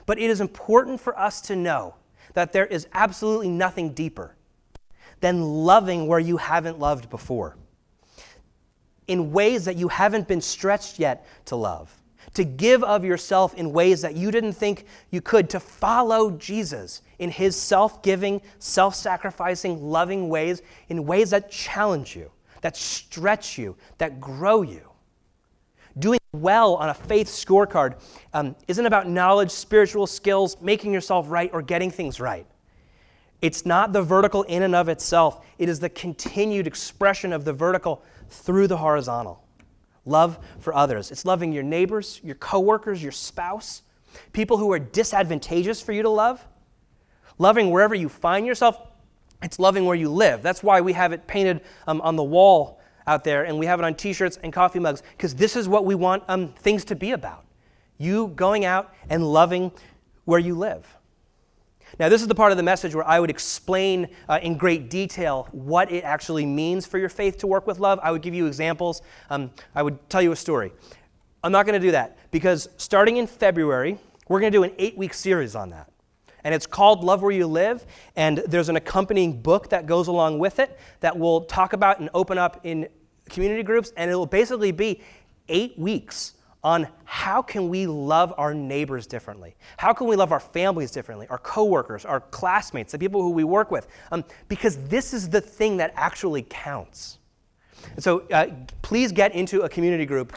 But 0.06 0.18
it 0.18 0.30
is 0.30 0.40
important 0.40 1.00
for 1.00 1.18
us 1.18 1.40
to 1.42 1.56
know 1.56 1.94
that 2.34 2.52
there 2.52 2.66
is 2.66 2.86
absolutely 2.92 3.48
nothing 3.48 3.92
deeper 3.92 4.36
than 5.20 5.42
loving 5.42 6.06
where 6.06 6.20
you 6.20 6.36
haven't 6.36 6.78
loved 6.78 7.10
before, 7.10 7.56
in 9.08 9.32
ways 9.32 9.64
that 9.64 9.76
you 9.76 9.88
haven't 9.88 10.28
been 10.28 10.40
stretched 10.40 10.98
yet 10.98 11.26
to 11.46 11.56
love, 11.56 11.92
to 12.34 12.44
give 12.44 12.84
of 12.84 13.04
yourself 13.04 13.54
in 13.54 13.72
ways 13.72 14.02
that 14.02 14.14
you 14.14 14.30
didn't 14.30 14.52
think 14.52 14.84
you 15.10 15.20
could, 15.20 15.48
to 15.50 15.60
follow 15.60 16.30
Jesus 16.32 17.02
in 17.18 17.30
his 17.30 17.56
self 17.56 18.02
giving, 18.02 18.42
self 18.58 18.94
sacrificing, 18.94 19.82
loving 19.82 20.28
ways, 20.28 20.60
in 20.88 21.06
ways 21.06 21.30
that 21.30 21.50
challenge 21.50 22.14
you, 22.14 22.30
that 22.60 22.76
stretch 22.76 23.56
you, 23.56 23.76
that 23.98 24.20
grow 24.20 24.62
you. 24.62 24.82
Doing 25.98 26.18
well 26.32 26.74
on 26.74 26.90
a 26.90 26.94
faith 26.94 27.28
scorecard 27.28 27.94
um, 28.34 28.54
isn't 28.68 28.84
about 28.84 29.08
knowledge, 29.08 29.50
spiritual 29.50 30.06
skills, 30.06 30.56
making 30.60 30.92
yourself 30.92 31.30
right, 31.30 31.50
or 31.52 31.62
getting 31.62 31.90
things 31.90 32.20
right. 32.20 32.46
It's 33.40 33.64
not 33.64 33.92
the 33.92 34.02
vertical 34.02 34.42
in 34.44 34.62
and 34.62 34.74
of 34.74 34.88
itself, 34.88 35.44
it 35.58 35.68
is 35.68 35.80
the 35.80 35.88
continued 35.88 36.66
expression 36.66 37.32
of 37.32 37.44
the 37.44 37.52
vertical 37.52 38.02
through 38.28 38.66
the 38.66 38.76
horizontal. 38.76 39.42
Love 40.04 40.38
for 40.60 40.74
others. 40.74 41.10
It's 41.10 41.24
loving 41.24 41.52
your 41.52 41.62
neighbors, 41.62 42.20
your 42.22 42.36
coworkers, 42.36 43.02
your 43.02 43.12
spouse, 43.12 43.82
people 44.32 44.56
who 44.56 44.70
are 44.72 44.78
disadvantageous 44.78 45.82
for 45.82 45.92
you 45.92 46.02
to 46.02 46.08
love. 46.08 46.46
Loving 47.38 47.70
wherever 47.70 47.94
you 47.94 48.08
find 48.08 48.46
yourself. 48.46 48.80
It's 49.42 49.58
loving 49.58 49.84
where 49.84 49.96
you 49.96 50.10
live. 50.10 50.42
That's 50.42 50.62
why 50.62 50.80
we 50.80 50.92
have 50.94 51.12
it 51.12 51.26
painted 51.26 51.60
um, 51.86 52.00
on 52.00 52.16
the 52.16 52.24
wall 52.24 52.75
out 53.06 53.24
there 53.24 53.44
and 53.44 53.58
we 53.58 53.66
have 53.66 53.78
it 53.78 53.84
on 53.84 53.94
t 53.94 54.12
shirts 54.12 54.38
and 54.42 54.52
coffee 54.52 54.78
mugs, 54.78 55.02
because 55.16 55.34
this 55.34 55.56
is 55.56 55.68
what 55.68 55.84
we 55.84 55.94
want 55.94 56.22
um, 56.28 56.48
things 56.54 56.84
to 56.86 56.96
be 56.96 57.12
about. 57.12 57.44
You 57.98 58.28
going 58.28 58.64
out 58.64 58.94
and 59.08 59.24
loving 59.24 59.72
where 60.24 60.40
you 60.40 60.54
live. 60.54 60.86
Now, 61.98 62.08
this 62.08 62.20
is 62.20 62.28
the 62.28 62.34
part 62.34 62.50
of 62.50 62.56
the 62.56 62.64
message 62.64 62.94
where 62.94 63.06
I 63.06 63.20
would 63.20 63.30
explain 63.30 64.08
uh, 64.28 64.40
in 64.42 64.58
great 64.58 64.90
detail 64.90 65.48
what 65.52 65.90
it 65.90 66.02
actually 66.04 66.44
means 66.44 66.84
for 66.84 66.98
your 66.98 67.08
faith 67.08 67.38
to 67.38 67.46
work 67.46 67.66
with 67.66 67.78
love. 67.78 67.98
I 68.02 68.10
would 68.10 68.22
give 68.22 68.34
you 68.34 68.46
examples. 68.46 69.02
Um, 69.30 69.50
I 69.74 69.82
would 69.82 70.10
tell 70.10 70.20
you 70.20 70.32
a 70.32 70.36
story. 70.36 70.72
I'm 71.42 71.52
not 71.52 71.64
going 71.64 71.80
to 71.80 71.86
do 71.86 71.92
that 71.92 72.18
because 72.32 72.68
starting 72.76 73.18
in 73.18 73.26
February, 73.26 73.98
we're 74.28 74.40
going 74.40 74.52
to 74.52 74.58
do 74.58 74.64
an 74.64 74.72
eight 74.78 74.98
week 74.98 75.14
series 75.14 75.54
on 75.54 75.70
that. 75.70 75.90
And 76.46 76.54
it's 76.54 76.64
called 76.64 77.02
Love 77.02 77.22
Where 77.22 77.32
You 77.32 77.48
Live. 77.48 77.84
And 78.14 78.38
there's 78.46 78.68
an 78.68 78.76
accompanying 78.76 79.42
book 79.42 79.68
that 79.70 79.86
goes 79.86 80.06
along 80.06 80.38
with 80.38 80.60
it 80.60 80.78
that 81.00 81.18
we'll 81.18 81.40
talk 81.40 81.72
about 81.72 81.98
and 81.98 82.08
open 82.14 82.38
up 82.38 82.60
in 82.62 82.88
community 83.28 83.64
groups. 83.64 83.92
And 83.96 84.08
it 84.08 84.14
will 84.14 84.26
basically 84.26 84.70
be 84.70 85.02
eight 85.48 85.76
weeks 85.76 86.34
on 86.62 86.86
how 87.04 87.42
can 87.42 87.68
we 87.68 87.88
love 87.88 88.32
our 88.38 88.52
neighbors 88.52 89.06
differently 89.06 89.54
how 89.76 89.92
can 89.92 90.08
we 90.08 90.16
love 90.16 90.32
our 90.32 90.40
families 90.40 90.90
differently 90.90 91.24
our 91.28 91.38
coworkers 91.38 92.04
our 92.04 92.18
classmates 92.18 92.90
the 92.90 92.98
people 92.98 93.22
who 93.22 93.30
we 93.30 93.44
work 93.44 93.70
with 93.70 93.86
um, 94.10 94.24
because 94.48 94.76
this 94.88 95.14
is 95.14 95.28
the 95.28 95.40
thing 95.40 95.76
that 95.76 95.92
actually 95.94 96.44
counts 96.48 97.18
and 97.94 98.02
so 98.02 98.26
uh, 98.32 98.46
please 98.82 99.12
get 99.12 99.32
into 99.32 99.60
a 99.60 99.68
community 99.68 100.04
group 100.04 100.36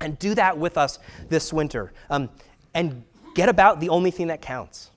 and 0.00 0.18
do 0.18 0.34
that 0.34 0.58
with 0.58 0.76
us 0.76 0.98
this 1.30 1.54
winter 1.54 1.92
um, 2.10 2.28
and 2.74 3.02
get 3.34 3.48
about 3.48 3.80
the 3.80 3.88
only 3.88 4.10
thing 4.10 4.26
that 4.26 4.42
counts 4.42 4.90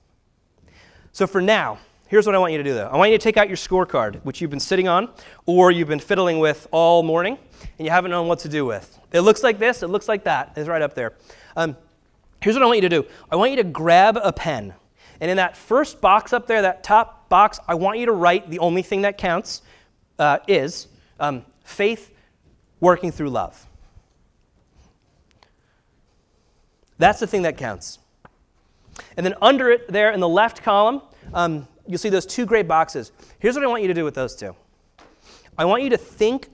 so 1.16 1.26
for 1.26 1.40
now 1.40 1.78
here's 2.08 2.26
what 2.26 2.34
i 2.34 2.38
want 2.38 2.52
you 2.52 2.58
to 2.58 2.64
do 2.64 2.74
though 2.74 2.88
i 2.88 2.96
want 2.96 3.10
you 3.10 3.16
to 3.16 3.22
take 3.22 3.36
out 3.36 3.48
your 3.48 3.56
scorecard 3.56 4.20
which 4.24 4.40
you've 4.40 4.50
been 4.50 4.60
sitting 4.60 4.88
on 4.88 5.08
or 5.46 5.70
you've 5.70 5.88
been 5.88 5.98
fiddling 6.00 6.38
with 6.38 6.66
all 6.70 7.02
morning 7.02 7.38
and 7.78 7.86
you 7.86 7.90
haven't 7.90 8.10
known 8.10 8.28
what 8.28 8.38
to 8.40 8.48
do 8.48 8.64
with 8.64 8.96
it 9.12 9.20
looks 9.22 9.42
like 9.42 9.58
this, 9.58 9.82
it 9.82 9.88
looks 9.88 10.08
like 10.08 10.24
that. 10.24 10.52
It's 10.56 10.68
right 10.68 10.82
up 10.82 10.94
there. 10.94 11.14
Um, 11.56 11.76
here's 12.40 12.54
what 12.54 12.62
I 12.62 12.66
want 12.66 12.78
you 12.78 12.88
to 12.88 12.88
do 12.88 13.06
I 13.30 13.36
want 13.36 13.50
you 13.50 13.56
to 13.58 13.64
grab 13.64 14.18
a 14.22 14.32
pen. 14.32 14.74
And 15.18 15.30
in 15.30 15.38
that 15.38 15.56
first 15.56 16.02
box 16.02 16.34
up 16.34 16.46
there, 16.46 16.60
that 16.62 16.84
top 16.84 17.30
box, 17.30 17.58
I 17.66 17.74
want 17.74 17.98
you 17.98 18.06
to 18.06 18.12
write 18.12 18.50
the 18.50 18.58
only 18.58 18.82
thing 18.82 19.02
that 19.02 19.16
counts 19.16 19.62
uh, 20.18 20.40
is 20.46 20.88
um, 21.18 21.42
faith 21.64 22.12
working 22.80 23.10
through 23.10 23.30
love. 23.30 23.66
That's 26.98 27.20
the 27.20 27.26
thing 27.26 27.42
that 27.42 27.56
counts. 27.56 27.98
And 29.16 29.24
then 29.24 29.34
under 29.40 29.70
it, 29.70 29.88
there 29.88 30.10
in 30.12 30.20
the 30.20 30.28
left 30.28 30.62
column, 30.62 31.02
um, 31.34 31.68
you'll 31.86 31.98
see 31.98 32.08
those 32.08 32.26
two 32.26 32.46
gray 32.46 32.62
boxes. 32.62 33.12
Here's 33.38 33.54
what 33.54 33.64
I 33.64 33.66
want 33.66 33.82
you 33.82 33.88
to 33.88 33.94
do 33.94 34.04
with 34.04 34.14
those 34.14 34.34
two 34.34 34.54
I 35.58 35.64
want 35.64 35.82
you 35.82 35.90
to 35.90 35.96
think 35.96 36.48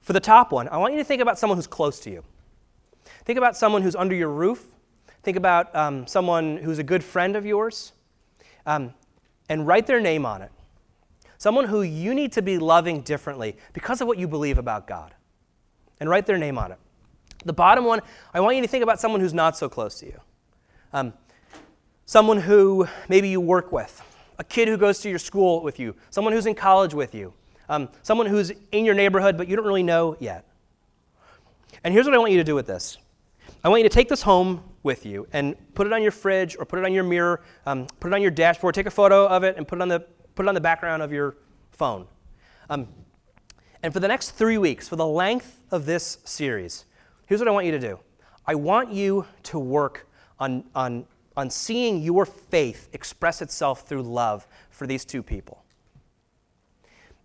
for 0.00 0.12
the 0.12 0.20
top 0.20 0.52
one, 0.52 0.68
I 0.68 0.78
want 0.78 0.94
you 0.94 0.98
to 1.00 1.04
think 1.04 1.20
about 1.20 1.38
someone 1.38 1.58
who's 1.58 1.66
close 1.66 2.00
to 2.00 2.10
you. 2.10 2.24
Think 3.24 3.36
about 3.36 3.56
someone 3.56 3.82
who's 3.82 3.94
under 3.94 4.14
your 4.14 4.30
roof. 4.30 4.64
Think 5.22 5.36
about 5.36 5.74
um, 5.76 6.06
someone 6.06 6.56
who's 6.56 6.78
a 6.78 6.82
good 6.82 7.04
friend 7.04 7.36
of 7.36 7.44
yours. 7.44 7.92
Um, 8.64 8.94
and 9.48 9.66
write 9.66 9.86
their 9.86 10.00
name 10.00 10.24
on 10.24 10.42
it. 10.42 10.50
Someone 11.38 11.66
who 11.66 11.82
you 11.82 12.14
need 12.14 12.32
to 12.32 12.42
be 12.42 12.58
loving 12.58 13.02
differently 13.02 13.56
because 13.72 14.00
of 14.00 14.08
what 14.08 14.18
you 14.18 14.26
believe 14.26 14.58
about 14.58 14.86
God. 14.86 15.14
And 16.00 16.08
write 16.08 16.26
their 16.26 16.38
name 16.38 16.58
on 16.58 16.72
it. 16.72 16.78
The 17.44 17.52
bottom 17.52 17.84
one, 17.84 18.00
I 18.34 18.40
want 18.40 18.56
you 18.56 18.62
to 18.62 18.68
think 18.68 18.82
about 18.82 19.00
someone 19.00 19.20
who's 19.20 19.34
not 19.34 19.56
so 19.56 19.68
close 19.68 20.00
to 20.00 20.06
you. 20.06 20.20
Um, 20.92 21.12
someone 22.08 22.38
who 22.38 22.88
maybe 23.10 23.28
you 23.28 23.38
work 23.38 23.70
with, 23.70 24.02
a 24.38 24.44
kid 24.44 24.66
who 24.66 24.78
goes 24.78 24.98
to 24.98 25.10
your 25.10 25.18
school 25.18 25.62
with 25.62 25.78
you, 25.78 25.94
someone 26.08 26.32
who's 26.32 26.46
in 26.46 26.54
college 26.54 26.94
with 26.94 27.14
you, 27.14 27.34
um, 27.68 27.86
someone 28.02 28.26
who's 28.26 28.50
in 28.72 28.86
your 28.86 28.94
neighborhood, 28.94 29.36
but 29.36 29.46
you 29.46 29.54
don't 29.54 29.66
really 29.66 29.82
know 29.82 30.16
yet. 30.18 30.46
And 31.84 31.92
here's 31.92 32.06
what 32.06 32.14
I 32.14 32.18
want 32.18 32.32
you 32.32 32.38
to 32.38 32.44
do 32.44 32.54
with 32.54 32.66
this 32.66 32.96
I 33.62 33.68
want 33.68 33.82
you 33.82 33.88
to 33.90 33.94
take 33.94 34.08
this 34.08 34.22
home 34.22 34.64
with 34.82 35.04
you 35.04 35.28
and 35.34 35.54
put 35.74 35.86
it 35.86 35.92
on 35.92 36.00
your 36.02 36.10
fridge 36.10 36.56
or 36.58 36.64
put 36.64 36.78
it 36.78 36.86
on 36.86 36.94
your 36.94 37.04
mirror, 37.04 37.42
um, 37.66 37.86
put 38.00 38.10
it 38.10 38.14
on 38.14 38.22
your 38.22 38.30
dashboard, 38.30 38.74
take 38.74 38.86
a 38.86 38.90
photo 38.90 39.26
of 39.26 39.44
it, 39.44 39.58
and 39.58 39.68
put 39.68 39.78
it 39.78 39.82
on 39.82 39.88
the, 39.88 40.00
put 40.34 40.46
it 40.46 40.48
on 40.48 40.54
the 40.54 40.62
background 40.62 41.02
of 41.02 41.12
your 41.12 41.36
phone. 41.72 42.06
Um, 42.70 42.88
and 43.82 43.92
for 43.92 44.00
the 44.00 44.08
next 44.08 44.30
three 44.30 44.56
weeks, 44.56 44.88
for 44.88 44.96
the 44.96 45.06
length 45.06 45.60
of 45.70 45.84
this 45.84 46.16
series, 46.24 46.86
here's 47.26 47.42
what 47.42 47.48
I 47.48 47.50
want 47.50 47.66
you 47.66 47.72
to 47.72 47.78
do 47.78 47.98
I 48.46 48.54
want 48.54 48.92
you 48.92 49.26
to 49.42 49.58
work 49.58 50.08
on, 50.40 50.64
on, 50.74 51.04
on 51.38 51.48
seeing 51.48 52.02
your 52.02 52.26
faith 52.26 52.88
express 52.92 53.40
itself 53.40 53.86
through 53.86 54.02
love 54.02 54.44
for 54.70 54.88
these 54.88 55.04
two 55.04 55.22
people. 55.22 55.62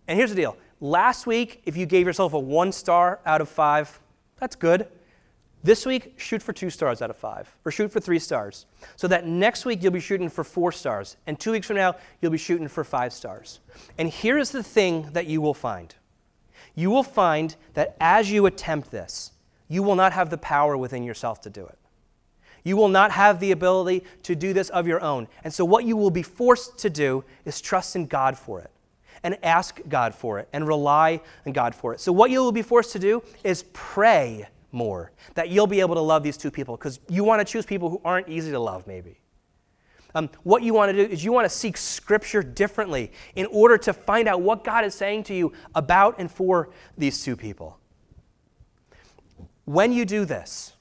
And 0.06 0.16
here's 0.16 0.30
the 0.30 0.36
deal 0.36 0.56
last 0.80 1.26
week, 1.26 1.62
if 1.64 1.76
you 1.76 1.84
gave 1.84 2.06
yourself 2.06 2.32
a 2.32 2.38
one 2.38 2.70
star 2.70 3.18
out 3.26 3.40
of 3.40 3.48
five, 3.48 3.98
that's 4.38 4.54
good. 4.54 4.86
This 5.64 5.84
week, 5.84 6.14
shoot 6.16 6.42
for 6.42 6.52
two 6.52 6.70
stars 6.70 7.02
out 7.02 7.10
of 7.10 7.16
five, 7.16 7.52
or 7.64 7.72
shoot 7.72 7.90
for 7.90 7.98
three 7.98 8.20
stars. 8.20 8.66
So 8.94 9.08
that 9.08 9.26
next 9.26 9.64
week, 9.64 9.82
you'll 9.82 9.92
be 9.92 9.98
shooting 9.98 10.28
for 10.28 10.44
four 10.44 10.70
stars. 10.70 11.16
And 11.26 11.40
two 11.40 11.50
weeks 11.50 11.66
from 11.66 11.76
now, 11.76 11.96
you'll 12.20 12.30
be 12.30 12.38
shooting 12.38 12.68
for 12.68 12.84
five 12.84 13.12
stars. 13.12 13.60
And 13.98 14.08
here 14.08 14.38
is 14.38 14.50
the 14.50 14.62
thing 14.62 15.08
that 15.12 15.26
you 15.26 15.40
will 15.40 15.54
find 15.54 15.94
you 16.76 16.90
will 16.90 17.04
find 17.04 17.54
that 17.74 17.96
as 18.00 18.30
you 18.30 18.46
attempt 18.46 18.90
this, 18.90 19.32
you 19.68 19.82
will 19.82 19.94
not 19.94 20.12
have 20.12 20.30
the 20.30 20.38
power 20.38 20.76
within 20.76 21.04
yourself 21.04 21.40
to 21.42 21.50
do 21.50 21.64
it. 21.64 21.78
You 22.64 22.78
will 22.78 22.88
not 22.88 23.10
have 23.12 23.40
the 23.40 23.52
ability 23.52 24.04
to 24.22 24.34
do 24.34 24.52
this 24.54 24.70
of 24.70 24.86
your 24.86 25.00
own. 25.02 25.28
And 25.44 25.52
so, 25.52 25.64
what 25.64 25.84
you 25.84 25.96
will 25.96 26.10
be 26.10 26.22
forced 26.22 26.78
to 26.78 26.90
do 26.90 27.24
is 27.44 27.60
trust 27.60 27.94
in 27.94 28.06
God 28.06 28.38
for 28.38 28.60
it 28.60 28.70
and 29.22 29.38
ask 29.42 29.80
God 29.88 30.14
for 30.14 30.38
it 30.38 30.48
and 30.52 30.66
rely 30.66 31.20
on 31.46 31.52
God 31.52 31.74
for 31.74 31.92
it. 31.92 32.00
So, 32.00 32.10
what 32.10 32.30
you 32.30 32.42
will 32.42 32.52
be 32.52 32.62
forced 32.62 32.92
to 32.92 32.98
do 32.98 33.22
is 33.44 33.64
pray 33.74 34.48
more 34.72 35.12
that 35.34 35.50
you'll 35.50 35.66
be 35.66 35.80
able 35.80 35.94
to 35.94 36.00
love 36.00 36.22
these 36.22 36.38
two 36.38 36.50
people 36.50 36.76
because 36.76 37.00
you 37.08 37.22
want 37.22 37.46
to 37.46 37.50
choose 37.50 37.66
people 37.66 37.90
who 37.90 38.00
aren't 38.04 38.28
easy 38.28 38.50
to 38.50 38.58
love, 38.58 38.86
maybe. 38.86 39.20
Um, 40.14 40.30
what 40.44 40.62
you 40.62 40.72
want 40.74 40.92
to 40.92 41.06
do 41.06 41.12
is 41.12 41.24
you 41.24 41.32
want 41.32 41.44
to 41.44 41.54
seek 41.54 41.76
Scripture 41.76 42.42
differently 42.42 43.10
in 43.34 43.46
order 43.46 43.76
to 43.78 43.92
find 43.92 44.28
out 44.28 44.40
what 44.40 44.62
God 44.62 44.84
is 44.84 44.94
saying 44.94 45.24
to 45.24 45.34
you 45.34 45.52
about 45.74 46.16
and 46.18 46.30
for 46.30 46.70
these 46.96 47.22
two 47.22 47.36
people. 47.36 47.78
When 49.64 49.92
you 49.92 50.04
do 50.04 50.24
this, 50.24 50.74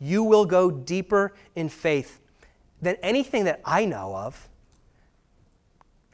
you 0.00 0.24
will 0.24 0.46
go 0.46 0.70
deeper 0.70 1.34
in 1.54 1.68
faith 1.68 2.20
than 2.80 2.96
anything 3.02 3.44
that 3.44 3.60
I 3.64 3.84
know 3.84 4.14
of. 4.16 4.48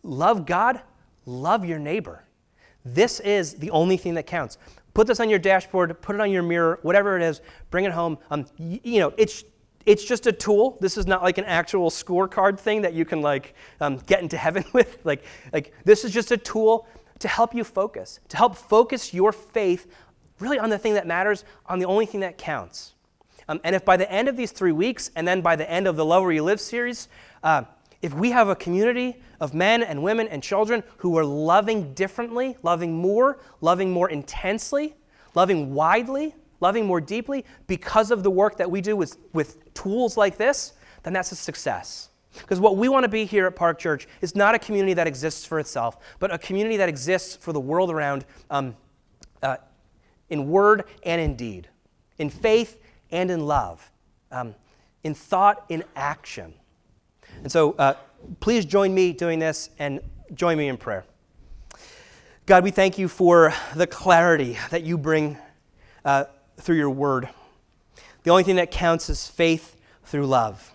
Love 0.03 0.45
God, 0.47 0.81
love 1.25 1.65
your 1.65 1.79
neighbor. 1.79 2.25
This 2.85 3.21
is 3.21 3.55
the 3.55 3.71
only 3.71 3.97
thing 3.97 4.15
that 4.15 4.27
counts. 4.27 4.59
Put 4.95 5.07
this 5.07 5.21
on 5.21 5.29
your 5.29 5.39
dashboard, 5.39 6.01
put 6.01 6.15
it 6.15 6.21
on 6.21 6.31
your 6.31 6.43
mirror, 6.43 6.79
whatever 6.83 7.17
it 7.17 7.23
is, 7.23 7.41
bring 7.71 7.85
it 7.85 7.93
home. 7.93 8.19
Um, 8.31 8.47
you, 8.57 8.81
you 8.83 9.01
know, 9.01 9.13
it's, 9.17 9.45
it's 9.85 10.05
just 10.05 10.27
a 10.27 10.33
tool. 10.33 10.79
This 10.81 10.97
is 10.97 11.07
not 11.07 11.23
like 11.23 11.39
an 11.39 11.45
actual 11.45 11.91
scorecard 11.91 12.59
thing 12.59 12.83
that 12.83 12.95
you 12.95 13.05
can 13.05 13.21
like 13.21 13.55
um, 13.81 13.99
get 14.07 14.23
into 14.23 14.37
heaven 14.47 14.65
with. 14.73 14.99
Like, 15.05 15.25
like 15.53 15.73
this 15.85 16.05
is 16.05 16.13
just 16.13 16.33
a 16.33 16.37
tool 16.37 16.89
to 17.21 17.29
help 17.29 17.55
you 17.55 17.65
focus, 17.65 18.21
to 18.29 18.37
help 18.37 18.57
focus 18.57 19.15
your 19.15 19.33
faith 19.33 19.87
really 20.39 20.59
on 20.59 20.71
the 20.71 20.79
thing 20.79 20.95
that 20.95 21.07
matters, 21.07 21.45
on 21.67 21.79
the 21.79 21.87
only 21.87 22.07
thing 22.07 22.21
that 22.21 22.37
counts. 22.37 22.95
Um, 23.49 23.61
and 23.63 23.77
if 23.77 23.85
by 23.85 23.97
the 23.97 24.11
end 24.11 24.29
of 24.29 24.37
these 24.37 24.53
three 24.53 24.73
weeks, 24.73 25.11
and 25.15 25.27
then 25.27 25.41
by 25.41 25.57
the 25.57 25.71
end 25.71 25.87
of 25.87 25.97
the 25.97 26.05
Love 26.05 26.23
Where 26.23 26.33
You 26.33 26.43
Live 26.43 26.61
series, 26.61 27.09
uh, 27.43 27.63
if 28.03 28.13
we 28.13 28.31
have 28.31 28.49
a 28.49 28.57
community 28.57 29.23
of 29.41 29.55
men 29.55 29.83
and 29.83 30.03
women 30.03 30.29
and 30.29 30.43
children 30.43 30.83
who 30.99 31.17
are 31.17 31.25
loving 31.25 31.95
differently, 31.95 32.57
loving 32.63 32.93
more, 32.95 33.39
loving 33.61 33.91
more 33.91 34.11
intensely, 34.11 34.95
loving 35.35 35.75
widely, 35.75 36.35
loving 36.61 36.87
more 36.87 37.01
deeply 37.01 37.45
because 37.67 38.11
of 38.11 38.23
the 38.23 38.31
work 38.31 38.57
that 38.57 38.71
we 38.71 38.81
do 38.81 38.97
with, 38.97 39.17
with 39.33 39.73
tools 39.75 40.17
like 40.17 40.37
this, 40.37 40.73
then 41.03 41.13
that's 41.13 41.33
a 41.33 41.37
success. 41.37 42.11
Because 42.33 42.61
what 42.61 42.77
we 42.77 42.89
want 42.89 43.05
to 43.05 43.09
be 43.09 43.25
here 43.25 43.47
at 43.47 43.57
Park 43.57 43.79
Church 43.79 44.07
is 44.21 44.35
not 44.35 44.55
a 44.55 44.59
community 44.59 44.95
that 44.95 45.07
exists 45.07 45.47
for 45.47 45.59
itself, 45.59 45.97
but 46.19 46.33
a 46.33 46.39
community 46.39 46.77
that 46.77 46.89
exists 46.89 47.37
for 47.37 47.53
the 47.53 47.61
world 47.61 47.91
around 47.91 48.25
um, 48.51 48.77
uh, 49.43 49.57
in 50.29 50.49
word 50.49 50.85
and 51.03 51.21
in 51.21 51.37
deed, 51.37 51.69
in 52.19 52.29
faith 52.29 52.79
and 53.11 53.31
in 53.31 53.47
love, 53.47 53.91
um, 54.31 54.55
in 55.05 55.15
thought, 55.15 55.65
in 55.69 55.85
action. 55.95 56.55
And 57.43 57.51
so 57.51 57.73
uh, 57.73 57.95
please 58.41 58.65
join 58.65 58.95
me 58.95 59.13
doing 59.13 59.39
this 59.39 59.71
and 59.79 60.01
join 60.35 60.59
me 60.59 60.69
in 60.69 60.77
prayer. 60.77 61.05
God, 62.47 62.63
we 62.63 62.71
thank 62.71 62.99
you 62.99 63.09
for 63.09 63.53
the 63.75 63.87
clarity 63.87 64.57
that 64.71 64.85
you 64.85 64.97
bring 64.97 65.37
uh, 66.05 66.25
through 66.59 66.77
your 66.77 66.91
word. 66.91 67.29
The 68.23 68.31
only 68.31 68.45
thing 68.45 68.57
that 68.57 68.71
counts 68.71 69.09
is 69.11 69.27
faith 69.27 69.77
through 70.05 70.27
love. 70.27 70.73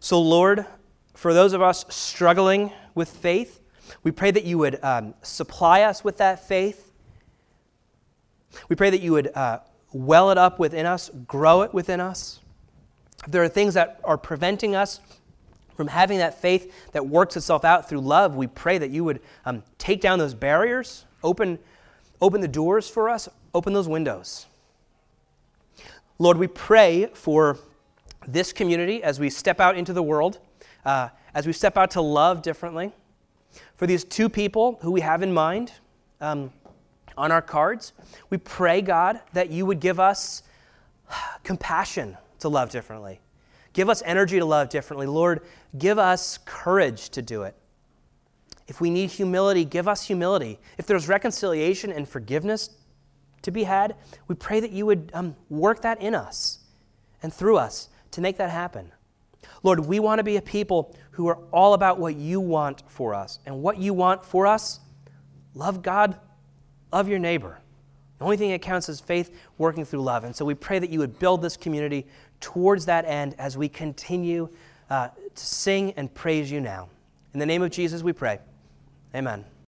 So, 0.00 0.20
Lord, 0.20 0.66
for 1.14 1.32
those 1.32 1.52
of 1.52 1.62
us 1.62 1.84
struggling 1.88 2.72
with 2.94 3.08
faith, 3.08 3.60
we 4.02 4.10
pray 4.10 4.30
that 4.30 4.44
you 4.44 4.58
would 4.58 4.82
um, 4.84 5.14
supply 5.22 5.82
us 5.82 6.04
with 6.04 6.18
that 6.18 6.46
faith. 6.46 6.92
We 8.68 8.76
pray 8.76 8.90
that 8.90 9.00
you 9.00 9.12
would 9.12 9.34
uh, 9.34 9.58
well 9.94 10.30
it 10.30 10.36
up 10.36 10.58
within 10.58 10.84
us, 10.84 11.10
grow 11.26 11.62
it 11.62 11.72
within 11.72 12.00
us. 12.00 12.40
If 13.24 13.32
there 13.32 13.42
are 13.42 13.48
things 13.48 13.74
that 13.74 14.00
are 14.04 14.18
preventing 14.18 14.74
us 14.74 15.00
from 15.76 15.86
having 15.86 16.18
that 16.18 16.40
faith 16.40 16.72
that 16.92 17.06
works 17.06 17.36
itself 17.36 17.64
out 17.64 17.88
through 17.88 18.00
love, 18.00 18.36
we 18.36 18.46
pray 18.46 18.76
that 18.76 18.90
you 18.90 19.04
would 19.04 19.20
um, 19.46 19.62
take 19.78 20.00
down 20.00 20.18
those 20.18 20.34
barriers, 20.34 21.04
open, 21.22 21.58
open 22.20 22.40
the 22.40 22.48
doors 22.48 22.88
for 22.88 23.08
us, 23.08 23.28
open 23.54 23.72
those 23.72 23.88
windows. 23.88 24.46
Lord, 26.18 26.38
we 26.38 26.48
pray 26.48 27.06
for 27.14 27.58
this 28.26 28.52
community 28.52 29.02
as 29.02 29.18
we 29.20 29.30
step 29.30 29.60
out 29.60 29.76
into 29.76 29.92
the 29.92 30.02
world, 30.02 30.38
uh, 30.84 31.08
as 31.34 31.46
we 31.46 31.52
step 31.52 31.76
out 31.76 31.92
to 31.92 32.00
love 32.00 32.42
differently. 32.42 32.92
For 33.76 33.86
these 33.86 34.04
two 34.04 34.28
people 34.28 34.78
who 34.82 34.90
we 34.90 35.00
have 35.00 35.22
in 35.22 35.32
mind 35.32 35.72
um, 36.20 36.52
on 37.16 37.32
our 37.32 37.42
cards, 37.42 37.92
we 38.30 38.38
pray, 38.38 38.80
God, 38.80 39.20
that 39.32 39.50
you 39.50 39.66
would 39.66 39.80
give 39.80 40.00
us 40.00 40.42
compassion 41.42 42.16
to 42.40 42.48
love 42.48 42.70
differently. 42.70 43.20
Give 43.72 43.88
us 43.88 44.02
energy 44.06 44.38
to 44.38 44.44
love 44.44 44.68
differently. 44.68 45.06
Lord, 45.06 45.40
give 45.76 45.98
us 45.98 46.38
courage 46.44 47.10
to 47.10 47.22
do 47.22 47.42
it. 47.42 47.54
If 48.66 48.80
we 48.80 48.88
need 48.88 49.10
humility, 49.10 49.64
give 49.64 49.88
us 49.88 50.06
humility. 50.06 50.58
If 50.78 50.86
there's 50.86 51.08
reconciliation 51.08 51.92
and 51.92 52.08
forgiveness 52.08 52.70
to 53.42 53.50
be 53.50 53.64
had, 53.64 53.96
we 54.26 54.34
pray 54.34 54.60
that 54.60 54.70
you 54.70 54.86
would 54.86 55.10
um, 55.12 55.36
work 55.50 55.82
that 55.82 56.00
in 56.00 56.14
us 56.14 56.60
and 57.22 57.32
through 57.32 57.58
us 57.58 57.88
to 58.12 58.20
make 58.20 58.38
that 58.38 58.50
happen. 58.50 58.90
Lord, 59.62 59.80
we 59.80 59.98
want 59.98 60.18
to 60.18 60.22
be 60.22 60.36
a 60.36 60.42
people 60.42 60.94
who 61.10 61.26
are 61.26 61.38
all 61.52 61.74
about 61.74 61.98
what 61.98 62.16
you 62.16 62.40
want 62.40 62.82
for 62.86 63.14
us. 63.14 63.38
And 63.44 63.62
what 63.62 63.78
you 63.78 63.92
want 63.92 64.24
for 64.24 64.46
us, 64.46 64.80
love 65.54 65.82
God, 65.82 66.18
love 66.94 67.08
your 67.08 67.18
neighbor. 67.18 67.58
The 68.18 68.24
only 68.24 68.36
thing 68.36 68.52
that 68.52 68.62
counts 68.62 68.88
is 68.88 69.00
faith 69.00 69.36
working 69.58 69.84
through 69.84 70.02
love. 70.02 70.22
And 70.22 70.34
so 70.34 70.44
we 70.44 70.54
pray 70.54 70.78
that 70.78 70.90
you 70.90 71.00
would 71.00 71.18
build 71.18 71.42
this 71.42 71.56
community 71.56 72.06
towards 72.40 72.86
that 72.86 73.04
end 73.04 73.34
as 73.36 73.58
we 73.58 73.68
continue 73.68 74.48
uh, 74.88 75.08
to 75.08 75.46
sing 75.46 75.92
and 75.96 76.12
praise 76.14 76.52
you 76.52 76.60
now. 76.60 76.88
In 77.32 77.40
the 77.40 77.46
name 77.46 77.62
of 77.62 77.72
Jesus, 77.72 78.04
we 78.04 78.12
pray. 78.12 78.38
Amen. 79.12 79.44